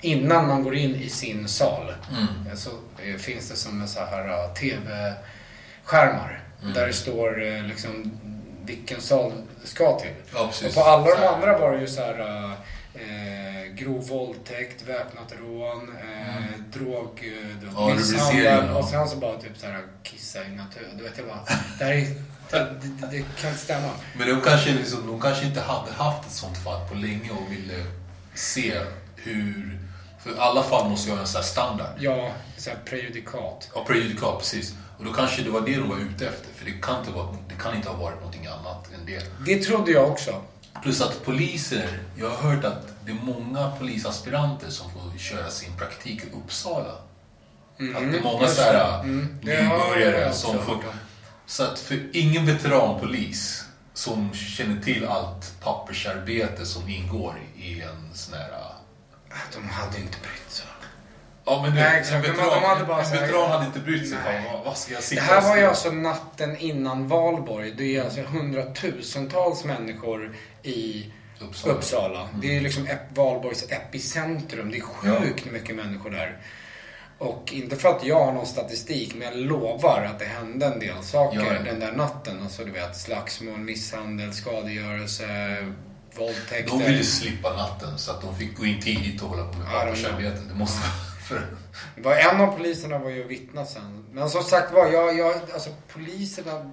innan 0.00 0.46
man 0.48 0.62
går 0.62 0.74
in 0.76 0.94
i 0.94 1.08
sin 1.08 1.48
sal, 1.48 1.92
så 2.54 2.70
eh, 3.04 3.16
finns 3.16 3.50
det 3.50 3.56
som 3.56 3.80
en 3.80 3.88
så 3.88 4.00
här 4.00 4.54
TV-skärmar. 4.54 6.42
Där 6.74 6.86
det 6.86 6.92
står 6.92 7.42
eh, 7.46 7.62
liksom 7.62 8.18
vilken 8.64 9.00
sal 9.00 9.32
det 9.62 9.68
ska 9.68 9.98
till. 10.00 10.10
Ja. 10.34 10.50
Och 10.68 10.74
på 10.74 10.80
alla 10.80 11.20
de 11.20 11.26
andra 11.26 11.58
var 11.58 11.72
det 11.72 11.80
ju 11.80 11.86
så 11.86 12.00
här 12.00 12.18
eh, 12.20 12.52
grov 13.76 14.08
våldtäkt, 14.08 14.82
väpnat 14.88 15.32
rån, 15.40 15.96
eh, 15.96 16.60
drog, 16.72 17.20
eh, 17.22 17.68
Ja, 17.76 17.94
misshandel 17.94 18.70
och 18.70 18.84
sen 18.84 19.08
så 19.08 19.16
bara 19.16 19.36
typ 19.40 19.58
så 19.58 19.66
här 19.66 19.82
kissa 20.02 20.44
i 20.44 20.48
natur. 20.50 20.88
Du 20.96 21.02
vet 21.02 21.18
jag 21.18 21.26
bara, 21.26 21.40
det 21.78 21.84
här 21.84 21.92
är, 21.92 22.06
det, 22.50 22.58
det, 22.82 23.06
det 23.10 23.24
kan 23.40 23.50
inte 23.50 23.62
stämma. 23.62 23.90
Men 24.18 24.28
de 24.28 24.40
kanske, 24.40 24.72
liksom, 24.72 25.06
de 25.06 25.20
kanske 25.20 25.46
inte 25.46 25.60
hade 25.60 25.92
haft 25.92 26.26
ett 26.26 26.32
sånt 26.32 26.58
fall 26.58 26.88
på 26.88 26.94
länge 26.94 27.30
och 27.30 27.52
ville 27.52 27.84
se 28.34 28.80
hur... 29.16 29.78
För 30.22 30.36
alla 30.38 30.62
fall 30.62 30.90
måste 30.90 31.08
ju 31.08 31.14
ha 31.14 31.20
en 31.20 31.26
sån 31.26 31.40
här 31.40 31.48
standard. 31.48 31.96
Ja, 31.98 32.30
så 32.56 32.70
här 32.70 32.78
prejudikat. 32.84 33.70
Ja, 33.74 33.84
prejudikat, 33.86 34.38
precis. 34.38 34.74
Och 34.98 35.04
då 35.04 35.12
kanske 35.12 35.42
det 35.42 35.50
var 35.50 35.60
det 35.60 35.76
de 35.76 35.88
var 35.88 35.96
ute 35.96 36.26
efter. 36.26 36.48
För 36.54 36.64
det 36.64 36.72
kan 36.82 36.98
inte, 37.00 37.10
vara, 37.10 37.36
det 37.48 37.54
kan 37.62 37.76
inte 37.76 37.88
ha 37.88 37.96
varit 37.96 38.16
någonting 38.16 38.46
annat 38.46 38.88
än 38.94 39.06
det. 39.06 39.22
Det 39.46 39.62
trodde 39.62 39.90
jag 39.90 40.10
också. 40.10 40.42
Plus 40.82 41.00
att 41.00 41.24
poliser, 41.24 41.98
jag 42.16 42.30
har 42.30 42.50
hört 42.50 42.64
att 42.64 42.95
det 43.06 43.12
är 43.12 43.16
många 43.24 43.70
polisaspiranter 43.78 44.70
som 44.70 44.90
får 44.90 45.18
köra 45.18 45.50
sin 45.50 45.76
praktik 45.76 46.22
i 46.24 46.26
Uppsala. 46.36 46.90
att 46.90 48.12
det 48.12 48.18
är 48.18 48.22
många 48.22 48.48
så 48.48 48.62
här 48.62 48.72
det. 48.72 49.02
Mm, 49.02 49.38
det 49.42 49.56
har 49.62 49.78
nybörjare 49.96 50.20
jag 50.20 50.34
som 50.34 50.58
får... 50.58 50.84
Så 51.46 51.62
att 51.64 51.78
för 51.78 52.10
ingen 52.12 52.46
veteranpolis 52.46 53.64
som 53.94 54.34
känner 54.34 54.82
till 54.82 55.06
allt 55.06 55.60
pappersarbete 55.62 56.66
som 56.66 56.88
ingår 56.88 57.34
i 57.56 57.80
en 57.82 58.10
sån 58.14 58.34
här... 58.38 58.48
De 59.54 59.68
hade 59.68 59.96
inte 59.98 60.18
brytt 60.22 60.50
sig. 60.50 60.66
Ja 61.44 61.62
men 61.62 61.70
du, 61.74 61.80
Nej, 61.80 61.94
en 61.94 62.00
exakt. 62.00 62.24
De- 62.24 62.30
veteran, 62.30 62.60
de 62.60 62.66
hade 62.66 62.84
bara 62.84 63.00
en 63.02 63.06
här- 63.06 63.20
veteran 63.20 63.50
hade 63.50 63.66
inte 63.66 63.78
brytt 63.78 64.08
sig. 64.08 64.18
Fan, 64.18 64.60
vad, 64.64 64.76
ska 64.76 64.92
jag 64.92 65.02
Det 65.02 65.06
sitta 65.06 65.22
här 65.22 65.38
och 65.38 65.44
var 65.44 65.56
ju 65.56 65.64
alltså 65.66 65.90
natten 65.90 66.56
innan 66.56 67.08
valborg. 67.08 67.74
Det 67.78 67.96
är 67.96 68.04
alltså 68.04 68.20
hundratusentals 68.22 69.64
människor 69.64 70.36
i 70.62 71.12
Uppsala. 71.40 71.74
Uppsala. 71.74 72.28
Det 72.42 72.56
är 72.56 72.60
liksom 72.60 72.88
valborgs 73.14 73.64
epicentrum. 73.70 74.70
Det 74.70 74.76
är 74.76 74.80
sjukt 74.82 75.44
mycket 75.52 75.76
människor 75.76 76.10
där. 76.10 76.38
Och 77.18 77.50
inte 77.52 77.76
för 77.76 77.88
att 77.88 78.04
jag 78.06 78.24
har 78.24 78.32
någon 78.32 78.46
statistik, 78.46 79.14
men 79.14 79.28
jag 79.28 79.36
lovar 79.36 80.04
att 80.04 80.18
det 80.18 80.24
hände 80.24 80.66
en 80.66 80.78
del 80.78 81.02
saker 81.02 81.38
Ja, 81.40 81.52
ja. 81.54 81.62
den 81.62 81.80
där 81.80 81.92
natten. 81.92 82.42
Alltså 82.42 82.64
du 82.64 82.70
vet, 82.70 82.96
slagsmål, 82.96 83.58
misshandel, 83.58 84.32
skadegörelse, 84.32 85.26
våldtäkter. 86.16 86.78
De 86.78 86.84
ville 86.84 87.04
slippa 87.04 87.56
natten 87.56 87.98
så 87.98 88.10
att 88.10 88.20
de 88.22 88.36
fick 88.36 88.56
gå 88.58 88.66
in 88.66 88.80
tidigt 88.82 89.22
och 89.22 89.28
hålla 89.28 89.44
på 89.44 89.58
med 89.58 89.66
Ja, 89.72 89.78
de- 89.84 89.86
pappersarbete. 89.86 90.40
Det 90.48 90.54
måste 90.54 90.80
en 92.34 92.40
av 92.40 92.56
poliserna 92.56 92.98
var 92.98 93.10
ju 93.10 93.24
och 93.24 93.30
vittnat 93.30 93.70
sen. 93.70 94.04
Men 94.12 94.30
som 94.30 94.42
sagt 94.42 94.72
var, 94.72 94.86
jag, 94.92 95.18
jag, 95.18 95.34
alltså 95.54 95.70
poliserna 95.92 96.70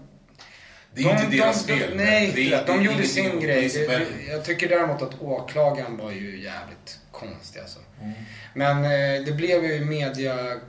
Det 0.95 1.03
är 1.03 1.09
inte 1.09 1.37
deras 1.37 1.65
de, 1.65 1.73
fel. 1.77 1.89
De, 1.89 2.03
nej, 2.03 2.31
det 2.35 2.53
är, 2.53 2.65
de, 2.65 2.77
det 2.77 2.83
gjorde 2.83 3.03
sin 3.03 3.39
grej. 3.39 3.69
Det, 3.69 3.87
det, 3.87 4.05
jag 4.31 4.45
tycker 4.45 4.69
däremot 4.69 5.01
att 5.01 5.21
åklagaren 5.21 5.97
var 5.97 6.11
ju 6.11 6.41
jävligt 6.43 6.99
konstig 7.11 7.59
alltså. 7.59 7.79
Mm. 8.01 8.13
Men 8.53 8.77
eh, 8.83 9.25
det 9.25 9.31
blev 9.31 9.65
ju 9.65 9.85
media 9.85 10.35
Det 10.35 10.61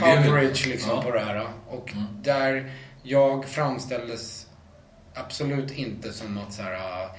coverage 0.00 0.66
liksom 0.66 0.90
ja. 0.90 1.00
Mm. 1.00 1.04
på 1.04 1.18
det 1.18 1.24
här. 1.24 1.46
Och 1.68 1.92
där 2.22 2.72
jag 3.02 3.44
framställdes 3.44 4.46
absolut 5.14 5.70
inte 5.72 6.12
som 6.12 6.38
att 6.38 6.52
så 6.52 6.62
här, 6.62 6.72
äh, 6.72 7.10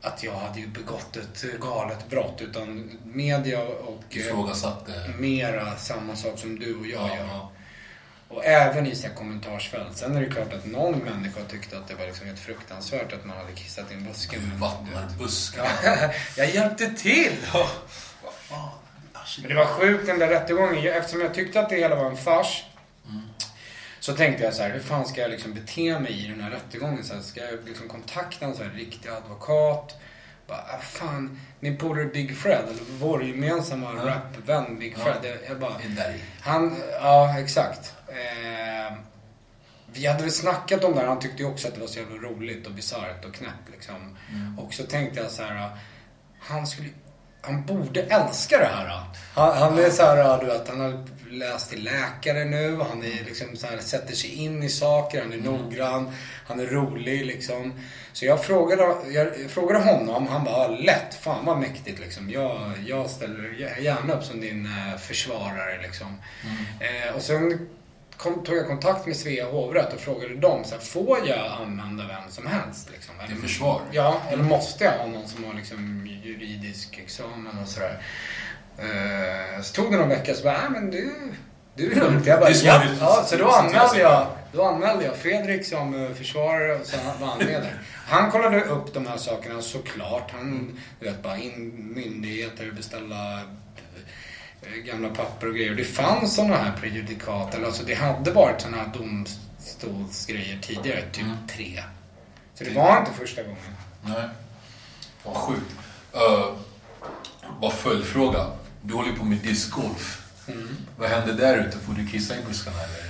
att 0.00 0.22
jag 0.24 0.32
hade 0.32 0.60
ju 0.60 0.66
begått 0.66 1.16
ett 1.16 1.44
galet 1.60 2.10
brott. 2.10 2.42
Utan 2.42 2.90
media 3.04 3.62
och 3.62 4.04
eh, 4.10 4.18
Ifrågasatte... 4.18 4.92
mera 5.18 5.76
samma 5.76 6.16
sak 6.16 6.38
som 6.38 6.58
du 6.58 6.74
och 6.74 6.86
jag 6.86 7.02
Ja, 7.08 7.16
gör. 7.16 7.24
ja. 7.24 7.50
Och 8.36 8.44
även 8.44 8.86
i 8.86 8.94
så 8.94 9.06
här 9.06 9.14
kommentarsfält. 9.14 9.96
Sen 9.96 10.16
är 10.16 10.20
det 10.20 10.26
klart 10.30 10.52
att 10.52 10.66
någon 10.66 10.98
människa 10.98 11.40
tyckte 11.48 11.78
att 11.78 11.88
det 11.88 11.94
var 11.94 12.06
liksom 12.06 12.26
helt 12.26 12.38
fruktansvärt 12.40 13.12
att 13.12 13.24
man 13.24 13.36
hade 13.36 13.52
kissat 13.52 13.90
i 13.90 13.94
en 13.94 14.04
buske. 14.04 14.36
men- 14.38 14.60
Vattnar 14.60 15.08
buskar. 15.18 15.68
Ja, 15.84 16.10
jag 16.36 16.50
hjälpte 16.50 16.90
till! 16.90 17.32
Ja, 17.52 17.68
vad 18.24 18.32
fan. 18.34 18.68
Men 19.40 19.48
det 19.48 19.54
var 19.54 19.64
sjukt 19.66 20.06
den 20.06 20.18
där 20.18 20.28
rättegången. 20.28 20.86
Eftersom 20.92 21.20
jag 21.20 21.34
tyckte 21.34 21.60
att 21.60 21.68
det 21.68 21.76
hela 21.76 21.96
var 21.96 22.10
en 22.10 22.16
fars. 22.16 22.64
Så 24.00 24.12
tänkte 24.12 24.44
jag 24.44 24.54
så 24.54 24.62
här, 24.62 24.70
hur 24.70 24.80
fan 24.80 25.06
ska 25.06 25.20
jag 25.20 25.30
liksom 25.30 25.54
bete 25.54 25.98
mig 26.00 26.24
i 26.24 26.28
den 26.28 26.40
här 26.40 26.50
rättegången? 26.50 27.04
Så 27.04 27.14
här, 27.14 27.20
ska 27.20 27.40
jag 27.40 27.64
liksom 27.68 27.88
kontakta 27.88 28.44
en 28.46 28.54
så 28.56 28.62
här 28.62 28.70
riktig 28.70 29.08
advokat? 29.08 29.94
Bara, 30.46 30.58
ah, 30.58 30.78
fan, 30.82 31.40
min 31.60 31.76
polare 31.76 32.04
Big 32.06 32.36
Fred, 32.36 32.62
eller 32.64 32.82
vår 32.98 33.24
gemensamma 33.24 33.92
rapvän 33.92 34.78
Big 34.78 34.96
Fred. 34.98 35.16
Jag, 35.22 35.36
jag 35.48 35.58
bara, 35.58 35.72
han, 36.40 36.76
ja 36.92 37.38
exakt. 37.38 37.92
Eh, 38.14 38.96
vi 39.92 40.06
hade 40.06 40.22
väl 40.22 40.32
snackat 40.32 40.84
om 40.84 40.92
det 40.94 41.00
här, 41.00 41.06
han 41.06 41.18
tyckte 41.20 41.42
ju 41.42 41.48
också 41.48 41.68
att 41.68 41.74
det 41.74 41.80
var 41.80 41.86
så 41.86 41.98
jävla 41.98 42.16
roligt 42.28 42.66
och 42.66 42.72
bisarrt 42.72 43.24
och 43.24 43.34
knäppt 43.34 43.70
liksom. 43.72 44.16
Och 44.58 44.74
så 44.74 44.82
tänkte 44.82 45.20
jag 45.20 45.30
så 45.30 45.42
här, 45.42 45.70
han 46.40 46.66
skulle 46.66 46.88
han 47.46 47.66
borde 47.66 48.02
älska 48.02 48.58
det 48.58 48.64
här. 48.66 49.00
Han, 49.34 49.56
han 49.58 49.78
är 49.78 49.90
så 49.90 50.02
här, 50.02 50.40
du 50.40 50.46
vet, 50.46 50.68
han 50.68 50.80
har 50.80 51.04
läst 51.30 51.70
till 51.70 51.84
läkare 51.84 52.44
nu. 52.44 52.76
Han 52.90 53.02
är 53.04 53.24
liksom 53.24 53.56
så 53.56 53.66
här, 53.66 53.78
sätter 53.78 54.14
sig 54.14 54.34
in 54.34 54.62
i 54.62 54.68
saker. 54.68 55.20
Han 55.22 55.32
är 55.32 55.36
noggrann. 55.36 56.10
Han 56.46 56.60
är 56.60 56.66
rolig 56.66 57.26
liksom. 57.26 57.72
Så 58.12 58.24
jag 58.26 58.44
frågade, 58.44 58.94
jag 59.12 59.50
frågade 59.50 59.84
honom. 59.84 60.26
Han 60.28 60.44
bara, 60.44 60.54
"Ah, 60.56 60.68
lätt. 60.68 61.14
Fan 61.20 61.44
vad 61.46 61.58
mäktigt 61.58 61.98
liksom. 62.00 62.30
Jag, 62.30 62.72
jag 62.86 63.10
ställer 63.10 63.78
gärna 63.80 64.14
upp 64.14 64.24
som 64.24 64.40
din 64.40 64.66
eh, 64.66 64.98
försvarare 64.98 65.82
liksom. 65.82 66.18
Eh, 66.80 67.14
och 67.16 67.22
sen 67.22 67.68
kom, 68.16 68.44
tog 68.44 68.56
jag 68.56 68.66
kontakt 68.66 69.06
med 69.06 69.16
Svea 69.16 69.50
hovrätt 69.50 69.92
och 69.94 70.00
frågade 70.00 70.34
dem. 70.34 70.64
Så 70.64 70.74
här, 70.74 70.82
får 70.82 71.18
jag 71.26 71.52
använda 71.60 72.06
vem 72.06 72.30
som 72.30 72.46
helst? 72.46 72.90
Liksom? 72.92 73.14
Till 73.26 73.36
försvar? 73.36 73.80
Ja, 73.92 74.20
eller 74.30 74.42
måste 74.42 74.84
jag 74.84 74.92
ha 74.92 75.06
någon 75.06 75.28
som 75.28 75.44
har 75.44 75.54
liksom 75.54 76.06
juridisk 76.24 76.98
examen 76.98 77.58
och 77.62 77.68
sådär? 77.68 78.02
Eh, 78.78 79.62
så 79.62 79.74
tog 79.74 79.92
det 79.92 79.98
någon 79.98 80.08
vecka 80.08 80.34
så 80.34 80.44
bara, 80.44 80.58
nej 80.58 80.80
men 80.80 80.90
du, 80.90 81.14
du 81.74 81.92
är 81.92 81.96
lugnt. 81.96 82.26
Jag 82.26 82.40
bara, 82.40 82.50
ja. 82.50 82.82
ja. 83.00 83.24
Så 83.26 83.36
då 83.36 83.48
anmälde 83.48 83.98
jag, 83.98 84.26
då 84.52 84.62
anmälde 84.64 85.04
jag 85.04 85.16
Fredrik 85.16 85.66
som 85.66 86.04
eh, 86.04 86.14
försvarare 86.14 86.74
och 86.74 86.86
så 86.86 86.96
var 87.20 87.26
han 87.26 87.38
med 87.38 87.62
där. 87.62 87.82
Han 88.06 88.30
kollade 88.30 88.64
upp 88.64 88.94
de 88.94 89.06
här 89.06 89.16
sakerna 89.16 89.62
såklart. 89.62 90.30
Han, 90.30 90.78
du 91.00 91.06
vet, 91.06 91.22
bara 91.22 91.36
in 91.36 91.92
myndigheter, 91.94 92.70
beställa 92.70 93.40
gamla 94.84 95.08
papper 95.08 95.46
och 95.48 95.54
grejer. 95.54 95.74
Det 95.74 95.84
fanns 95.84 96.34
sådana 96.34 96.56
här 96.56 96.72
prejudikat, 96.80 97.54
eller 97.54 97.66
alltså 97.66 97.82
det 97.84 97.94
hade 97.94 98.30
varit 98.30 98.60
sådana 98.60 98.76
här 98.76 98.92
domstolsgrejer 98.94 100.58
tidigare, 100.62 101.02
typ 101.12 101.24
tre. 101.56 101.82
Så 102.54 102.64
det 102.64 102.70
var 102.70 102.98
inte 102.98 103.12
första 103.12 103.42
gången. 103.42 103.58
Nej. 104.02 104.28
Vad 105.24 105.36
sjukt. 105.36 105.74
Uh, 106.14 106.56
bara 107.60 107.70
följdfråga. 107.70 108.46
Du 108.82 108.94
håller 108.94 109.12
på 109.12 109.24
med 109.24 109.38
discgolf. 109.38 110.20
Vad 110.96 111.08
händer 111.10 111.32
där 111.32 111.66
ute? 111.68 111.78
Får 111.78 111.92
du 111.92 112.06
kissa 112.06 112.34
i 112.34 112.42
buskarna 112.48 112.76
eller? 112.76 113.04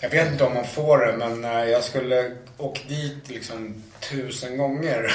Jag 0.00 0.10
vet 0.10 0.32
inte 0.32 0.44
om 0.44 0.54
man 0.54 0.64
får 0.64 0.98
det, 0.98 1.16
men 1.16 1.44
eh, 1.44 1.64
jag 1.64 1.84
skulle 1.84 2.36
åkt 2.56 2.88
dit 2.88 3.28
liksom 3.28 3.82
tusen 4.10 4.58
gånger 4.58 5.12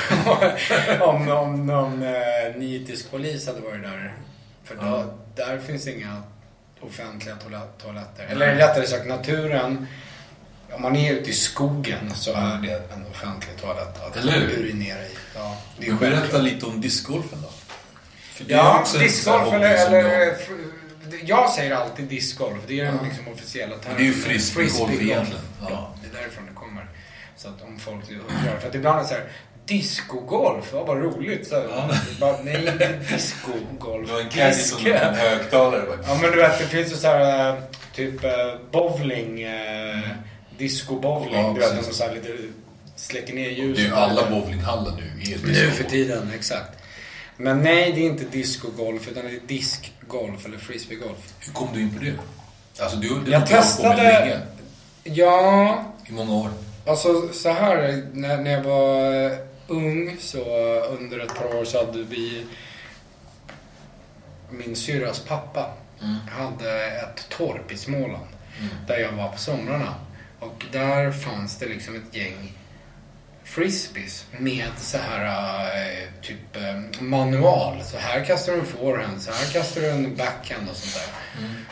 om 1.02 1.26
någon, 1.26 1.66
någon 1.66 2.04
eh, 2.04 2.56
nitisk 2.56 3.12
polis 3.12 3.48
hade 3.48 3.60
varit 3.62 3.82
där. 3.82 4.14
För 4.66 4.76
då, 4.76 4.82
Ja. 4.86 5.06
där 5.36 5.60
finns 5.60 5.88
inga 5.88 6.24
offentliga 6.82 7.36
toalett, 7.36 7.78
toaletter. 7.78 8.26
Eller 8.30 8.56
rättare 8.56 8.88
sagt, 8.88 9.08
naturen. 9.08 9.88
Om 10.72 10.82
man 10.82 10.96
är 10.96 11.14
ute 11.14 11.30
i 11.30 11.34
skogen 11.34 12.12
så 12.16 12.34
är 12.34 12.58
det 12.62 12.94
en 12.94 13.06
offentlig 13.12 13.58
toalett 13.62 14.04
att 14.04 14.18
Eller 14.18 14.32
hur? 14.34 14.60
urinera 14.60 15.00
i. 15.02 15.12
Ja, 15.36 15.58
det 15.80 15.88
är 15.88 15.94
berätta 15.94 16.38
lite 16.38 16.66
om 16.66 16.82
discgolfen 16.82 17.40
då. 17.42 17.50
Ja, 18.48 18.84
discgolf 19.00 19.54
eller... 19.54 19.86
eller 19.88 20.38
jag 21.24 21.50
säger 21.50 21.76
alltid 21.76 22.06
discgolf. 22.06 22.58
Det 22.68 22.80
är 22.80 22.86
den 22.86 22.98
liksom 23.06 23.28
officiella 23.28 23.78
termen. 23.78 23.98
det 23.98 24.04
är 24.04 24.06
ju 24.06 24.14
frisbeegolf 24.14 24.92
egentligen. 25.02 25.42
Ja. 25.62 25.68
Ja. 25.70 25.96
det 26.04 26.18
är 26.18 26.22
därifrån 26.22 26.46
det 26.46 26.54
kommer. 26.54 26.90
Så 27.36 27.48
att 27.48 27.62
om 27.62 27.80
folk 27.80 28.10
undrar. 28.12 28.60
För 28.60 28.68
att 28.70 28.76
ibland 28.76 28.98
är 29.00 29.02
det 29.04 29.08
så 29.10 29.14
här, 29.14 29.24
discogolf, 29.66 30.70
ja, 30.74 30.84
vad 30.84 30.98
roligt. 30.98 31.48
Så, 31.48 31.64
bara, 32.20 32.36
nej, 32.44 32.68
inte 32.68 32.88
discogolf. 33.14 34.08
Det 34.08 34.14
var 34.14 34.22
en 34.22 34.30
caddy 34.30 34.54
som 34.54 34.86
en 34.86 35.16
högtalare. 35.16 35.84
Ja 36.08 36.18
men 36.22 36.32
du 36.32 36.38
vet, 36.38 36.60
det 36.60 36.66
finns 36.66 36.92
ju 36.92 36.96
så 36.96 37.08
här 37.08 37.50
eh, 37.50 37.56
typ 37.96 38.24
eh, 38.24 38.32
bowling, 38.72 39.42
eh, 39.42 40.00
disco-bowling. 40.58 41.34
Ja, 41.36 41.52
du 41.54 41.60
vet, 41.60 41.88
de 41.88 41.94
så 41.94 42.04
här 42.04 42.14
lite 42.14 42.34
släcker 42.96 43.34
ner 43.34 43.44
Det 43.44 43.50
är 43.50 43.56
ljuset. 43.56 43.86
ju 43.86 43.94
alla 43.96 44.30
bowlinghallar 44.30 44.92
nu 44.92 45.34
är 45.34 45.38
Nu 45.48 45.72
för 45.72 45.84
tiden, 45.84 46.32
exakt. 46.36 46.70
Men 47.38 47.62
nej, 47.62 47.92
det 47.96 48.02
är 48.02 48.06
inte 48.06 48.24
discogolf 48.26 49.08
utan 49.08 49.24
det 49.26 49.30
är 49.32 49.40
diskgolf 49.48 50.46
eller 50.46 50.58
frisbeegolf. 50.58 51.18
Hur 51.40 51.54
kom 51.54 51.68
du 51.74 51.82
in 51.82 51.94
på 51.98 52.04
det? 52.04 52.14
Alltså 52.84 52.98
du, 52.98 53.20
du 53.26 53.32
Jag 53.32 53.48
testade- 53.48 54.04
länge. 54.04 54.38
Ja, 55.04 55.84
I 56.10 56.12
många 56.12 56.34
år. 56.34 56.50
alltså 56.88 57.30
så 57.34 57.50
här 57.50 58.04
när, 58.14 58.38
när 58.38 58.52
jag 58.52 58.64
var 58.64 59.38
ung 59.68 60.18
så 60.20 60.40
under 61.00 61.20
ett 61.20 61.36
par 61.36 61.56
år 61.56 61.66
så 61.66 61.86
hade 61.86 62.04
vi 62.04 62.46
min 64.50 64.76
syrras 64.76 65.20
pappa 65.20 65.74
hade 66.30 66.86
ett 66.86 67.30
torp 67.30 67.72
i 67.72 67.78
Småland 67.78 68.28
där 68.88 68.98
jag 68.98 69.12
var 69.12 69.30
på 69.30 69.38
somrarna. 69.38 69.96
Och 70.40 70.66
där 70.72 71.12
fanns 71.12 71.60
det 71.60 71.66
liksom 71.66 71.96
ett 71.96 72.16
gäng 72.16 72.54
frisbees 73.44 74.26
med 74.38 74.70
så 74.78 74.98
här 74.98 75.66
eh, 75.66 76.08
typ 76.22 76.56
eh, 76.56 77.02
manual. 77.02 77.84
Så 77.84 77.98
här 77.98 78.26
kastar 78.26 78.54
du 78.54 78.60
en 78.60 78.66
forehand, 78.66 79.22
så 79.22 79.32
här 79.32 79.54
kastar 79.54 79.82
du 79.82 79.90
en 79.90 80.16
backhand 80.16 80.70
och 80.70 80.76
sånt 80.76 81.06
där. 81.06 81.14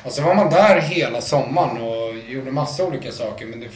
Och 0.03 0.11
så 0.11 0.21
var 0.21 0.35
man 0.35 0.49
där 0.49 0.81
hela 0.81 1.21
sommaren 1.21 1.77
och 1.77 2.17
gjorde 2.29 2.51
massa 2.51 2.83
olika 2.83 3.11
saker 3.11 3.45
men 3.45 3.59
det, 3.59 3.69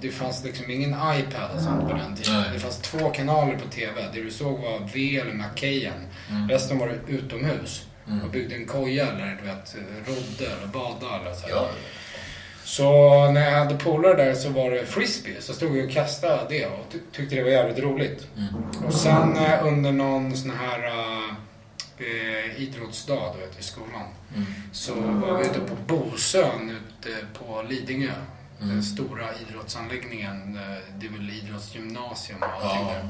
det 0.00 0.10
fanns 0.10 0.44
liksom 0.44 0.70
ingen 0.70 0.90
iPad 0.90 1.50
och 1.56 1.62
sånt 1.62 1.88
på 1.90 1.96
den 1.96 2.16
tiden. 2.16 2.34
Nej. 2.40 2.50
Det 2.52 2.58
fanns 2.60 2.78
två 2.78 3.10
kanaler 3.10 3.56
på 3.56 3.68
TV. 3.68 4.02
Det 4.14 4.22
du 4.22 4.30
såg 4.30 4.58
var 4.58 4.88
V 4.94 5.16
eller 5.16 5.32
Macahan. 5.34 6.06
Resten 6.50 6.78
var 6.78 6.88
det 6.88 7.12
utomhus. 7.12 7.82
Och 8.24 8.30
byggde 8.30 8.54
en 8.54 8.66
koja 8.66 9.06
eller 9.06 9.38
du 9.42 9.46
vet, 9.48 9.76
rodde 10.08 10.46
eller 10.56 10.66
bada 10.66 11.20
eller 11.20 11.34
så. 11.34 11.46
Ja. 11.50 11.68
Så 12.64 13.30
när 13.30 13.40
jag 13.50 13.58
hade 13.58 13.74
polare 13.74 14.24
där 14.24 14.34
så 14.34 14.48
var 14.48 14.70
det 14.70 14.86
frisbee. 14.86 15.36
Så 15.40 15.52
stod 15.52 15.76
jag 15.76 15.84
och 15.86 15.90
kastade 15.92 16.46
det 16.48 16.66
och 16.66 16.86
ty- 16.92 16.98
tyckte 17.12 17.34
det 17.36 17.42
var 17.42 17.50
jävligt 17.50 17.78
roligt. 17.84 18.26
Och 18.86 18.94
sen 18.94 19.36
eh, 19.36 19.66
under 19.66 19.92
någon 19.92 20.36
sån 20.36 20.50
här 20.50 20.86
eh, 21.98 22.62
idrottsdag 22.62 23.34
du 23.34 23.46
vet, 23.46 23.60
i 23.60 23.62
skolan. 23.62 24.06
Så 24.72 24.94
var 24.94 25.38
vi 25.38 25.44
ute 25.46 25.60
på 25.60 25.74
Bosön 25.86 26.70
ute 26.70 27.16
på 27.38 27.62
Lidingö. 27.68 28.12
Den 28.60 28.82
stora 28.82 29.24
idrottsanläggningen. 29.48 30.56
eh, 30.56 30.78
Det 30.94 31.06
är 31.06 31.10
väl 31.10 31.30
idrottsgymnasium 31.30 32.42
och 32.42 32.48
allting 32.66 32.86
Ja. 32.88 32.94
där. 32.94 33.08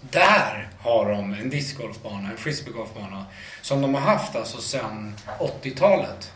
Där 0.00 0.68
har 0.80 1.10
de 1.10 1.32
en 1.34 1.50
discgolfbana, 1.50 2.30
en 2.30 2.36
frisbeegolfbana. 2.36 3.26
Som 3.62 3.80
de 3.82 3.94
har 3.94 4.00
haft 4.00 4.36
alltså 4.36 4.60
sedan 4.60 5.14
80-talet. 5.38 6.32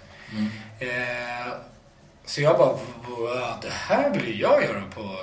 Eh, 0.79 1.53
så 2.25 2.41
jag 2.41 2.59
bara, 2.59 2.73
"Wow, 3.09 3.55
det 3.63 3.71
här 3.73 4.11
vill 4.11 4.41
jag 4.41 4.63
göra 4.65 4.83
på 4.95 5.17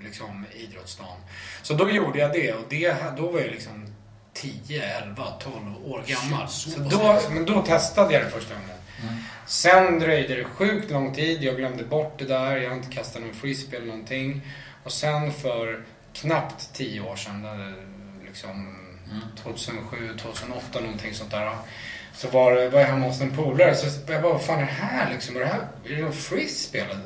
liksom, 0.00 0.44
idrottsdagen. 0.54 1.16
Så 1.62 1.74
då 1.74 1.90
gjorde 1.90 2.18
jag 2.18 2.32
det 2.32 2.52
och 2.52 2.64
det, 2.68 2.96
då 3.16 3.30
var 3.30 3.40
jag 3.40 3.50
liksom 3.50 3.94
10, 4.34 4.82
11, 5.02 5.24
12 5.40 5.54
år 5.86 6.02
gammal. 6.06 6.48
Så 6.48 6.70
då, 6.80 7.20
men 7.30 7.44
då 7.44 7.62
testade 7.62 8.12
jag 8.14 8.22
det 8.24 8.30
första 8.30 8.54
gången. 8.54 8.70
Sen 9.46 9.98
dröjde 9.98 10.34
det 10.34 10.44
sjukt 10.44 10.90
lång 10.90 11.14
tid. 11.14 11.42
Jag 11.42 11.56
glömde 11.56 11.84
bort 11.84 12.18
det 12.18 12.24
där. 12.24 12.56
Jag 12.56 12.70
har 12.70 12.76
inte 12.76 12.92
kastat 12.92 13.22
någon 13.22 13.34
frisbee 13.34 13.76
eller 13.76 13.86
någonting. 13.86 14.46
Och 14.84 14.92
sen 14.92 15.32
för 15.32 15.82
knappt 16.12 16.74
10 16.74 17.00
år 17.00 17.16
sedan, 17.16 17.46
liksom 18.26 18.76
2007, 19.42 20.16
2008 20.18 20.80
någonting 20.80 21.14
sånt 21.14 21.30
där. 21.30 21.50
Så 22.14 22.28
var, 22.28 22.70
var 22.70 22.80
jag 22.80 22.86
hemma 22.86 23.06
hos 23.06 23.20
en 23.20 23.36
polare. 23.36 23.74
Så 23.74 24.12
jag 24.12 24.22
bara, 24.22 24.32
vad 24.32 24.42
fan 24.42 24.58
är 24.58 24.66
det 24.66 24.72
här 24.72 25.12
liksom? 25.12 25.36
Är 25.36 25.40
det 25.40 25.46
här 25.46 25.68
är 25.84 25.96
det 25.96 26.02
någon 26.02 26.12
frisbee 26.12 26.80
eller? 26.80 26.98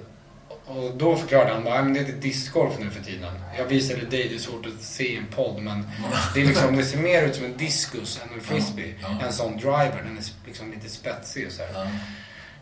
Och 0.67 0.97
då 0.97 1.17
förklarade 1.17 1.53
han 1.53 1.65
bara, 1.65 1.75
"Nej, 1.75 1.85
men 1.85 1.93
det 1.95 2.01
heter 2.01 2.13
discgolf 2.13 2.75
nu 2.81 2.91
för 2.91 3.03
tiden. 3.03 3.33
Jag 3.59 3.65
visade 3.65 4.01
dig, 4.01 4.29
det 4.29 4.35
är 4.35 4.39
svårt 4.39 4.67
att 4.67 4.83
se 4.83 5.13
i 5.13 5.17
en 5.17 5.27
podd 5.27 5.63
men 5.63 5.89
det, 6.35 6.41
är 6.41 6.45
liksom, 6.45 6.77
det 6.77 6.85
ser 6.85 6.99
mer 6.99 7.23
ut 7.23 7.35
som 7.37 7.45
en 7.45 7.57
diskus 7.57 8.21
än 8.23 8.35
en 8.35 8.41
frisbee. 8.41 8.95
Ja, 9.03 9.09
ja. 9.21 9.27
En 9.27 9.33
sån 9.33 9.53
driver, 9.57 10.03
den 10.07 10.19
är 10.19 10.25
liksom 10.47 10.71
lite 10.71 10.89
spetsig 10.89 11.47
och 11.47 11.53
så 11.53 11.63
här. 11.63 11.89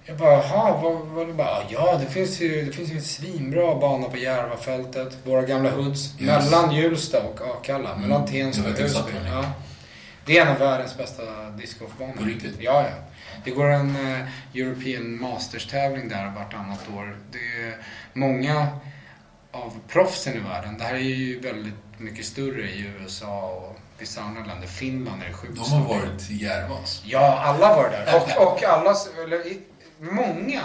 Jag 0.05 0.17
bara, 0.17 0.33
jaha, 0.33 0.81
vad, 0.83 0.97
vad 1.07 1.27
det 1.27 1.33
bara, 1.33 1.59
ja 1.69 2.01
det 2.07 2.13
finns 2.13 2.41
ju, 2.41 2.65
det 2.65 2.73
finns 2.73 2.91
ju 2.91 2.97
en 2.97 3.03
svinbra 3.03 3.75
bana 3.75 4.09
på 4.09 4.17
Järvafältet. 4.17 5.17
Våra 5.25 5.43
gamla 5.43 5.71
hoods. 5.71 6.21
Mellan 6.21 6.75
Hjulsta 6.75 7.23
och 7.23 7.41
Akalla. 7.41 7.97
Mellan 7.97 8.27
Tensta 8.27 8.63
och 8.63 8.79
Husby. 8.79 9.13
är. 9.25 9.31
Ja. 9.33 9.45
Det 10.27 10.39
är 10.39 10.43
en 10.43 10.49
av 10.53 10.59
världens 10.59 10.97
bästa 10.97 11.23
discgolfbanor. 11.51 12.13
På 12.13 12.25
riktigt? 12.25 12.55
Ja, 12.61 12.85
ja. 12.91 12.97
Det 13.45 13.51
går 13.51 13.67
en 13.71 13.97
eh, 13.97 14.27
European 14.55 15.21
Masters-tävling 15.21 16.09
där 16.09 16.31
vartannat 16.31 16.89
år. 16.97 17.17
Det 17.31 17.39
är 17.39 17.77
många 18.13 18.69
av 19.53 19.81
proffsen 19.89 20.35
i 20.37 20.39
världen. 20.39 20.79
Det 20.79 20.85
här 20.85 20.95
är 20.95 20.99
ju 20.99 21.41
väldigt 21.41 21.75
mycket 21.99 22.25
större 22.25 22.63
i 22.63 22.93
USA 23.01 23.51
och 23.51 23.77
vissa 23.99 24.23
andra 24.23 24.45
länder. 24.45 24.67
Finland 24.67 25.23
är 25.23 25.27
det 25.27 25.35
sjukt 25.35 25.55
De 25.55 25.73
har 25.73 25.89
varit 25.89 26.31
i 26.31 26.35
Järvas. 26.35 27.03
Ja, 27.05 27.39
alla 27.39 27.77
var 27.77 27.91
där. 27.91 28.17
Och, 28.17 28.53
och 28.53 28.63
alla, 28.65 28.95
eller 29.25 29.43
många 29.99 30.63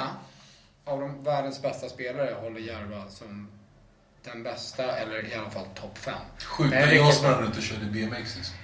av 0.85 0.99
de 0.99 1.23
världens 1.23 1.61
bästa 1.61 1.89
spelare 1.89 2.33
håller 2.41 2.59
Järva 2.59 3.09
som 3.09 3.47
den 4.23 4.43
bästa, 4.43 4.97
eller 4.97 5.33
i 5.33 5.35
alla 5.35 5.49
fall 5.49 5.65
topp 5.75 5.97
fem. 5.97 6.13
Sjukt. 6.43 6.69
Men 6.69 6.95
jag 6.95 7.13
sprang 7.13 7.41
runt 7.41 7.57
och 7.57 7.63
körde 7.63 7.85
BMX 7.85 8.35
liksom. 8.35 8.55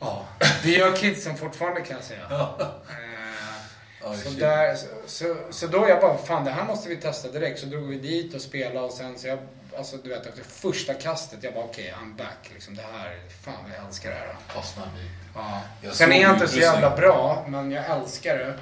Ja, 0.00 0.26
det 0.62 0.70
gör 0.70 0.96
kidsen 0.96 1.36
fortfarande 1.36 1.80
kan 1.80 1.96
jag 1.96 2.04
säga. 2.04 2.26
Ja. 2.30 2.58
Ja, 4.04 4.14
så, 4.14 4.30
där, 4.30 4.74
så, 4.74 4.86
så, 5.06 5.36
så 5.50 5.66
då 5.66 5.88
jag 5.88 6.00
bara, 6.00 6.18
fan 6.18 6.44
det 6.44 6.50
här 6.50 6.64
måste 6.64 6.88
vi 6.88 6.96
testa 6.96 7.28
direkt. 7.28 7.60
Så 7.60 7.66
drog 7.66 7.88
vi 7.88 7.98
dit 7.98 8.34
och 8.34 8.40
spelade 8.40 8.86
och 8.86 8.92
sen 8.92 9.18
så 9.18 9.28
jag, 9.28 9.38
alltså 9.76 9.96
du 9.96 10.08
vet 10.08 10.26
efter 10.26 10.42
första 10.44 10.94
kastet, 10.94 11.38
jag 11.42 11.54
bara 11.54 11.64
okej, 11.64 11.94
I'm 12.02 12.16
back. 12.16 12.50
Liksom 12.52 12.74
det 12.74 12.82
här, 12.82 13.20
fan 13.44 13.70
jag 13.76 13.86
älskar 13.86 14.10
det 14.10 14.16
här. 14.16 14.34
Fastnade 14.48 14.90
i. 15.00 15.10
Ja. 15.34 15.92
Sen 15.92 16.12
är 16.12 16.22
jag 16.22 16.34
inte 16.34 16.48
så 16.48 16.58
jävla 16.58 16.96
bra, 16.96 17.46
men 17.48 17.70
jag 17.70 17.90
älskar 17.90 18.38
det. 18.38 18.58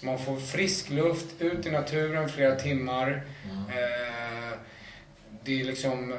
Man 0.00 0.18
får 0.18 0.36
frisk 0.36 0.90
luft, 0.90 1.26
ut 1.38 1.66
i 1.66 1.70
naturen 1.70 2.28
flera 2.28 2.56
timmar. 2.56 3.26
Eh, 3.68 4.58
det 5.44 5.60
är 5.60 5.64
liksom... 5.64 6.14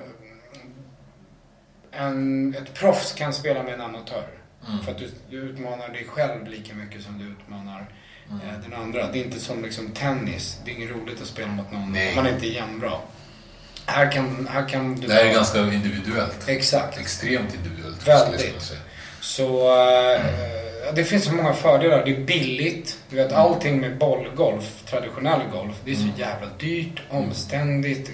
En, 1.91 2.55
ett 2.55 2.73
proffs 2.73 3.13
kan 3.13 3.33
spela 3.33 3.63
med 3.63 3.73
en 3.73 3.81
amatör. 3.81 4.27
För 4.85 4.91
att 4.91 4.97
du, 4.97 5.11
du 5.29 5.37
utmanar 5.37 5.89
dig 5.89 6.05
själv 6.05 6.47
lika 6.47 6.75
mycket 6.75 7.03
som 7.03 7.17
du 7.17 7.25
utmanar 7.25 7.93
eh, 8.43 8.69
den 8.69 8.73
andra. 8.81 9.11
Det 9.11 9.19
är 9.19 9.23
inte 9.23 9.39
som 9.39 9.63
liksom 9.63 9.89
tennis. 9.91 10.57
Det 10.65 10.71
är 10.71 10.75
inget 10.75 10.89
roligt 10.91 11.21
att 11.21 11.27
spela 11.27 11.47
mot 11.47 11.71
någon 11.71 11.91
Nej. 11.93 12.09
om 12.09 12.15
man 12.23 12.33
inte 12.33 12.45
är 12.47 12.51
jämnbra. 12.51 12.91
Här 13.85 14.11
kan, 14.11 14.47
här 14.51 14.69
kan 14.69 14.95
du... 14.95 15.07
Det 15.07 15.13
här 15.13 15.25
är 15.25 15.33
ganska 15.33 15.59
individuellt. 15.59 16.47
Exakt. 16.49 16.97
Extremt 16.99 17.53
individuellt. 17.55 18.07
Väldigt. 18.07 18.73
Så, 19.21 19.43
ja, 20.85 20.91
det 20.91 21.03
finns 21.03 21.23
så 21.25 21.33
många 21.33 21.53
fördelar. 21.53 22.05
Det 22.05 22.11
är 22.11 22.21
billigt. 22.21 22.97
Du 23.09 23.15
vet 23.15 23.33
allting 23.33 23.81
med 23.81 23.97
bollgolf, 23.97 24.83
traditionell 24.89 25.41
golf, 25.53 25.75
det 25.85 25.91
är 25.91 25.95
så 25.95 26.07
jävla 26.17 26.47
dyrt, 26.59 27.01
omständigt. 27.09 28.11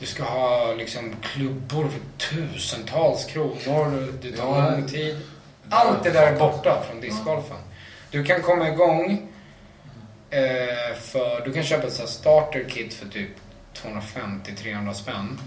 Du 0.00 0.06
ska 0.06 0.22
ha 0.22 0.74
liksom 0.74 1.16
klubbor 1.22 1.88
för 1.88 2.00
tusentals 2.36 3.24
kronor. 3.24 4.12
Det 4.22 4.32
tar 4.32 4.58
Ja. 4.58 4.70
lång 4.70 4.88
tid. 4.88 5.16
Allt 5.70 6.04
det 6.04 6.10
där 6.10 6.32
är 6.32 6.38
borta 6.38 6.82
från 6.90 7.00
discgolfen. 7.00 7.56
Du 8.10 8.24
kan 8.24 8.42
komma 8.42 8.68
igång 8.68 9.28
eh, 10.30 10.96
för... 11.00 11.44
Du 11.44 11.52
kan 11.52 11.62
köpa 11.62 11.86
ett 11.86 12.08
starter 12.08 12.64
kit 12.68 12.94
för 12.94 13.08
typ 13.08 13.30
250-300 13.74 14.92
spänn. 14.92 15.40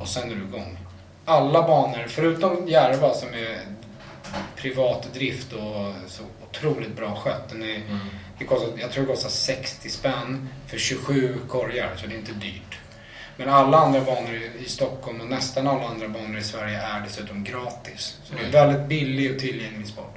Och 0.00 0.08
sen 0.08 0.30
är 0.30 0.34
du 0.34 0.42
igång. 0.42 0.78
Alla 1.24 1.62
banor, 1.62 2.04
förutom 2.08 2.68
Järva 2.68 3.14
som 3.14 3.28
är 3.28 3.60
privat 4.56 5.08
drift 5.14 5.52
och 5.52 5.94
så 6.06 6.22
otroligt 6.50 6.96
bra 6.96 7.14
skött. 7.14 7.48
Den 7.48 7.62
är, 7.62 7.82
det 8.38 8.44
kostar, 8.44 8.68
jag 8.76 8.90
tror 8.92 9.06
det 9.06 9.12
kostar 9.12 9.28
60 9.30 9.90
spänn 9.90 10.48
för 10.66 10.78
27 10.78 11.36
korgar, 11.48 11.90
så 11.96 12.06
det 12.06 12.14
är 12.14 12.18
inte 12.18 12.32
dyrt. 12.32 12.78
Men 13.36 13.48
alla 13.48 13.78
andra 13.78 14.00
banor 14.00 14.34
i- 14.58 14.68
Stockholm 14.68 15.20
och 15.20 15.26
nästan 15.26 15.66
alla 15.66 15.84
andra 15.88 16.08
banor 16.08 16.38
i 16.38 16.42
Sverige 16.42 16.80
är 16.82 17.00
dessutom 17.00 17.44
gratis. 17.44 18.16
Så 18.24 18.34
det 18.34 18.40
är 18.40 18.44
en 18.46 18.52
väldigt 18.52 18.88
billig 18.88 19.32
och 19.34 19.38
tillgänglig 19.38 19.86
sport. 19.86 20.16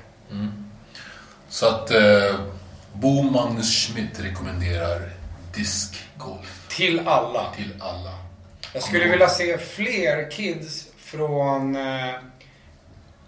Så 1.53 1.67
att 1.67 1.91
eh, 1.91 2.35
Bo 2.93 3.21
Magnus 3.21 3.87
Schmidt 3.87 4.19
rekommenderar 4.19 5.09
diskgolf 5.55 6.67
Till 6.69 7.07
alla. 7.07 7.53
till 7.55 7.73
alla. 7.79 8.11
Jag 8.73 8.83
skulle 8.83 9.07
vilja 9.07 9.29
se 9.29 9.57
fler 9.57 10.31
kids 10.31 10.87
från 10.97 11.75
eh, 11.75 12.13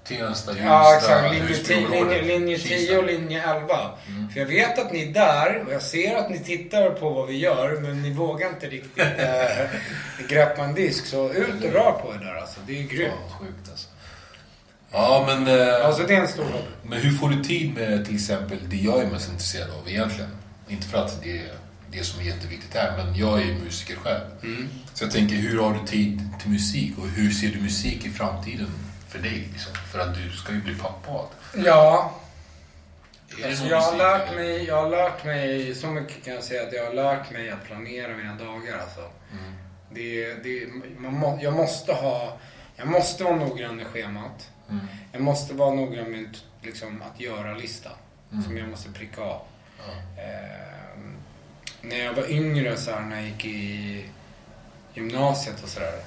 Tensta, 0.08 0.52
Hjulsta, 0.52 0.66
Ja, 0.66 0.96
exakt. 0.98 1.34
Linje 1.34 1.48
10, 1.48 1.78
Husbyområdet, 1.78 2.26
linje, 2.26 2.40
linje 2.40 2.58
Kista. 2.58 2.76
10 2.76 2.98
och 2.98 3.06
linje 3.06 3.44
11. 3.44 3.92
För 4.34 4.40
jag 4.40 4.48
vet 4.48 4.80
att 4.80 4.92
ni 4.94 5.10
är 5.10 5.14
där 5.14 5.64
och 5.68 5.74
jag 5.74 5.82
ser 5.82 6.16
att 6.16 6.30
ni 6.30 6.40
tittar 6.40 6.90
på 6.90 7.10
vad 7.10 7.28
vi 7.28 7.38
gör 7.38 7.80
men 7.82 8.02
ni 8.02 8.14
vågar 8.14 8.50
inte 8.50 8.68
riktigt 8.68 9.20
äh, 9.20 10.28
greppa 10.30 10.64
en 10.64 10.74
disk. 10.76 11.06
Så 11.06 11.34
ut 11.34 11.64
och 11.64 11.72
rör 11.72 11.92
på 11.92 12.14
er 12.14 12.26
där 12.26 12.36
alltså. 12.36 12.60
Det 12.68 12.80
är 12.80 12.84
grymt. 12.84 13.14
Ja, 13.30 13.38
sjukt 13.40 13.70
alltså. 13.72 13.88
Ja, 14.96 15.24
men, 15.28 15.48
eh, 15.60 15.86
Alltså 15.86 16.04
det 16.04 16.16
är 16.16 16.22
en 16.22 16.28
stor 16.28 16.44
hobby. 16.44 16.66
men 16.84 17.00
hur 17.00 17.12
får 17.12 17.30
du 17.30 17.44
tid 17.44 17.74
med 17.76 18.06
till 18.06 18.16
exempel 18.16 18.58
det 18.70 18.76
jag 18.76 19.02
är 19.02 19.08
mest 19.08 19.30
intresserad 19.30 19.70
av 19.72 19.90
egentligen? 19.90 20.30
Inte 20.68 20.88
för 20.88 20.98
att 20.98 21.24
det 21.24 21.38
är 21.38 21.52
det 21.92 22.04
som 22.04 22.20
är 22.20 22.24
jätteviktigt 22.24 22.74
här, 22.74 22.98
men 22.98 23.16
jag 23.16 23.42
är 23.42 23.54
musiker 23.54 23.96
själv. 23.96 24.22
Mm. 24.44 24.70
Så 24.94 25.04
jag 25.04 25.12
tänker, 25.12 25.36
hur 25.36 25.62
har 25.62 25.74
du 25.74 25.88
tid 25.88 26.30
till 26.42 26.50
musik 26.52 26.94
och 26.98 27.08
hur 27.08 27.32
ser 27.32 27.48
du 27.48 27.62
musik 27.62 28.06
i 28.06 28.10
framtiden 28.10 28.68
för 29.10 29.20
dig? 29.20 29.50
Liksom? 29.54 29.74
För 29.92 30.00
att 30.00 30.16
du 30.16 30.32
ska 30.32 30.54
ju 30.54 30.62
bli 30.62 30.76
pappa 30.76 31.12
och 31.12 31.20
allt. 31.20 31.66
Ja, 31.66 32.16
alltså 33.46 33.66
jag 33.66 33.82
har 33.82 33.98
lärt 33.98 34.28
eller? 34.28 34.38
mig, 34.38 34.64
jag 34.66 34.82
har 34.82 34.90
lärt 34.90 35.26
mig, 35.26 35.76
så 35.76 35.88
mycket 35.88 36.26
kan 36.26 36.34
jag 36.34 36.44
säga 36.44 36.64
att 36.64 36.74
jag 36.74 36.86
har 36.86 36.94
lärt 36.94 37.32
mig 37.32 37.50
att 37.50 37.66
planera 37.66 38.18
mina 38.18 38.36
dagar 38.36 38.78
alltså. 38.80 39.02
Det, 39.92 40.34
det, 40.44 40.68
man 40.98 41.14
må, 41.14 41.40
jag 41.42 41.54
måste 41.54 41.94
ha, 41.94 42.38
jag 42.76 42.88
måste 42.88 43.24
vara 43.24 43.36
noggrann 43.36 43.76
med 43.76 43.88
schemat. 43.88 44.50
Jag 45.12 45.22
måste 45.22 45.54
vara 45.54 45.76
noggrann 45.76 46.12
med 46.12 46.38
liksom, 46.62 47.02
att 47.02 47.20
göra-lista. 47.20 47.90
Som 48.46 48.58
jag 48.58 48.70
måste 48.70 48.90
pricka 48.90 49.22
av. 49.22 49.42
Ehm, 50.18 51.16
när 51.82 51.98
jag 51.98 52.14
var 52.14 52.32
yngre, 52.32 52.78
så 52.78 52.92
här, 52.92 53.02
när 53.02 53.16
jag 53.16 53.26
gick 53.26 53.46
i 53.46 54.06
gymnasiet 54.94 55.64
och 55.64 55.70
sådär. 55.70 56.00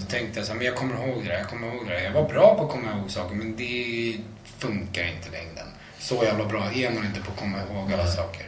Så 0.00 0.06
tänkte 0.06 0.38
jag 0.38 0.46
så 0.46 0.52
här, 0.52 0.58
men 0.58 0.66
jag 0.66 0.76
kommer 0.76 0.94
ihåg 0.94 1.22
det 1.22 1.28
där, 1.28 1.38
jag 1.38 1.48
kommer 1.48 1.74
ihåg 1.74 1.86
det 1.86 1.92
där. 1.92 2.00
Jag 2.00 2.12
var 2.12 2.28
bra 2.28 2.54
på 2.54 2.64
att 2.64 2.70
komma 2.70 2.92
ihåg 2.92 3.10
saker, 3.10 3.34
men 3.34 3.56
det 3.56 4.16
funkar 4.58 5.04
inte 5.04 5.28
i 5.28 5.32
längden. 5.32 5.66
Så 5.98 6.24
jävla 6.24 6.44
bra 6.44 6.72
är 6.72 6.90
man 6.90 7.04
inte 7.04 7.20
på 7.20 7.30
att 7.30 7.38
komma 7.38 7.58
ihåg 7.58 7.92
alla 7.92 8.06
saker. 8.06 8.46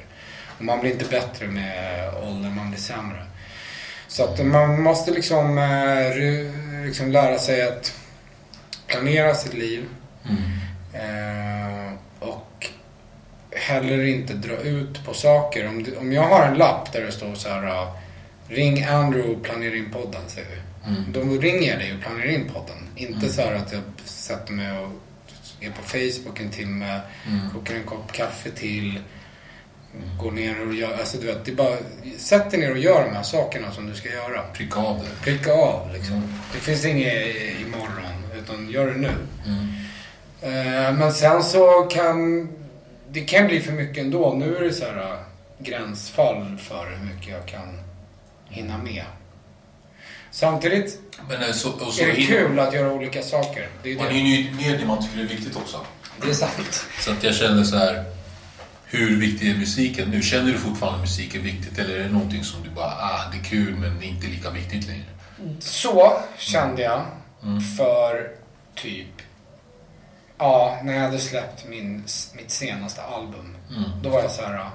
Och 0.59 0.65
man 0.65 0.81
blir 0.81 0.93
inte 0.93 1.05
bättre 1.05 1.47
med 1.47 2.15
åldern, 2.15 2.57
man 2.57 2.71
blir 2.71 2.81
sämre. 2.81 3.25
Så 4.09 4.25
att 4.25 4.47
man 4.47 4.83
måste 4.83 5.11
liksom, 5.11 5.59
eh, 5.59 6.85
liksom 6.87 7.13
lära 7.13 7.39
sig 7.39 7.63
att 7.69 7.93
planera 8.87 9.35
sitt 9.35 9.55
liv. 9.55 9.85
Eh, 10.93 11.93
och 12.19 12.67
heller 13.51 14.05
inte 14.05 14.35
dra 14.35 14.57
ut 14.57 15.05
på 15.05 15.15
saker. 15.15 15.69
Om, 15.69 15.87
om 16.01 16.13
jag 16.13 16.23
har 16.23 16.47
en 16.47 16.59
lapp 16.59 16.93
där 16.93 17.01
det 17.01 17.13
står 17.13 17.35
så 17.35 17.49
här 17.49 17.87
Ring 18.49 18.85
Andrew 18.85 19.35
och 19.35 19.43
planera 19.43 19.75
in 19.75 19.91
podden, 19.91 20.23
säger 20.27 20.49
vi. 20.49 20.57
Då 21.13 21.21
ringer 21.21 21.71
jag 21.71 21.79
dig 21.79 21.95
och 21.95 22.01
planerar 22.01 22.31
in 22.31 22.51
podden. 22.55 22.77
Inte 22.97 23.29
så 23.29 23.43
här 23.43 23.55
att 23.55 23.73
jag 23.73 23.83
sätter 24.05 24.53
mig 24.53 24.79
och 24.79 24.91
är 25.61 25.71
på 25.71 25.83
Facebook 25.83 26.41
en 26.41 26.51
timme, 26.51 27.01
kokar 27.53 27.75
en 27.75 27.85
kopp 27.85 28.13
kaffe 28.13 28.51
till, 28.51 29.01
går 30.21 30.31
ner 30.31 30.67
och 30.67 30.75
gör... 30.75 30.93
Alltså 30.99 31.19
du 31.19 31.27
vet, 31.27 31.45
det 31.45 31.51
är 31.51 31.57
bara... 31.57 31.77
Sätt 32.19 32.51
dig 32.51 32.61
ner 32.61 32.71
och 32.71 32.79
gör 32.79 33.05
de 33.05 33.17
här 33.17 33.23
sakerna 33.23 33.73
som 33.73 33.87
du 33.87 33.95
ska 33.95 34.09
göra. 34.09 34.43
Pricka 34.43 34.81
av 34.81 34.99
det. 34.99 35.25
Pricka 35.25 35.53
av 35.53 35.93
liksom. 35.93 36.23
Det 36.53 36.59
finns 36.59 36.85
inget 36.85 37.37
imorgon, 37.61 38.26
utan 38.47 38.71
gör 38.71 38.87
det 38.87 38.97
nu. 38.99 39.13
Eh, 40.43 40.93
Men 40.95 41.13
sen 41.13 41.43
så 41.43 41.83
kan... 41.83 42.49
Det 43.11 43.21
kan 43.21 43.47
bli 43.47 43.61
för 43.61 43.73
mycket 43.73 44.05
ändå. 44.05 44.35
Nu 44.35 44.57
är 44.57 44.61
det 44.63 44.73
så 44.73 44.85
här 44.85 44.97
äh, 45.13 45.17
gränsfall 45.59 46.59
för 46.59 46.91
hur 46.99 47.15
mycket 47.15 47.29
jag 47.33 47.47
kan 47.47 47.81
hinna 48.49 48.79
med. 48.79 49.05
Samtidigt 50.31 50.99
Men 51.29 51.43
eh, 51.43 51.53
så, 51.53 51.73
och 51.73 51.93
så 51.93 52.03
är 52.03 52.07
det 52.07 52.17
in- 52.21 52.27
kul 52.27 52.59
att 52.59 52.75
göra 52.75 52.93
olika 52.93 53.23
saker. 53.23 53.69
Det 53.83 53.93
är 53.93 53.97
Man 53.97 54.07
det. 54.07 54.13
hinner 54.15 54.37
ju 54.37 54.55
med 54.71 54.81
det 54.81 54.87
man 54.87 55.03
tycker 55.03 55.21
är 55.21 55.25
viktigt 55.29 55.57
också. 55.57 55.81
Det 56.23 56.31
är 56.31 56.35
sant. 56.35 56.87
Så 57.01 57.13
att 57.13 57.23
jag 57.25 57.35
kände 57.35 57.65
så 57.65 57.77
här. 57.77 58.05
Hur 58.89 59.21
viktig 59.21 59.51
är 59.51 59.55
musiken 59.59 60.11
nu? 60.11 60.23
Känner 60.23 60.53
du 60.53 60.59
fortfarande 60.59 61.01
musik 61.01 61.35
är 61.35 61.39
viktigt 61.39 61.79
eller 61.79 61.95
är 61.95 62.05
det 62.05 62.09
någonting 62.13 62.45
som 62.45 62.63
du 62.63 62.71
bara, 62.71 62.87
ah, 62.87 63.31
det 63.33 63.39
är 63.39 63.45
kul 63.45 63.77
men 63.77 64.03
inte 64.03 64.27
lika 64.27 64.51
viktigt 64.51 64.87
längre? 64.87 65.05
Så 65.61 66.13
kände 66.39 66.83
jag 66.83 67.03
för 67.79 68.31
typ... 68.75 69.23
Ja, 70.39 70.81
när 70.85 70.93
jag 70.95 71.01
hade 71.01 71.19
släppt 71.19 71.69
min, 71.69 72.05
mitt 72.37 72.51
senaste 72.51 73.03
album. 73.03 73.57
Då 74.03 74.09
var 74.09 74.23
jag 74.23 74.31
så 74.31 74.43
här... 74.43 74.71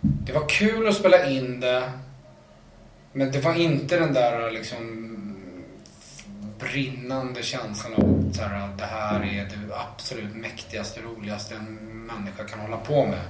Det 0.00 0.32
var 0.32 0.48
kul 0.48 0.88
att 0.88 0.94
spela 0.94 1.28
in 1.28 1.60
det. 1.60 1.92
Men 3.12 3.32
det 3.32 3.40
var 3.40 3.54
inte 3.54 3.98
den 3.98 4.12
där 4.12 4.50
liksom 4.50 5.04
brinnande 6.58 7.42
känslan 7.42 7.94
av 7.94 8.32
så 8.32 8.42
här, 8.42 8.68
det 8.78 8.84
här 8.84 9.20
är 9.20 9.44
det 9.44 9.74
absolut 9.74 10.34
mäktigaste, 10.34 11.00
roligaste 11.00 11.54
en 11.54 11.74
människa 12.06 12.44
kan 12.44 12.60
hålla 12.60 12.76
på 12.76 13.06
med. 13.06 13.20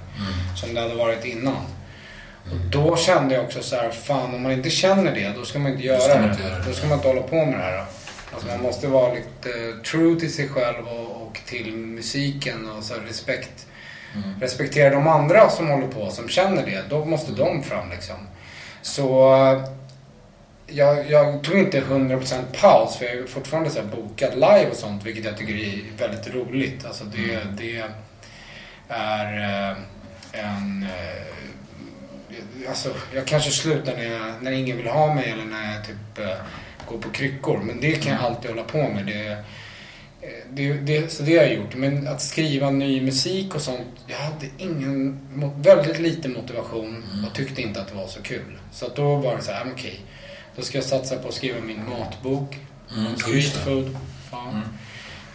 Som 0.55 0.73
det 0.73 0.81
hade 0.81 0.95
varit 0.95 1.25
innan. 1.25 1.65
Och 2.51 2.57
då 2.71 2.97
kände 2.97 3.35
jag 3.35 3.43
också 3.43 3.61
så 3.61 3.75
här, 3.75 3.89
fan 3.89 4.35
om 4.35 4.43
man 4.43 4.51
inte 4.51 4.69
känner 4.69 5.15
det, 5.15 5.29
då 5.35 5.45
ska 5.45 5.59
man 5.59 5.71
inte 5.71 5.83
göra 5.83 6.21
det. 6.21 6.29
inte 6.29 6.43
göra 6.43 6.57
det. 6.57 6.65
Då 6.65 6.73
ska 6.73 6.87
man 6.87 6.97
inte 6.97 7.07
hålla 7.07 7.21
på 7.21 7.35
med 7.35 7.59
det 7.59 7.63
här. 7.63 7.85
Alltså 8.33 8.47
man 8.47 8.61
måste 8.61 8.87
vara 8.87 9.13
lite 9.13 9.49
true 9.91 10.19
till 10.19 10.33
sig 10.33 10.49
själv 10.49 10.87
och, 10.87 11.21
och 11.27 11.39
till 11.45 11.75
musiken 11.77 12.69
och 12.69 12.83
så 12.83 12.93
respekt. 13.07 13.65
Respektera 14.41 14.89
de 14.95 15.07
andra 15.07 15.49
som 15.49 15.67
håller 15.67 15.87
på, 15.87 16.09
som 16.11 16.29
känner 16.29 16.65
det. 16.65 16.83
Då 16.89 17.05
måste 17.05 17.31
de 17.31 17.63
fram 17.63 17.89
liksom. 17.89 18.15
Så 18.81 19.33
eh, 19.35 19.63
jag, 20.67 21.09
jag 21.11 21.43
tog 21.43 21.57
inte 21.59 21.81
100% 21.81 22.41
paus 22.61 22.95
för 22.97 23.05
jag 23.05 23.15
är 23.15 23.27
fortfarande 23.27 23.69
så 23.69 23.79
här 23.79 23.85
bokad 23.87 24.33
live 24.33 24.67
och 24.71 24.75
sånt 24.77 25.05
vilket 25.05 25.25
jag 25.25 25.37
tycker 25.37 25.53
är 25.53 25.81
väldigt 25.97 26.33
roligt. 26.35 26.85
Alltså 26.85 27.03
det, 27.03 27.39
det 27.57 27.83
är 28.89 29.39
eh, 29.71 29.77
en... 30.45 30.83
eh, 30.83 31.23
Alltså 32.69 32.89
jag 33.15 33.25
kanske 33.27 33.51
slutar 33.51 33.95
när, 33.97 34.03
jag, 34.03 34.33
när 34.41 34.51
ingen 34.51 34.77
vill 34.77 34.87
ha 34.87 35.13
mig 35.13 35.31
eller 35.31 35.45
när 35.45 35.73
jag 35.75 35.85
typ 35.85 36.25
går 36.89 36.97
på 36.97 37.09
kryckor. 37.09 37.57
Men 37.63 37.81
det 37.81 37.95
kan 37.95 38.11
jag 38.11 38.21
alltid 38.21 38.51
hålla 38.51 38.63
på 38.63 38.77
med. 38.77 39.05
Det, 39.05 39.31
eh, 40.21 40.29
det, 40.49 40.73
det, 40.73 41.11
så 41.11 41.23
det 41.23 41.37
har 41.37 41.43
jag 41.43 41.53
gjort. 41.53 41.75
Men 41.75 42.07
att 42.07 42.21
skriva 42.21 42.69
ny 42.69 43.01
musik 43.01 43.55
och 43.55 43.61
sånt. 43.61 43.87
Jag 44.07 44.17
hade 44.17 44.45
ingen, 44.57 45.19
väldigt 45.55 45.99
lite 45.99 46.29
motivation 46.29 47.03
och 47.27 47.35
tyckte 47.35 47.61
inte 47.61 47.81
att 47.81 47.87
det 47.87 47.95
var 47.95 48.07
så 48.07 48.21
kul. 48.21 48.59
Så 48.71 48.85
att 48.85 48.95
då 48.95 49.15
var 49.15 49.35
det 49.35 49.41
så 49.41 49.51
här, 49.51 49.65
men 49.65 49.73
okej. 49.73 49.99
Då 50.55 50.61
ska 50.61 50.77
jag 50.77 50.85
satsa 50.85 51.15
på 51.15 51.27
att 51.27 51.33
skriva 51.33 51.61
min 51.61 51.89
matbok. 51.89 52.57
Mm, 52.97 53.15
Street 53.15 53.53
food. 53.53 53.97
Ja. 54.31 54.61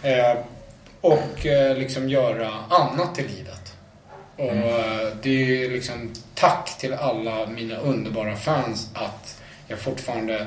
Eh, 0.09 0.39
och 1.01 1.47
eh, 1.47 1.77
liksom 1.77 2.09
göra 2.09 2.51
annat 2.69 3.19
i 3.19 3.23
livet. 3.23 3.75
Och 4.37 4.45
eh, 4.45 5.09
det 5.23 5.65
är 5.65 5.71
liksom 5.71 6.13
tack 6.35 6.79
till 6.79 6.95
alla 6.95 7.47
mina 7.47 7.77
underbara 7.77 8.37
fans 8.37 8.91
att 8.95 9.43
jag 9.69 9.79
fortfarande 9.79 10.47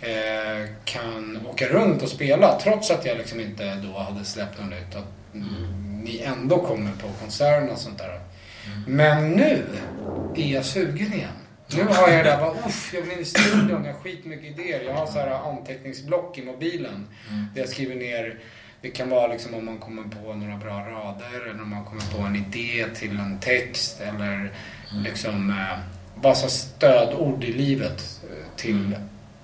eh, 0.00 0.70
kan 0.84 1.46
åka 1.46 1.68
runt 1.68 2.02
och 2.02 2.08
spela 2.08 2.60
trots 2.60 2.90
att 2.90 3.06
jag 3.06 3.18
liksom 3.18 3.40
inte 3.40 3.74
då 3.74 3.98
hade 3.98 4.24
släppt 4.24 4.58
något 4.60 4.70
nytt. 4.70 4.96
Att 4.96 5.34
mm, 5.34 6.00
ni 6.04 6.18
ändå 6.18 6.58
kommer 6.58 6.92
på 6.92 7.08
konserterna 7.20 7.72
och 7.72 7.78
sånt 7.78 7.98
där. 7.98 8.20
Men 8.86 9.30
nu 9.30 9.64
är 10.36 10.54
jag 10.54 10.64
sugen 10.64 11.12
igen. 11.12 11.30
Nu 11.76 11.82
har 11.82 12.08
jag 12.08 12.24
det 12.24 12.30
där, 12.30 12.38
bara, 12.38 12.50
uff, 12.50 12.94
jag 12.94 13.02
vill 13.02 13.12
in 13.12 13.18
i 13.18 13.24
studion, 13.24 13.84
jag 13.84 13.92
har 13.92 14.00
skitmycket 14.00 14.58
idéer. 14.58 14.82
Jag 14.84 14.94
har 14.94 15.06
så 15.06 15.18
här 15.18 15.50
anteckningsblock 15.50 16.38
i 16.38 16.44
mobilen. 16.44 17.06
Där 17.54 17.60
jag 17.60 17.68
skriver 17.68 17.94
ner 17.94 18.38
Det 18.80 18.90
kan 18.90 19.10
vara 19.10 19.26
liksom 19.26 19.54
om 19.54 19.64
man 19.64 19.78
kommer 19.78 20.02
på 20.02 20.34
några 20.34 20.56
bra 20.56 20.74
rader 20.74 21.50
eller 21.50 21.62
om 21.62 21.70
man 21.70 21.84
kommer 21.84 22.02
på 22.02 22.22
en 22.22 22.36
idé 22.36 22.86
till 22.94 23.18
en 23.18 23.38
text 23.40 24.00
eller 24.00 24.52
liksom 25.04 25.50
eh, 25.50 25.78
bara 26.22 26.34
så 26.34 26.48
stödord 26.48 27.44
i 27.44 27.52
livet 27.52 28.20
eh, 28.30 28.56
till 28.56 28.96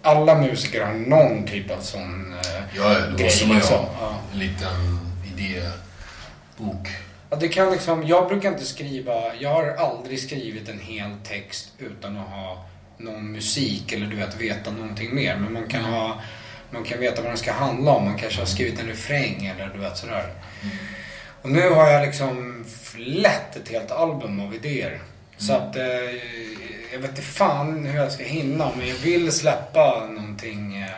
alla 0.05 0.35
musiker 0.39 0.85
har 0.85 0.95
någon 0.95 1.47
typ 1.47 1.71
av 1.71 1.81
sån 1.81 2.35
eh, 2.45 2.63
Ja, 2.77 3.01
då 3.11 3.17
grej. 3.17 3.25
måste 3.27 3.47
man 3.47 3.57
liksom. 3.57 3.85
ha 3.85 4.21
en 4.33 4.39
liten 4.39 4.99
idébok. 5.37 6.89
Ja, 7.31 7.37
det 7.37 7.49
kan 7.49 7.71
liksom, 7.73 8.07
jag 8.07 8.29
brukar 8.29 8.49
inte 8.49 8.65
skriva, 8.65 9.35
jag 9.39 9.51
har 9.51 9.67
aldrig 9.79 10.21
skrivit 10.21 10.69
en 10.69 10.79
hel 10.81 11.11
text 11.29 11.73
utan 11.79 12.17
att 12.19 12.29
ha 12.29 12.65
någon 12.99 13.33
musik 13.33 13.93
eller 13.93 14.07
du 14.07 14.17
vet 14.17 14.41
veta 14.41 14.71
någonting 14.71 15.15
mer. 15.15 15.37
Men 15.37 15.53
man 15.53 15.67
kan 15.69 15.85
ha, 15.85 16.21
man 16.71 16.85
kan 16.85 17.01
veta 17.01 17.23
vad 17.23 17.31
den 17.31 17.39
ska 17.39 17.53
handla 17.53 17.91
om. 17.91 18.05
Man 18.05 18.19
kanske 18.19 18.41
har 18.41 18.47
skrivit 18.47 18.81
en 18.81 18.87
refräng 18.87 19.47
eller 19.47 19.71
du 19.75 19.79
vet 19.81 19.97
sådär. 19.97 20.27
Och 21.43 21.51
nu 21.51 21.71
har 21.71 21.89
jag 21.89 22.07
liksom 22.07 22.65
lätt 22.97 23.57
ett 23.57 23.69
helt 23.69 23.91
album 23.91 24.41
av 24.41 24.55
idéer. 24.55 24.99
Så 25.37 25.53
att 25.53 25.77
eh, 25.77 25.83
jag 26.95 27.01
vet 27.01 27.11
inte 27.11 27.23
fan 27.23 27.87
hur 27.87 27.99
jag 27.99 28.13
ska 28.13 28.25
hinna 28.25 28.71
men 28.77 28.89
jag 28.89 28.97
vill 28.97 29.33
släppa 29.33 30.07
någonting 30.11 30.77
eh, 30.77 30.89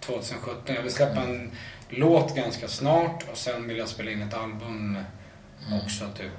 2017. 0.00 0.74
Jag 0.74 0.82
vill 0.82 0.92
släppa 0.92 1.20
en 1.20 1.50
låt 1.88 2.36
ganska 2.36 2.68
snart 2.68 3.24
och 3.32 3.38
sen 3.38 3.68
vill 3.68 3.76
jag 3.76 3.88
spela 3.88 4.10
in 4.10 4.22
ett 4.22 4.34
album 4.34 4.98
också 5.82 6.04
typ 6.18 6.32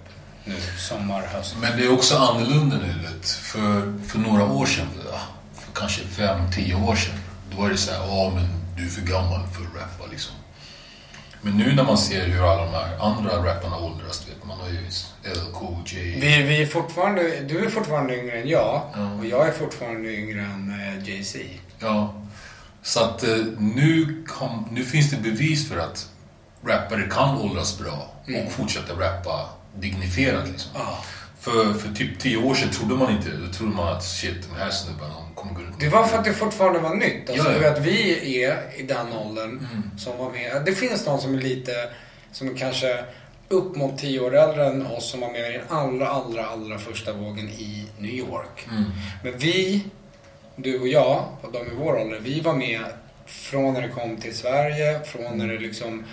nu, 0.45 0.55
sommar, 0.77 1.21
höst. 1.21 1.55
Men 1.61 1.77
det 1.77 1.85
är 1.85 1.93
också 1.93 2.17
annorlunda 2.17 2.75
nu. 2.77 2.93
Vet. 3.01 3.29
För, 3.29 3.99
för 4.07 4.19
några 4.19 4.45
år 4.45 4.65
sedan, 4.65 4.87
för 5.53 5.71
kanske 5.73 6.01
fem, 6.01 6.39
tio 6.55 6.75
år 6.75 6.95
sedan, 6.95 7.15
då 7.51 7.61
var 7.61 7.69
det 7.69 7.77
så 7.77 7.91
här, 7.91 7.99
ja 7.99 8.31
men 8.35 8.47
du 8.77 8.85
är 8.85 8.89
för 8.89 9.01
gammal 9.01 9.47
för 9.47 9.61
att 9.61 9.75
rappa 9.75 10.11
liksom. 10.11 10.35
Men 11.41 11.57
nu 11.57 11.75
när 11.75 11.83
man 11.83 11.97
ser 11.97 12.27
hur 12.27 12.51
alla 12.53 12.65
de 12.65 12.71
här 12.73 12.97
andra 12.99 13.45
rapparna 13.45 13.77
åldras, 13.77 14.27
vet, 14.29 14.45
man 14.45 14.57
har 14.59 14.67
ju 14.69 14.77
LKJ. 15.33 15.95
Vi, 16.19 16.43
vi 16.43 16.61
är 16.61 16.65
fortfarande, 16.65 17.21
du 17.41 17.65
är 17.65 17.69
fortfarande 17.69 18.19
yngre 18.19 18.41
än 18.41 18.47
jag 18.47 18.81
Ja. 18.95 19.11
och 19.19 19.25
jag 19.25 19.47
är 19.47 19.51
fortfarande 19.51 20.13
yngre 20.13 20.41
än 20.41 20.73
eh, 20.81 21.09
Jay-Z. 21.09 21.39
Ja. 21.79 22.13
Så 22.81 22.99
att 23.03 23.23
eh, 23.23 23.35
nu, 23.59 24.23
kom, 24.27 24.67
nu 24.71 24.83
finns 24.83 25.11
det 25.11 25.17
bevis 25.17 25.69
för 25.69 25.77
att 25.77 26.09
rappare 26.65 27.01
kan 27.11 27.37
åldras 27.37 27.79
bra 27.79 28.11
och 28.45 28.51
fortsätta 28.51 28.93
rappa 28.93 29.49
dignifierat 29.75 30.47
liksom. 30.47 30.71
Ja. 30.75 30.97
För, 31.39 31.73
för 31.73 31.93
typ 31.93 32.19
tio 32.19 32.37
år 32.37 32.55
sedan 32.55 32.69
trodde 32.69 32.95
man 32.95 33.11
inte 33.11 33.29
Då 33.31 33.53
trodde 33.53 33.75
man 33.75 33.87
att 33.87 34.03
shit, 34.03 34.47
den 34.49 34.59
här 34.59 34.69
snubben 34.69 35.11
han 35.11 35.26
kommer 35.37 35.53
gå 35.53 35.61
runt 35.61 35.79
Det 35.79 35.89
var 35.89 36.03
för 36.07 36.17
att 36.17 36.25
det 36.25 36.33
fortfarande 36.33 36.79
var 36.79 36.95
nytt. 36.95 37.29
Alltså, 37.29 37.45
Ja, 37.45 37.51
ja. 37.51 37.57
Du 37.59 37.73
vet, 37.73 37.79
vi 37.79 38.43
är 38.43 38.57
i 38.75 38.83
den 38.83 39.13
åldern 39.13 39.67
som 39.99 40.17
var 40.17 40.31
med. 40.31 40.61
Det 40.65 40.71
finns 40.75 41.05
de 41.05 41.19
som 41.19 41.33
är 41.33 41.41
lite, 41.41 41.71
som 42.31 42.49
är 42.49 42.57
kanske 42.57 43.03
upp 43.49 43.75
mot 43.75 43.99
tio 43.99 44.19
år 44.19 44.35
äldre 44.35 44.67
än 44.67 44.85
oss 44.87 45.11
som 45.11 45.19
var 45.19 45.31
med 45.31 45.49
i 45.49 45.53
den 45.53 45.61
allra, 45.69 46.07
allra, 46.07 46.45
allra 46.45 46.77
första 46.77 47.13
vågen 47.13 47.49
i 47.49 47.85
New 47.97 48.11
York. 48.13 48.67
Men 49.23 49.37
vi, 49.37 49.83
du 50.55 50.79
och 50.79 50.87
jag, 50.87 51.25
och 51.41 51.51
de 51.51 51.57
i 51.57 51.75
vår 51.77 51.97
ålder, 51.97 52.19
vi 52.23 52.41
var 52.41 52.53
med 52.53 52.81
från 53.25 53.73
när 53.73 53.81
det 53.81 53.89
kom 53.89 54.17
till 54.17 54.35
Sverige, 54.35 54.99
från 55.05 55.37
när 55.37 55.47
det 55.47 55.59
liksom 55.59 56.03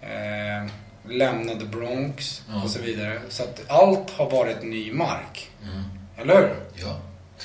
eh, 0.00 0.70
lämnade 1.10 1.64
Bronx 1.64 2.42
och 2.64 2.70
så 2.70 2.82
vidare. 2.82 3.20
Så 3.28 3.42
att 3.42 3.60
allt 3.68 4.10
har 4.10 4.30
varit 4.30 4.62
ny 4.62 4.92
mark. 4.92 5.50
Eller 6.16 6.36
hur? 6.36 6.54
Ja. 6.74 7.00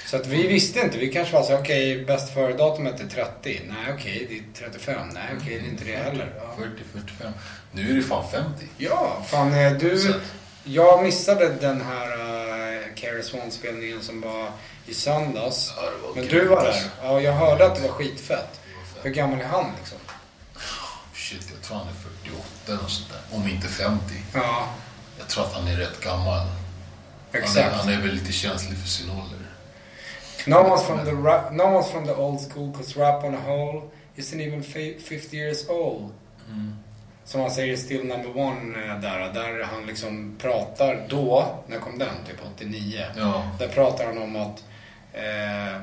Så 0.08 0.16
att 0.18 0.28
vi 0.28 0.48
visste 0.48 0.80
inte. 0.80 0.98
Vi 0.98 1.14
kanske 1.14 1.34
var 1.34 1.44
så 1.44 1.58
okej, 1.60 2.06
bäst 2.06 2.34
före-datumet 2.34 3.00
är 3.00 3.08
30. 3.08 3.62
Nej, 3.68 3.94
okej, 3.94 4.26
det 4.30 4.38
är 4.66 4.70
35. 4.70 5.08
Nej, 5.14 5.24
okej, 5.42 5.60
det 5.60 5.66
är 5.68 5.70
inte 5.70 5.84
det 5.86 5.96
heller. 5.98 6.34
Ja, 6.38 6.56
40, 6.58 6.70
45. 6.94 7.32
Nu 7.72 7.90
är 7.92 7.94
det 7.96 8.04
fan 8.04 8.32
50. 8.32 8.66
ja 8.78 9.24
fan 9.28 9.54
eh, 9.54 9.72
du... 9.74 9.98
Så- 10.00 10.14
Jag 10.64 11.04
missade 11.04 11.50
den 11.50 11.82
här 11.82 12.08
uh, 12.08 12.96
Carrie 12.96 13.24
Swan-spelningen 13.24 14.02
som 14.02 14.22
var 14.22 14.50
i 14.86 14.94
söndags. 14.94 15.74
Ja, 15.76 15.82
var 16.08 16.16
Men 16.16 16.28
du 16.28 16.46
var 16.46 16.64
där. 16.64 16.76
Ja, 17.04 17.22
jag 17.22 17.34
hörde 17.34 17.66
att 17.66 17.76
det 17.76 17.82
var 17.82 17.90
skitfett. 17.90 18.60
Hur 19.02 19.10
gammal 19.12 19.42
är 19.42 19.46
han 19.46 19.66
liksom? 19.80 19.98
Shit, 21.16 21.48
jag 21.54 21.62
tror 21.62 21.78
han 21.78 21.88
är 21.88 21.94
48 21.94 22.44
eller 22.68 22.88
sånt 22.90 23.10
där. 23.10 23.38
Om 23.38 23.48
inte 23.48 23.68
50. 23.68 24.04
Ja, 24.34 24.68
Jag 25.20 25.28
tror 25.28 25.44
att 25.44 25.54
han 25.54 25.68
är 25.68 25.78
rätt 25.78 26.00
gammal. 26.00 26.40
Han 26.40 26.48
är, 27.32 27.38
exakt. 27.40 27.76
han 27.76 27.90
är 27.94 28.02
väl 28.02 28.12
lite 28.14 28.32
känslig 28.32 28.78
för 28.78 28.88
sin 28.88 29.10
ålder. 29.10 29.40
No 30.48 30.58
one's 30.64 30.84
from 30.88 31.06
the 31.06 31.12
ra- 31.12 31.50
no 31.52 31.64
one's 31.66 31.92
from 31.92 32.06
the 32.06 32.14
old 32.16 32.42
school 32.42 32.74
cause 32.74 33.00
rap 33.00 33.24
on 33.24 33.34
a 33.36 33.42
whole 33.48 33.82
isn't 34.16 34.42
even 34.42 34.64
fi- 34.64 35.00
50 35.00 35.38
years 35.38 35.70
old. 35.70 36.12
Som 37.26 37.42
han 37.42 37.52
säger 37.52 37.78
Still 37.78 38.06
Number 38.06 38.38
One 38.38 38.86
eh, 38.86 39.00
där, 39.00 39.34
där 39.34 39.64
han 39.64 39.86
liksom 39.86 40.36
pratar 40.40 41.06
då, 41.10 41.56
när 41.68 41.80
kom 41.80 41.98
den? 42.00 42.16
Typ 42.28 42.40
89. 42.56 43.06
Ja. 43.18 43.44
Där 43.60 43.68
pratar 43.68 44.06
han 44.06 44.18
om 44.18 44.36
att 44.36 44.64
eh, 45.14 45.82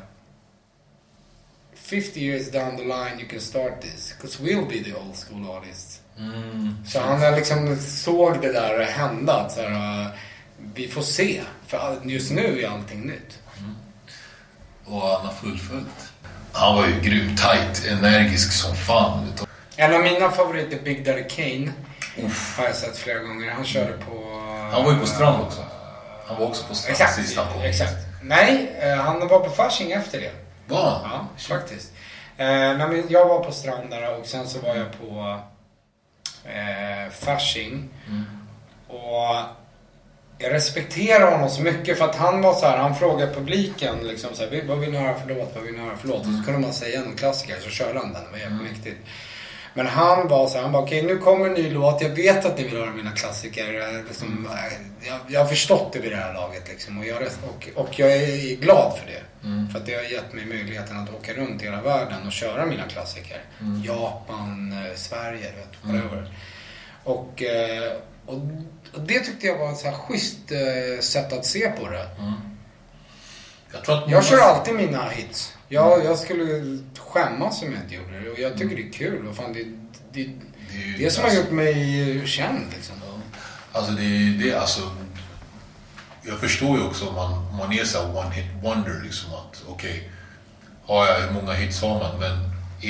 50 1.75 2.21
years 2.21 2.51
down 2.51 2.77
the 2.77 2.83
line 2.85 3.19
you 3.21 3.29
can 3.29 3.41
start 3.41 3.81
this, 3.81 4.13
cause 4.21 4.43
we'll 4.43 4.69
be 4.69 4.85
the 4.85 4.95
old 4.95 5.17
school 5.17 5.51
artists. 5.57 6.01
Mm. 6.19 6.77
Så 6.87 7.01
han 7.01 7.35
liksom 7.35 7.77
såg 7.77 8.41
det 8.41 8.53
där 8.53 8.83
hända, 8.83 9.33
att 9.35 9.53
så 9.53 9.61
här, 9.61 10.01
eh, 10.03 10.07
vi 10.75 10.89
får 10.89 11.03
se. 11.03 11.43
För 11.67 11.97
just 12.05 12.31
nu 12.33 12.63
är 12.63 12.69
allting 12.69 13.01
nytt. 13.01 13.39
Och 14.91 15.01
han 15.01 15.27
har 15.27 15.33
fullföljt. 15.33 16.13
Han 16.53 16.77
var 16.77 16.87
ju 16.87 17.01
grymt 17.01 17.41
tight, 17.43 17.87
energisk 17.87 18.53
som 18.53 18.77
fan. 18.77 19.33
En 19.77 19.95
av 19.95 20.01
mina 20.01 20.31
favoriter, 20.31 20.79
Big 20.85 21.05
Daddy 21.05 21.25
Kane, 21.29 21.73
har 22.57 22.65
jag 22.65 22.75
sett 22.77 22.97
flera 22.99 23.19
gånger. 23.19 23.51
Han 23.51 23.65
körde 23.65 23.93
på... 23.93 24.41
Han 24.73 24.85
var 24.85 24.93
ju 24.93 24.99
på 24.99 25.07
Strand 25.07 25.43
också. 25.43 25.65
Han 26.27 26.37
var 26.41 26.47
också 26.47 26.65
på 26.69 26.75
Strand 26.75 26.93
Exakt, 26.93 27.15
sist 27.15 27.37
han 27.39 27.53
kom. 27.53 27.63
exakt. 27.63 27.93
Nej, 28.23 28.77
eh, 28.81 28.97
han 28.97 29.29
var 29.29 29.41
på 29.41 29.51
Fasching 29.51 29.93
efter 29.93 30.21
det. 30.21 30.31
Var 30.67 30.91
han? 30.91 31.01
Ja, 31.11 31.27
faktiskt. 31.57 31.93
Eh, 32.37 32.47
men 32.47 33.05
jag 33.09 33.29
var 33.29 33.45
på 33.45 33.53
Strand 33.53 33.91
där 33.91 34.19
och 34.19 34.27
sen 34.27 34.49
så 34.49 34.59
var 34.61 34.75
jag 34.75 34.87
på 35.01 35.41
eh, 36.45 37.13
Fasching. 37.13 37.89
Och 38.89 39.37
jag 40.41 40.53
respekterar 40.53 41.31
honom 41.33 41.51
så 41.51 41.63
mycket 41.63 41.99
för 41.99 42.05
att 42.05 42.17
han 42.17 42.43
var 42.43 42.55
så 42.55 42.67
här, 42.67 42.77
han 42.79 42.97
frågade 42.97 43.35
publiken 43.35 43.97
liksom 44.03 44.35
så 44.35 44.43
här, 44.43 44.63
vad 44.69 44.79
vill 44.79 44.91
ni 44.91 44.99
höra 44.99 45.15
för 45.19 45.35
låt, 45.35 45.55
vad 45.55 45.65
vill 45.65 45.75
ni 45.75 45.81
höra 45.81 45.97
för 45.97 46.09
låt? 46.09 46.27
Och 46.27 46.33
så 46.39 46.45
kunde 46.45 46.61
man 46.61 46.73
säga 46.73 47.01
någon 47.01 47.17
klassiker 47.17 47.57
så 47.61 47.71
körde 47.71 47.99
han 47.99 48.13
den, 48.13 48.25
det 48.25 48.31
var 48.31 48.39
jävligt 48.39 48.63
mäktigt. 48.63 48.99
Men 49.75 49.87
han 49.87 50.29
var 50.29 50.47
så 50.47 50.55
här, 50.55 50.63
han 50.63 50.73
bara 50.73 50.83
okej 50.83 51.03
nu 51.03 51.19
kommer 51.19 51.47
en 51.47 51.53
ny 51.53 51.71
låt, 51.71 52.03
jag 52.03 52.09
vet 52.09 52.45
att 52.45 52.59
ni 52.59 52.65
vill 52.65 52.77
höra 52.77 52.91
mina 52.93 53.11
klassiker. 53.13 53.81
Eh, 53.81 54.05
Liksom, 54.09 54.49
eh, 54.51 55.09
jag, 55.09 55.19
jag 55.29 55.41
har 55.41 55.47
förstått 55.47 55.93
det 55.93 55.99
vid 55.99 56.13
det 56.13 56.17
här 56.17 56.35
laget 56.35 56.69
liksom, 56.69 56.99
och, 56.99 57.07
jag, 57.07 57.17
och, 57.23 57.69
och 57.75 57.99
jag 57.99 58.13
är 58.13 58.57
glad 58.57 58.99
för 58.99 59.07
det. 59.07 59.23
För 59.73 59.79
att 59.79 59.87
det 59.87 59.95
har 59.95 60.03
gett 60.03 60.33
mig 60.33 60.47
möjligheten 60.47 60.97
att 60.99 61.15
åka 61.15 61.33
runt 61.33 61.63
i 61.63 61.65
hela 61.65 61.83
världen 61.83 62.27
och 62.27 62.33
köra 62.33 62.67
mina 62.67 62.83
klassiker. 62.89 63.39
Japan, 63.85 64.73
eh, 64.73 64.97
Sverige, 64.97 65.47
du 65.51 65.57
vet, 65.61 66.03
whatever. 66.03 66.35
Och, 67.05 67.43
och, 68.31 68.41
och 68.95 69.01
det 69.07 69.21
tyckte 69.21 69.47
jag 69.47 69.59
var 69.59 69.73
ett 69.73 69.79
så 69.79 69.87
här 69.89 69.95
schysst 69.97 70.39
eh, 70.53 71.01
sätt 71.01 71.33
att 71.33 71.47
se 71.47 71.69
på 71.71 71.89
det. 71.89 72.07
Jag 73.73 73.85
tror 73.85 74.05
att 74.05 74.11
Jag 74.11 74.25
kör 74.25 74.39
alltid 74.41 74.75
mina 74.75 75.09
hits. 75.09 75.55
Jag, 75.69 76.05
jag 76.05 76.19
skulle 76.19 76.79
skämmas 76.99 77.63
om 77.63 77.73
jag 77.73 77.83
inte 77.83 77.95
gjorde 77.95 78.21
det. 78.21 78.31
Och 78.31 78.39
jag 78.39 78.59
tycker 78.59 78.77
det 78.77 78.89
är 78.89 78.93
kul. 78.93 79.23
Vad 79.27 79.37
fan, 79.37 79.53
det, 79.53 79.65
det, 80.13 80.31
Det 80.73 80.95
är 80.95 80.99
det 80.99 81.11
som 81.11 81.23
har 81.23 81.31
alltså- 81.31 81.43
gjort 81.45 81.53
mig 81.53 82.27
känd 82.27 82.61
liksom. 82.77 82.97
Alltså 83.73 83.93
det 83.93 84.03
är 84.03 84.39
det, 84.45 84.55
alltså. 84.55 84.81
Jag 86.23 86.39
förstår 86.39 86.79
ju 86.79 86.85
också 86.85 87.09
om 87.09 87.15
man, 87.15 87.33
om 87.33 87.57
man 87.57 87.73
är 87.73 87.85
så 87.85 88.03
one 88.05 88.31
hit 88.35 88.47
wonder 88.63 89.01
liksom 89.05 89.35
att 89.35 89.63
okej, 89.69 90.11
har 90.85 91.07
jag, 91.07 91.21
hur 91.21 91.33
många 91.33 91.53
hits 91.53 91.81
har 91.83 91.99
man? 91.99 92.19
Men 92.21 92.39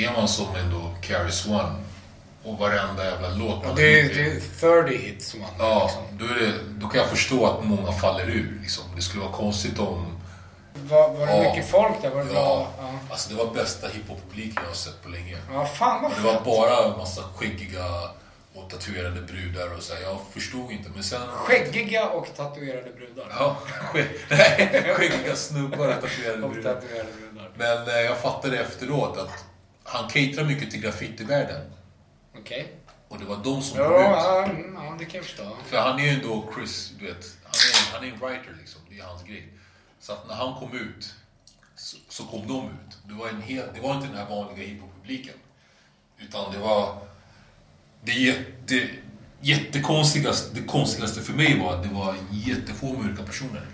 är 0.03 0.11
man 0.13 0.27
som 0.27 0.55
ändå 0.55 0.95
Carrie 1.01 1.31
Swan 1.31 1.83
och 2.43 2.57
varenda 2.59 3.05
jävla 3.05 3.29
låt 3.29 3.65
man 3.65 3.75
Det 3.75 3.99
är, 3.99 4.03
det 4.13 4.21
är 4.21 4.83
30 4.83 4.97
hits 4.97 5.35
man 5.35 5.49
Ja, 5.59 5.83
liksom. 5.83 6.03
då, 6.27 6.33
det, 6.33 6.51
då 6.79 6.87
kan 6.87 7.01
jag 7.01 7.09
förstå 7.09 7.45
att 7.45 7.63
många 7.65 7.91
faller 7.91 8.29
ur. 8.29 8.59
Liksom. 8.61 8.83
Det 8.95 9.01
skulle 9.01 9.23
vara 9.23 9.33
konstigt 9.33 9.79
om... 9.79 10.17
Var, 10.73 11.09
var 11.13 11.27
det 11.27 11.37
Ja. 11.43 11.49
mycket 11.53 11.69
folk 11.71 12.01
där? 12.01 12.09
Var 12.09 12.23
det 12.23 12.33
Ja, 12.33 12.67
bra? 12.77 12.87
Ja. 12.87 12.93
alltså 13.09 13.29
det 13.29 13.35
var 13.43 13.53
bästa 13.53 13.87
hiphop-publiken 13.87 14.55
jag 14.63 14.69
har 14.69 14.75
sett 14.75 15.03
på 15.03 15.09
länge. 15.09 15.37
ja, 15.53 15.65
fan 15.65 16.01
vad 16.03 16.11
Och 16.11 16.17
det 16.17 16.23
var 16.23 16.41
bara 16.45 16.91
en 16.91 16.97
massa 16.97 17.21
skäggiga 17.35 17.85
och 18.55 18.69
tatuerade 18.69 19.21
brudar 19.21 19.75
och 19.77 19.83
så 19.83 19.93
här, 19.93 20.01
Jag 20.01 20.17
förstod 20.33 20.71
inte, 20.71 20.89
men 20.93 21.03
sen... 21.03 21.21
Skäggiga 21.33 22.09
och 22.09 22.27
tatuerade 22.37 22.89
brudar. 22.97 23.25
Ja, 23.39 23.57
skäggiga 24.95 25.35
snubbar 25.35 25.87
och 25.87 26.01
tatuerade 26.01 26.43
Och 26.43 26.49
brudar. 26.51 26.73
tatuerade 26.73 27.09
brudar. 27.19 27.49
Men 27.55 27.95
eh, 27.95 28.01
jag 28.01 28.17
fattade 28.21 28.59
efteråt 28.59 29.17
att 29.17 29.45
han 29.83 30.03
caterar 30.03 30.43
mycket 30.45 30.71
till 30.71 30.81
graffitivärlden. 30.81 31.61
Okej. 32.37 32.73
Och 33.07 33.19
det 33.19 33.25
var 33.25 33.37
de 33.43 33.61
som 33.61 33.79
Ja, 33.79 33.85
kom 33.87 33.95
ut. 33.95 34.01
ja, 34.01 34.43
mm, 34.45 34.73
ja, 34.75 34.95
det 34.99 35.05
kan 35.05 35.15
jag 35.15 35.25
förstå. 35.25 35.57
För 35.65 35.77
han 35.77 35.99
är 35.99 36.03
ju 36.03 36.09
ändå 36.09 36.49
Chris, 36.55 36.93
du 36.99 37.05
vet. 37.05 37.37
Han 37.43 37.51
är, 37.51 37.93
han 37.93 38.03
är 38.03 38.13
en 38.13 38.19
writer 38.19 38.55
liksom. 38.59 38.81
Det 38.89 38.99
är 38.99 39.03
hans 39.03 39.23
grej. 39.23 39.53
Så 39.99 40.13
att 40.13 40.27
när 40.27 40.35
han 40.35 40.59
kom 40.59 40.73
ut 40.77 41.13
så, 41.75 41.97
så 42.09 42.23
kom 42.25 42.47
de 42.47 42.65
ut. 42.65 42.97
Det 43.07 43.13
var, 43.13 43.27
en 43.29 43.41
hel, 43.41 43.65
det 43.73 43.79
var 43.81 43.95
inte 43.95 44.07
den 44.07 44.17
här 44.17 44.29
vanliga 44.29 44.67
hiphop-publiken. 44.67 45.33
Utan 46.19 46.51
det 46.51 46.57
var 46.59 46.97
Det, 48.03 48.11
jätte, 48.13 48.89
jättekonstigaste, 49.41 50.55
det 50.61 50.67
konstigaste 50.67 51.21
för 51.21 51.33
mig 51.33 51.59
var 51.59 51.75
att 51.75 51.83
det 51.83 51.89
var 51.89 52.15
jättefå 52.31 52.93
mörka 52.93 53.23
personer. 53.23 53.65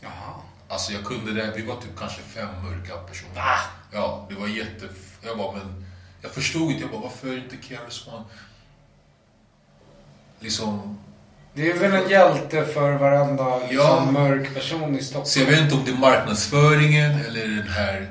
Jaha. 0.00 0.34
Alltså 0.68 0.92
jag 0.92 1.04
kunde 1.04 1.32
det, 1.32 1.52
vi 1.56 1.62
var 1.62 1.76
typ 1.80 1.98
kanske 1.98 2.22
fem 2.22 2.48
mörka 2.64 2.96
personer. 2.96 3.34
Va? 3.34 3.56
Ja, 3.92 4.26
det 4.28 4.34
var 4.34 4.48
jätte... 4.48 4.88
Jag 5.22 5.38
bara, 5.38 5.52
men... 5.56 5.85
Jag 6.26 6.34
förstod 6.34 6.70
inte, 6.70 6.82
jag 6.82 6.90
bara, 6.90 7.00
varför 7.00 7.36
inte 7.38 7.56
KRS 7.56 8.06
One... 8.08 8.24
Liksom... 10.40 10.98
Det 11.54 11.70
är 11.70 11.78
väl 11.78 11.92
en 12.04 12.10
hjälte 12.10 12.64
för 12.64 12.92
varenda 12.92 13.58
liksom, 13.58 13.76
Ja. 13.76 14.08
mörk 14.10 14.54
person 14.54 14.98
i 14.98 15.02
Stockholm. 15.02 15.26
Så 15.26 15.40
jag 15.40 15.46
vet 15.46 15.60
inte 15.60 15.74
om 15.74 15.84
det 15.84 15.90
är 15.90 15.96
marknadsföringen 15.96 17.20
eller 17.24 17.48
den 17.48 17.68
här... 17.68 18.10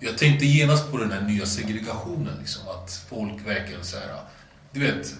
Jag 0.00 0.18
tänkte 0.18 0.46
genast 0.46 0.90
på 0.90 0.96
den 0.98 1.12
här 1.12 1.20
nya 1.20 1.46
segregationen 1.46 2.36
liksom. 2.38 2.62
Att 2.68 3.04
folk 3.08 3.46
verkligen 3.46 3.84
så 3.84 3.96
här... 3.96 4.06
Du 4.72 4.80
vet, 4.80 5.14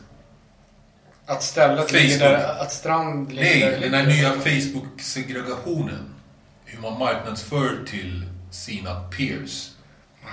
Att 1.27 1.43
stället 1.43 1.79
Facebook. 1.79 1.93
ligger 1.93 2.19
där, 2.19 2.61
att 2.61 2.73
strand 2.73 3.33
ligger 3.33 3.43
Nej, 3.45 3.61
där. 3.61 3.81
den 3.81 3.95
här 3.95 4.07
nya 4.07 4.33
Facebook-segregationen. 4.33 6.15
Hur 6.65 6.81
man 6.81 6.99
marknadsför 6.99 7.85
till 7.87 8.27
sina 8.51 9.01
peers. 9.01 9.69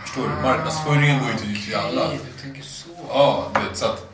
Förstår 0.03 0.21
du? 0.23 0.41
Marknadsföringen 0.41 1.19
går 1.19 1.31
ju 1.31 1.37
till, 1.37 1.65
till 1.65 1.75
alla. 1.75 2.05
Okej, 2.05 2.19
du 2.35 2.43
tänker 2.43 2.61
så. 2.61 2.89
Ja, 3.09 3.51
du 3.53 3.67
vet, 3.67 3.77
så 3.77 3.85
att 3.85 4.05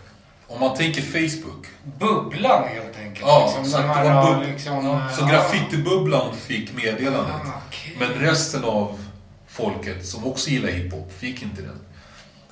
om 0.48 0.60
man 0.60 0.78
tänker 0.78 1.02
Facebook. 1.02 1.68
Bubblan 2.00 2.68
helt 2.68 2.98
enkelt. 3.00 3.26
Ja, 3.28 3.56
liksom, 3.64 3.80
att 3.82 3.96
här, 3.96 4.06
bub- 4.06 4.52
liksom, 4.52 4.86
ja, 4.86 5.10
så 5.16 5.22
ja. 5.22 5.28
graffitibubblan 5.28 6.36
fick 6.36 6.74
meddelandet. 6.74 7.36
Ah, 7.46 7.62
okej. 7.68 7.96
Men 8.00 8.10
resten 8.10 8.64
av 8.64 9.06
folket 9.48 10.06
som 10.06 10.26
också 10.26 10.50
gillar 10.50 10.70
hiphop 10.70 11.14
fick 11.20 11.42
inte 11.44 11.62
den. 11.62 11.80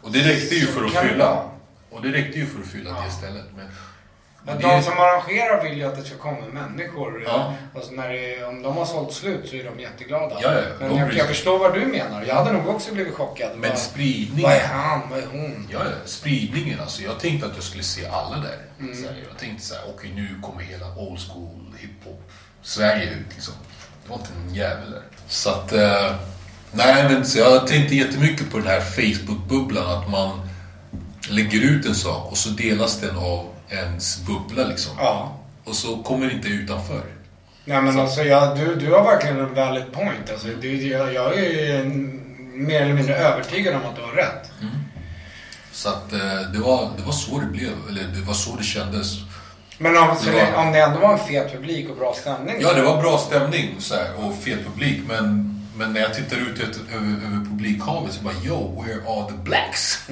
Och 0.02 0.12
det 0.12 0.20
räckte 0.20 0.56
ju 0.56 0.66
för 0.68 0.86
att 0.86 0.92
fylla. 0.94 1.44
Och 1.90 2.02
det 2.02 2.12
räckte 2.12 2.40
ju 2.40 2.46
för 2.46 2.60
att 2.62 2.68
fylla 2.68 3.02
det 3.06 3.12
stället. 3.12 3.46
Men, 3.56 3.68
Men 4.46 4.58
det- 4.58 4.68
de 4.68 4.84
som 4.84 4.94
arrangerar 5.00 5.64
vill 5.64 5.78
ju 5.78 5.84
att 5.84 5.96
det 5.96 6.04
ska 6.04 6.18
komma 6.18 6.38
människor. 6.54 7.24
Ja. 7.28 7.54
Och 7.74 7.84
så 7.84 7.92
när 7.92 8.10
det, 8.10 8.44
om 8.46 8.62
de 8.64 8.78
har 8.78 8.86
sålt 8.86 9.14
slut 9.14 9.50
så 9.50 9.56
är 9.56 9.64
de 9.64 9.80
jätteglada. 9.80 10.36
Ja, 10.42 10.54
ja, 10.54 10.62
Men 10.80 10.90
de 10.90 10.98
jag, 11.00 11.14
jag 11.14 11.28
förstår 11.28 11.60
vad 11.60 11.74
du 11.74 11.86
menar. 11.86 12.24
Jag 12.28 12.36
hade 12.36 12.52
nog 12.52 12.68
också 12.68 12.94
blivit 12.94 13.14
chockad. 13.14 13.52
men 13.58 13.70
Vad- 13.70 13.80
spridningen. 13.80 14.42
Vad 14.44 14.52
är 14.54 14.68
han? 14.68 15.02
Vad 15.10 15.20
är 15.20 15.28
hon? 15.32 15.68
Ja, 15.72 15.80
ja, 15.84 15.92
spridningen. 16.06 16.80
Alltså, 16.80 17.02
jag 17.04 17.20
tänkte 17.20 17.48
att 17.48 17.56
jag 17.56 17.64
skulle 17.64 17.84
se 17.84 18.06
alla 18.08 18.38
där. 18.38 18.58
Mm. 18.80 18.96
Så 18.96 19.02
här, 19.08 19.16
jag 19.30 19.38
tänkte 19.40 19.66
så 19.66 19.74
här, 19.76 19.84
okej 19.96 20.12
nu 20.16 20.28
kommer 20.42 20.62
hela 20.64 20.86
old 20.96 21.20
school 21.20 21.74
hiphop 21.78 22.32
Sverige 22.62 23.04
ut 23.10 23.34
liksom. 23.36 23.54
Det 24.04 24.10
var 24.10 24.18
inte 24.18 24.30
en 24.48 24.56
jävel 24.56 24.92
där. 24.92 25.02
Så 25.28 25.50
att, 25.50 25.74
eh, 25.74 26.16
nej 26.72 27.04
men 27.10 27.26
så 27.26 27.40
jag 27.40 27.68
tänkte 27.68 27.96
jättemycket 27.96 28.52
på 28.52 28.58
den 28.58 28.68
här 28.68 28.82
Facebook-bubblan. 28.82 29.90
Att 30.02 30.10
man 30.10 30.50
lägger 31.30 31.62
ut 31.62 31.86
en 31.86 31.96
sak 31.96 32.32
och 32.32 32.38
så 32.38 32.50
delas 32.50 33.00
den 33.00 33.18
av 33.18 33.53
ens 33.76 34.22
bubbla 34.26 34.64
liksom. 34.68 34.92
Ja. 35.00 35.40
Och 35.64 35.76
så 35.76 35.98
kommer 35.98 36.28
det 36.28 36.34
inte 36.34 36.48
utanför. 36.48 37.02
Nej 37.66 37.82
men 37.82 38.00
alltså 38.00 38.22
jag, 38.24 38.58
du, 38.58 38.76
du 38.76 38.92
har 38.94 39.04
verkligen 39.04 39.40
en 39.40 39.54
valid 39.54 39.92
point. 39.92 40.30
Alltså, 40.32 40.48
du, 40.62 40.88
jag, 40.88 41.14
jag 41.14 41.38
är 41.40 41.84
mer 42.54 42.82
eller 42.82 42.94
mindre 42.94 43.16
övertygad 43.18 43.76
om 43.76 43.82
att 43.90 43.96
du 43.96 44.02
har 44.02 44.12
rätt. 44.12 44.52
Så 45.72 45.90
att 45.90 46.14
eh, 46.14 46.20
det, 46.54 46.60
var, 46.60 46.90
det 46.98 47.04
var 47.04 47.12
så 47.12 47.40
det 47.40 47.46
blev. 47.46 47.72
Eller 47.90 48.04
det 48.04 48.22
var 48.22 48.34
så 48.34 48.56
det 48.56 48.64
kändes. 48.64 49.18
Men 49.78 49.98
om, 49.98 50.16
så 50.20 50.26
Det 50.30 50.32
var- 50.52 50.64
om 50.66 50.72
det 50.72 50.80
ändå 50.80 51.00
var 51.00 51.14
en 51.14 51.20
fet 51.20 51.52
publik 51.54 51.90
och 51.90 51.96
bra 51.98 52.14
stämning. 52.22 52.56
Ja, 52.62 52.70
så- 52.70 52.76
det 52.76 52.82
var 52.82 53.02
bra 53.02 53.18
stämning 53.18 53.76
så 53.80 53.96
här, 53.96 54.08
och 54.18 54.36
fel 54.44 54.58
publik. 54.64 55.02
Men, 55.08 55.50
men 55.76 55.94
när 55.94 56.02
jag 56.02 56.14
tittar 56.14 56.38
ut 56.38 56.60
över, 56.60 57.06
över, 57.26 57.46
publikhavet 57.50 58.14
så 58.14 58.24
bara 58.24 58.34
Yo, 58.46 58.84
where 58.84 59.00
are 59.08 59.28
the 59.32 59.38
blacks? 59.44 60.00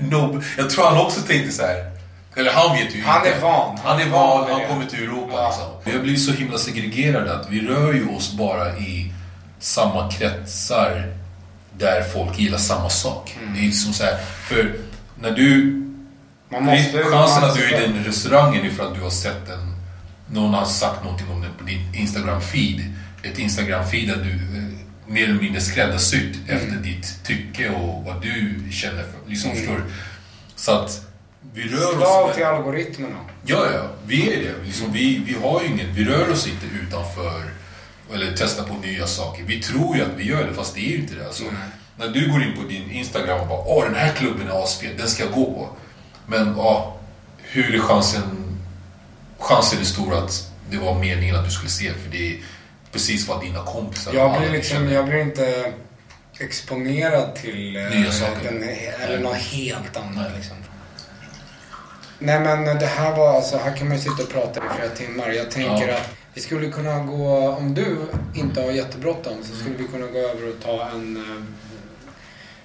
no, 0.00 0.42
jag 0.56 0.70
tror 0.70 0.84
han 0.84 1.06
också 1.06 1.20
tänkte 1.20 1.52
så 1.52 1.62
här. 1.62 1.97
Eller 2.38 2.52
han 2.52 2.76
vet 2.76 2.94
ju 2.96 3.02
Han 3.02 3.26
är 3.26 3.40
van. 3.40 3.78
Han 3.84 4.00
är 4.00 4.06
van, 4.08 4.50
han 4.50 4.60
det. 4.60 4.66
kommer 4.66 4.86
till 4.86 5.02
Europa 5.02 5.32
Ja. 5.32 5.48
liksom. 5.48 5.66
Vi 5.84 5.92
har 5.92 5.98
blivit 6.02 6.22
så 6.24 6.32
himla 6.32 6.58
segregerade 6.58 7.34
att 7.40 7.50
vi 7.50 7.60
rör 7.66 7.92
ju 7.92 8.08
oss 8.08 8.32
bara 8.32 8.76
i 8.78 9.12
samma 9.58 10.10
kretsar 10.10 11.12
där 11.78 12.02
folk 12.02 12.38
gillar 12.38 12.58
samma 12.58 12.88
sak. 12.90 13.36
Mm. 13.42 13.54
Det 13.54 13.66
är 13.66 13.70
som 13.70 13.92
så 13.92 14.04
här, 14.04 14.16
för 14.48 14.74
när 15.20 15.30
du 15.30 15.74
Man 16.50 16.64
måste... 16.64 17.02
Chansen 17.04 17.44
att 17.44 17.54
du 17.56 17.64
är 17.64 17.82
i 17.82 17.86
den 17.86 18.04
restaurangen 18.04 18.66
är 18.66 18.70
för 18.70 18.86
att 18.88 18.94
du 18.94 19.00
har 19.00 19.10
sett 19.10 19.48
en... 19.48 19.74
Någon 20.30 20.54
har 20.54 20.64
sagt 20.64 21.04
någonting 21.04 21.26
om 21.30 21.40
den 21.42 21.50
på 21.58 21.64
din 21.64 21.92
Instagram-feed. 21.94 22.92
Ett 23.22 23.38
Instagram-feed 23.38 24.06
där 24.06 24.24
du 24.24 24.30
eh, 24.58 24.64
mer 25.06 25.24
eller 25.24 25.40
mindre 25.42 25.60
skräddarsytt 25.60 26.36
Mm. 26.48 26.56
efter 26.56 26.76
ditt 26.76 27.24
tycke 27.24 27.68
och 27.70 28.04
vad 28.04 28.22
du 28.22 28.62
känner 28.72 29.02
för. 29.02 29.30
Liksom, 29.30 29.50
förstår 29.50 29.74
du? 29.74 29.82
Så 30.56 30.72
att 30.72 31.07
vi 31.54 31.68
rör 31.68 32.26
oss... 32.28 32.34
till 32.36 32.44
algoritmerna. 32.44 33.16
Ja, 33.46 33.66
ja. 33.74 33.82
Vi 34.06 34.32
är 34.34 34.42
det. 34.42 34.64
Liksom, 34.64 34.92
vi, 34.92 35.22
vi 35.26 35.34
har 35.34 35.64
ingen... 35.64 35.94
Vi 35.94 36.04
rör 36.04 36.30
oss 36.32 36.46
inte 36.46 36.66
utanför 36.86 37.42
eller 38.14 38.34
testar 38.36 38.64
på 38.64 38.74
nya 38.74 39.06
saker. 39.06 39.42
Vi 39.44 39.62
tror 39.62 39.96
ju 39.96 40.02
att 40.02 40.10
vi 40.16 40.24
gör 40.24 40.46
det, 40.46 40.54
fast 40.54 40.74
det 40.74 40.80
är 40.80 40.90
ju 40.90 40.96
inte 40.98 41.14
det. 41.14 41.26
Alltså, 41.26 41.44
När 41.96 42.08
du 42.08 42.32
går 42.32 42.42
in 42.42 42.56
på 42.56 42.68
din 42.68 42.90
Instagram 42.90 43.40
och 43.40 43.46
bara 43.46 43.58
Åh, 43.66 43.84
den 43.84 43.94
här 43.94 44.12
klubben 44.12 44.48
är 44.48 44.64
asfet, 44.64 44.98
den 44.98 45.08
ska 45.08 45.24
jag 45.24 45.32
gå 45.32 45.44
på. 45.44 45.68
Men 46.26 46.54
ja, 46.56 46.96
hur 47.38 47.74
är 47.74 47.78
chansen... 47.78 48.58
Chansen 49.38 49.80
är 49.80 49.84
stor 49.84 50.14
att 50.14 50.52
det 50.70 50.76
var 50.76 50.98
meningen 50.98 51.36
att 51.36 51.44
du 51.44 51.50
skulle 51.50 51.70
se, 51.70 51.92
för 51.92 52.10
det 52.10 52.28
är 52.32 52.36
precis 52.92 53.28
vad 53.28 53.40
dina 53.40 53.62
kompisar 53.64 54.14
Jag 54.14 54.40
blir 54.40 54.50
liksom, 54.50 54.88
jag 54.92 55.04
blir 55.08 55.18
inte 55.18 55.72
exponerad 56.38 57.34
till... 57.34 57.76
eh, 57.76 57.82
Nya 58.00 58.12
saker. 58.12 58.52
Den, 58.52 58.62
eller 59.04 59.18
något 59.18 59.36
helt 59.36 59.96
annat 59.96 60.26
liksom. 60.36 60.56
Nej 62.18 62.40
men 62.40 62.64
det 62.78 62.86
här 62.86 63.16
var 63.16 63.34
alltså, 63.36 63.56
här 63.58 63.76
kan 63.76 63.88
man 63.88 63.96
ju 63.96 64.02
sitta 64.02 64.22
och 64.22 64.28
prata 64.30 64.60
i 64.60 64.62
flera 64.76 64.88
timmar. 64.90 65.28
Jag 65.28 65.50
tänker 65.50 65.88
Ja. 65.88 65.94
att 65.94 66.10
vi 66.34 66.40
skulle 66.40 66.68
kunna 66.70 66.98
gå, 66.98 67.48
om 67.48 67.74
du 67.74 67.96
inte 68.34 68.60
har 68.62 68.70
jättebråttom 68.70 69.32
så 69.44 69.54
skulle 69.56 69.76
vi 69.76 69.84
kunna 69.84 70.06
gå 70.06 70.18
över 70.18 70.48
och 70.48 70.62
ta 70.64 70.88
en, 70.94 71.16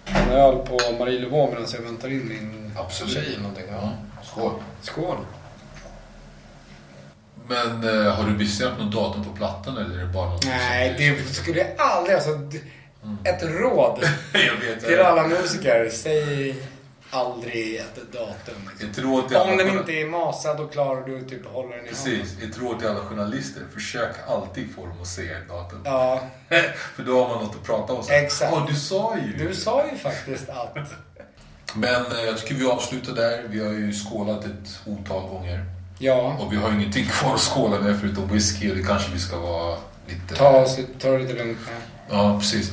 eh, 0.05 0.21
en 0.23 0.29
öl 0.29 0.55
på 0.55 0.79
Marie 0.99 1.19
Levaux 1.19 1.53
medan 1.53 1.67
jag 1.73 1.81
väntar 1.81 2.07
in 2.07 2.27
min 2.29 2.71
Absolut. 2.77 3.13
tjej 3.13 3.25
eller 3.27 3.39
någonting. 3.39 3.65
Ja, 3.71 3.91
skål. 4.23 4.51
Skål. 4.81 5.17
Men 7.47 7.83
eh, 8.05 8.11
har 8.13 8.27
du 8.29 8.37
bestämt 8.37 8.79
något 8.79 8.91
datum 8.93 9.23
på 9.23 9.33
plattan 9.35 9.77
eller 9.77 9.95
är 9.99 10.05
det 10.07 10.13
bara 10.13 10.29
något 10.29 10.45
Nej, 10.45 10.95
det 10.97 11.33
skulle 11.33 11.57
jag 11.59 11.67
aldrig, 11.77 12.15
alltså 12.15 12.33
d- 12.35 12.59
ett 13.23 13.43
råd 13.43 14.03
till 14.87 14.99
alla 14.99 15.27
musiker. 15.27 15.89
Säg 15.93 16.55
aldrig 17.13 17.75
ett 17.75 18.11
datum. 18.11 18.69
Liksom. 18.79 19.13
Om 19.35 19.57
den 19.57 19.69
inte 19.77 19.91
är 19.91 20.05
masad 20.05 20.59
och 20.59 20.71
klar 20.71 21.01
och 21.01 21.09
du 21.09 21.21
typ 21.21 21.45
håller 21.45 21.75
den 21.77 21.85
i. 21.85 21.89
Precis, 21.89 22.37
ett 22.43 22.57
råd 22.57 22.79
till 22.79 22.87
alla 22.87 22.99
journalister. 22.99 23.61
Försök 23.73 24.15
alltid 24.27 24.75
få 24.75 24.85
dem 24.85 25.01
att 25.01 25.07
säga 25.07 25.37
ett 25.37 25.49
datum. 25.49 25.81
Ja, 25.85 26.23
För 26.95 27.03
då 27.03 27.23
har 27.23 27.29
man 27.29 27.43
något 27.43 27.55
att 27.55 27.63
prata 27.63 27.93
om. 27.93 28.03
Exakt. 28.09 28.51
Ja, 28.51 28.65
du 28.69 28.75
sa 28.75 29.17
ju. 29.17 29.47
du 29.47 29.55
sa 29.55 29.85
ju 29.91 29.97
faktiskt 29.97 30.49
att... 30.49 30.77
Men 31.75 32.05
eh, 32.05 32.21
jag 32.25 32.37
tycker 32.37 32.55
vi 32.55 32.65
avslutar 32.65 33.13
där. 33.13 33.43
Vi 33.47 33.59
har 33.59 33.71
ju 33.71 33.93
skålat 33.93 34.45
ett 34.45 34.79
otal 34.85 35.29
gånger. 35.29 35.65
Ja, 35.99 36.37
Och 36.39 36.53
vi 36.53 36.57
har 36.57 36.71
ingenting 36.71 37.05
kvar 37.11 37.33
att 37.33 37.39
skåla 37.41 37.79
med 37.79 37.99
förutom 37.99 38.27
whisky 38.27 38.71
och 38.71 38.75
det 38.75 38.83
kanske 38.83 39.11
vi 39.11 39.19
ska 39.19 39.39
vara 39.39 39.77
lite... 40.07 40.35
ta, 40.35 40.49
oss, 40.49 40.79
ta 40.99 41.11
det 41.11 41.17
lite 41.19 41.33
lugnt 41.33 41.57
med. 41.65 41.81
Ja, 42.09 42.39
precis. 42.39 42.71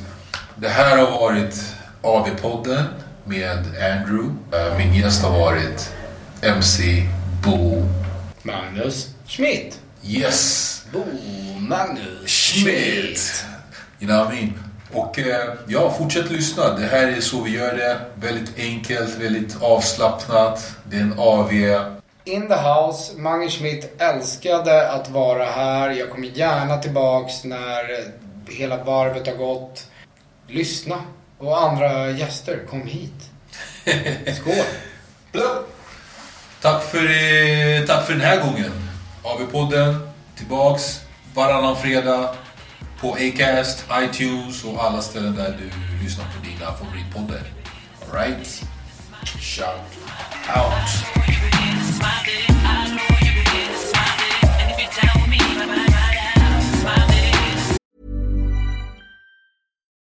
Det 0.57 0.68
här 0.68 0.97
har 0.97 1.11
varit 1.20 1.74
AV-podden 2.03 2.84
med 3.31 3.59
Andrew. 3.93 4.35
Eh, 4.53 4.78
Min 4.78 4.95
gäst 4.95 5.22
har 5.22 5.39
varit 5.39 5.91
MC 6.43 7.03
Bo 7.45 7.83
Magnus 8.43 9.09
Schmidt. 9.26 9.81
Yes! 10.05 10.85
Bo 10.93 11.05
Magnus 11.59 12.31
Schmidt. 12.31 13.45
You 14.01 14.09
know 14.11 14.24
what 14.24 14.35
I 14.35 14.37
mean? 14.37 14.53
Och 14.93 15.18
eh, 15.18 15.55
ja, 15.66 15.91
fortsätt 15.99 16.31
lyssna. 16.31 16.74
Det 16.76 16.87
här 16.87 17.07
är 17.09 17.20
så 17.20 17.43
vi 17.43 17.51
gör 17.51 17.76
det. 17.76 18.01
Väldigt 18.14 18.59
enkelt, 18.59 19.16
väldigt 19.16 19.62
avslappnat. 19.62 20.72
Det 20.85 20.97
är 20.97 21.01
en 21.01 21.14
AV. 21.18 21.53
In 22.24 22.49
the 22.49 22.55
house. 22.55 23.12
Magnus 23.16 23.53
Schmidt 23.59 24.01
älskade 24.03 24.91
att 24.91 25.11
vara 25.11 25.45
här. 25.45 25.91
Jag 25.91 26.11
kommer 26.11 26.26
gärna 26.28 26.76
tillbaks 26.78 27.45
när 27.45 27.85
hela 28.49 28.85
varvet 28.85 29.26
har 29.26 29.35
gått. 29.35 29.87
Lyssna. 30.49 30.97
Och 31.41 31.62
andra 31.62 32.11
gäster, 32.11 32.66
kom 32.70 32.86
hit. 32.86 33.30
Skål. 34.36 34.64
Tack 36.61 36.82
för, 36.82 37.86
tack 37.86 38.07
för 38.07 38.12
den 38.12 38.22
här 38.22 38.41
gången. 38.41 38.72
AV-podden 39.22 40.09
tillbaks 40.36 41.01
varannan 41.34 41.76
fredag 41.76 42.34
på 43.01 43.12
Acast, 43.14 43.84
iTunes 43.93 44.64
och 44.64 44.84
alla 44.84 45.03
ställen 45.03 45.36
där 45.36 45.59
du 45.59 45.70
lyssnar 46.05 46.24
på 46.24 46.45
dina 46.45 46.72
favoritpoddar. 46.72 47.43
Alright? 48.12 48.62
Shout 49.41 49.66
out. 50.57 52.49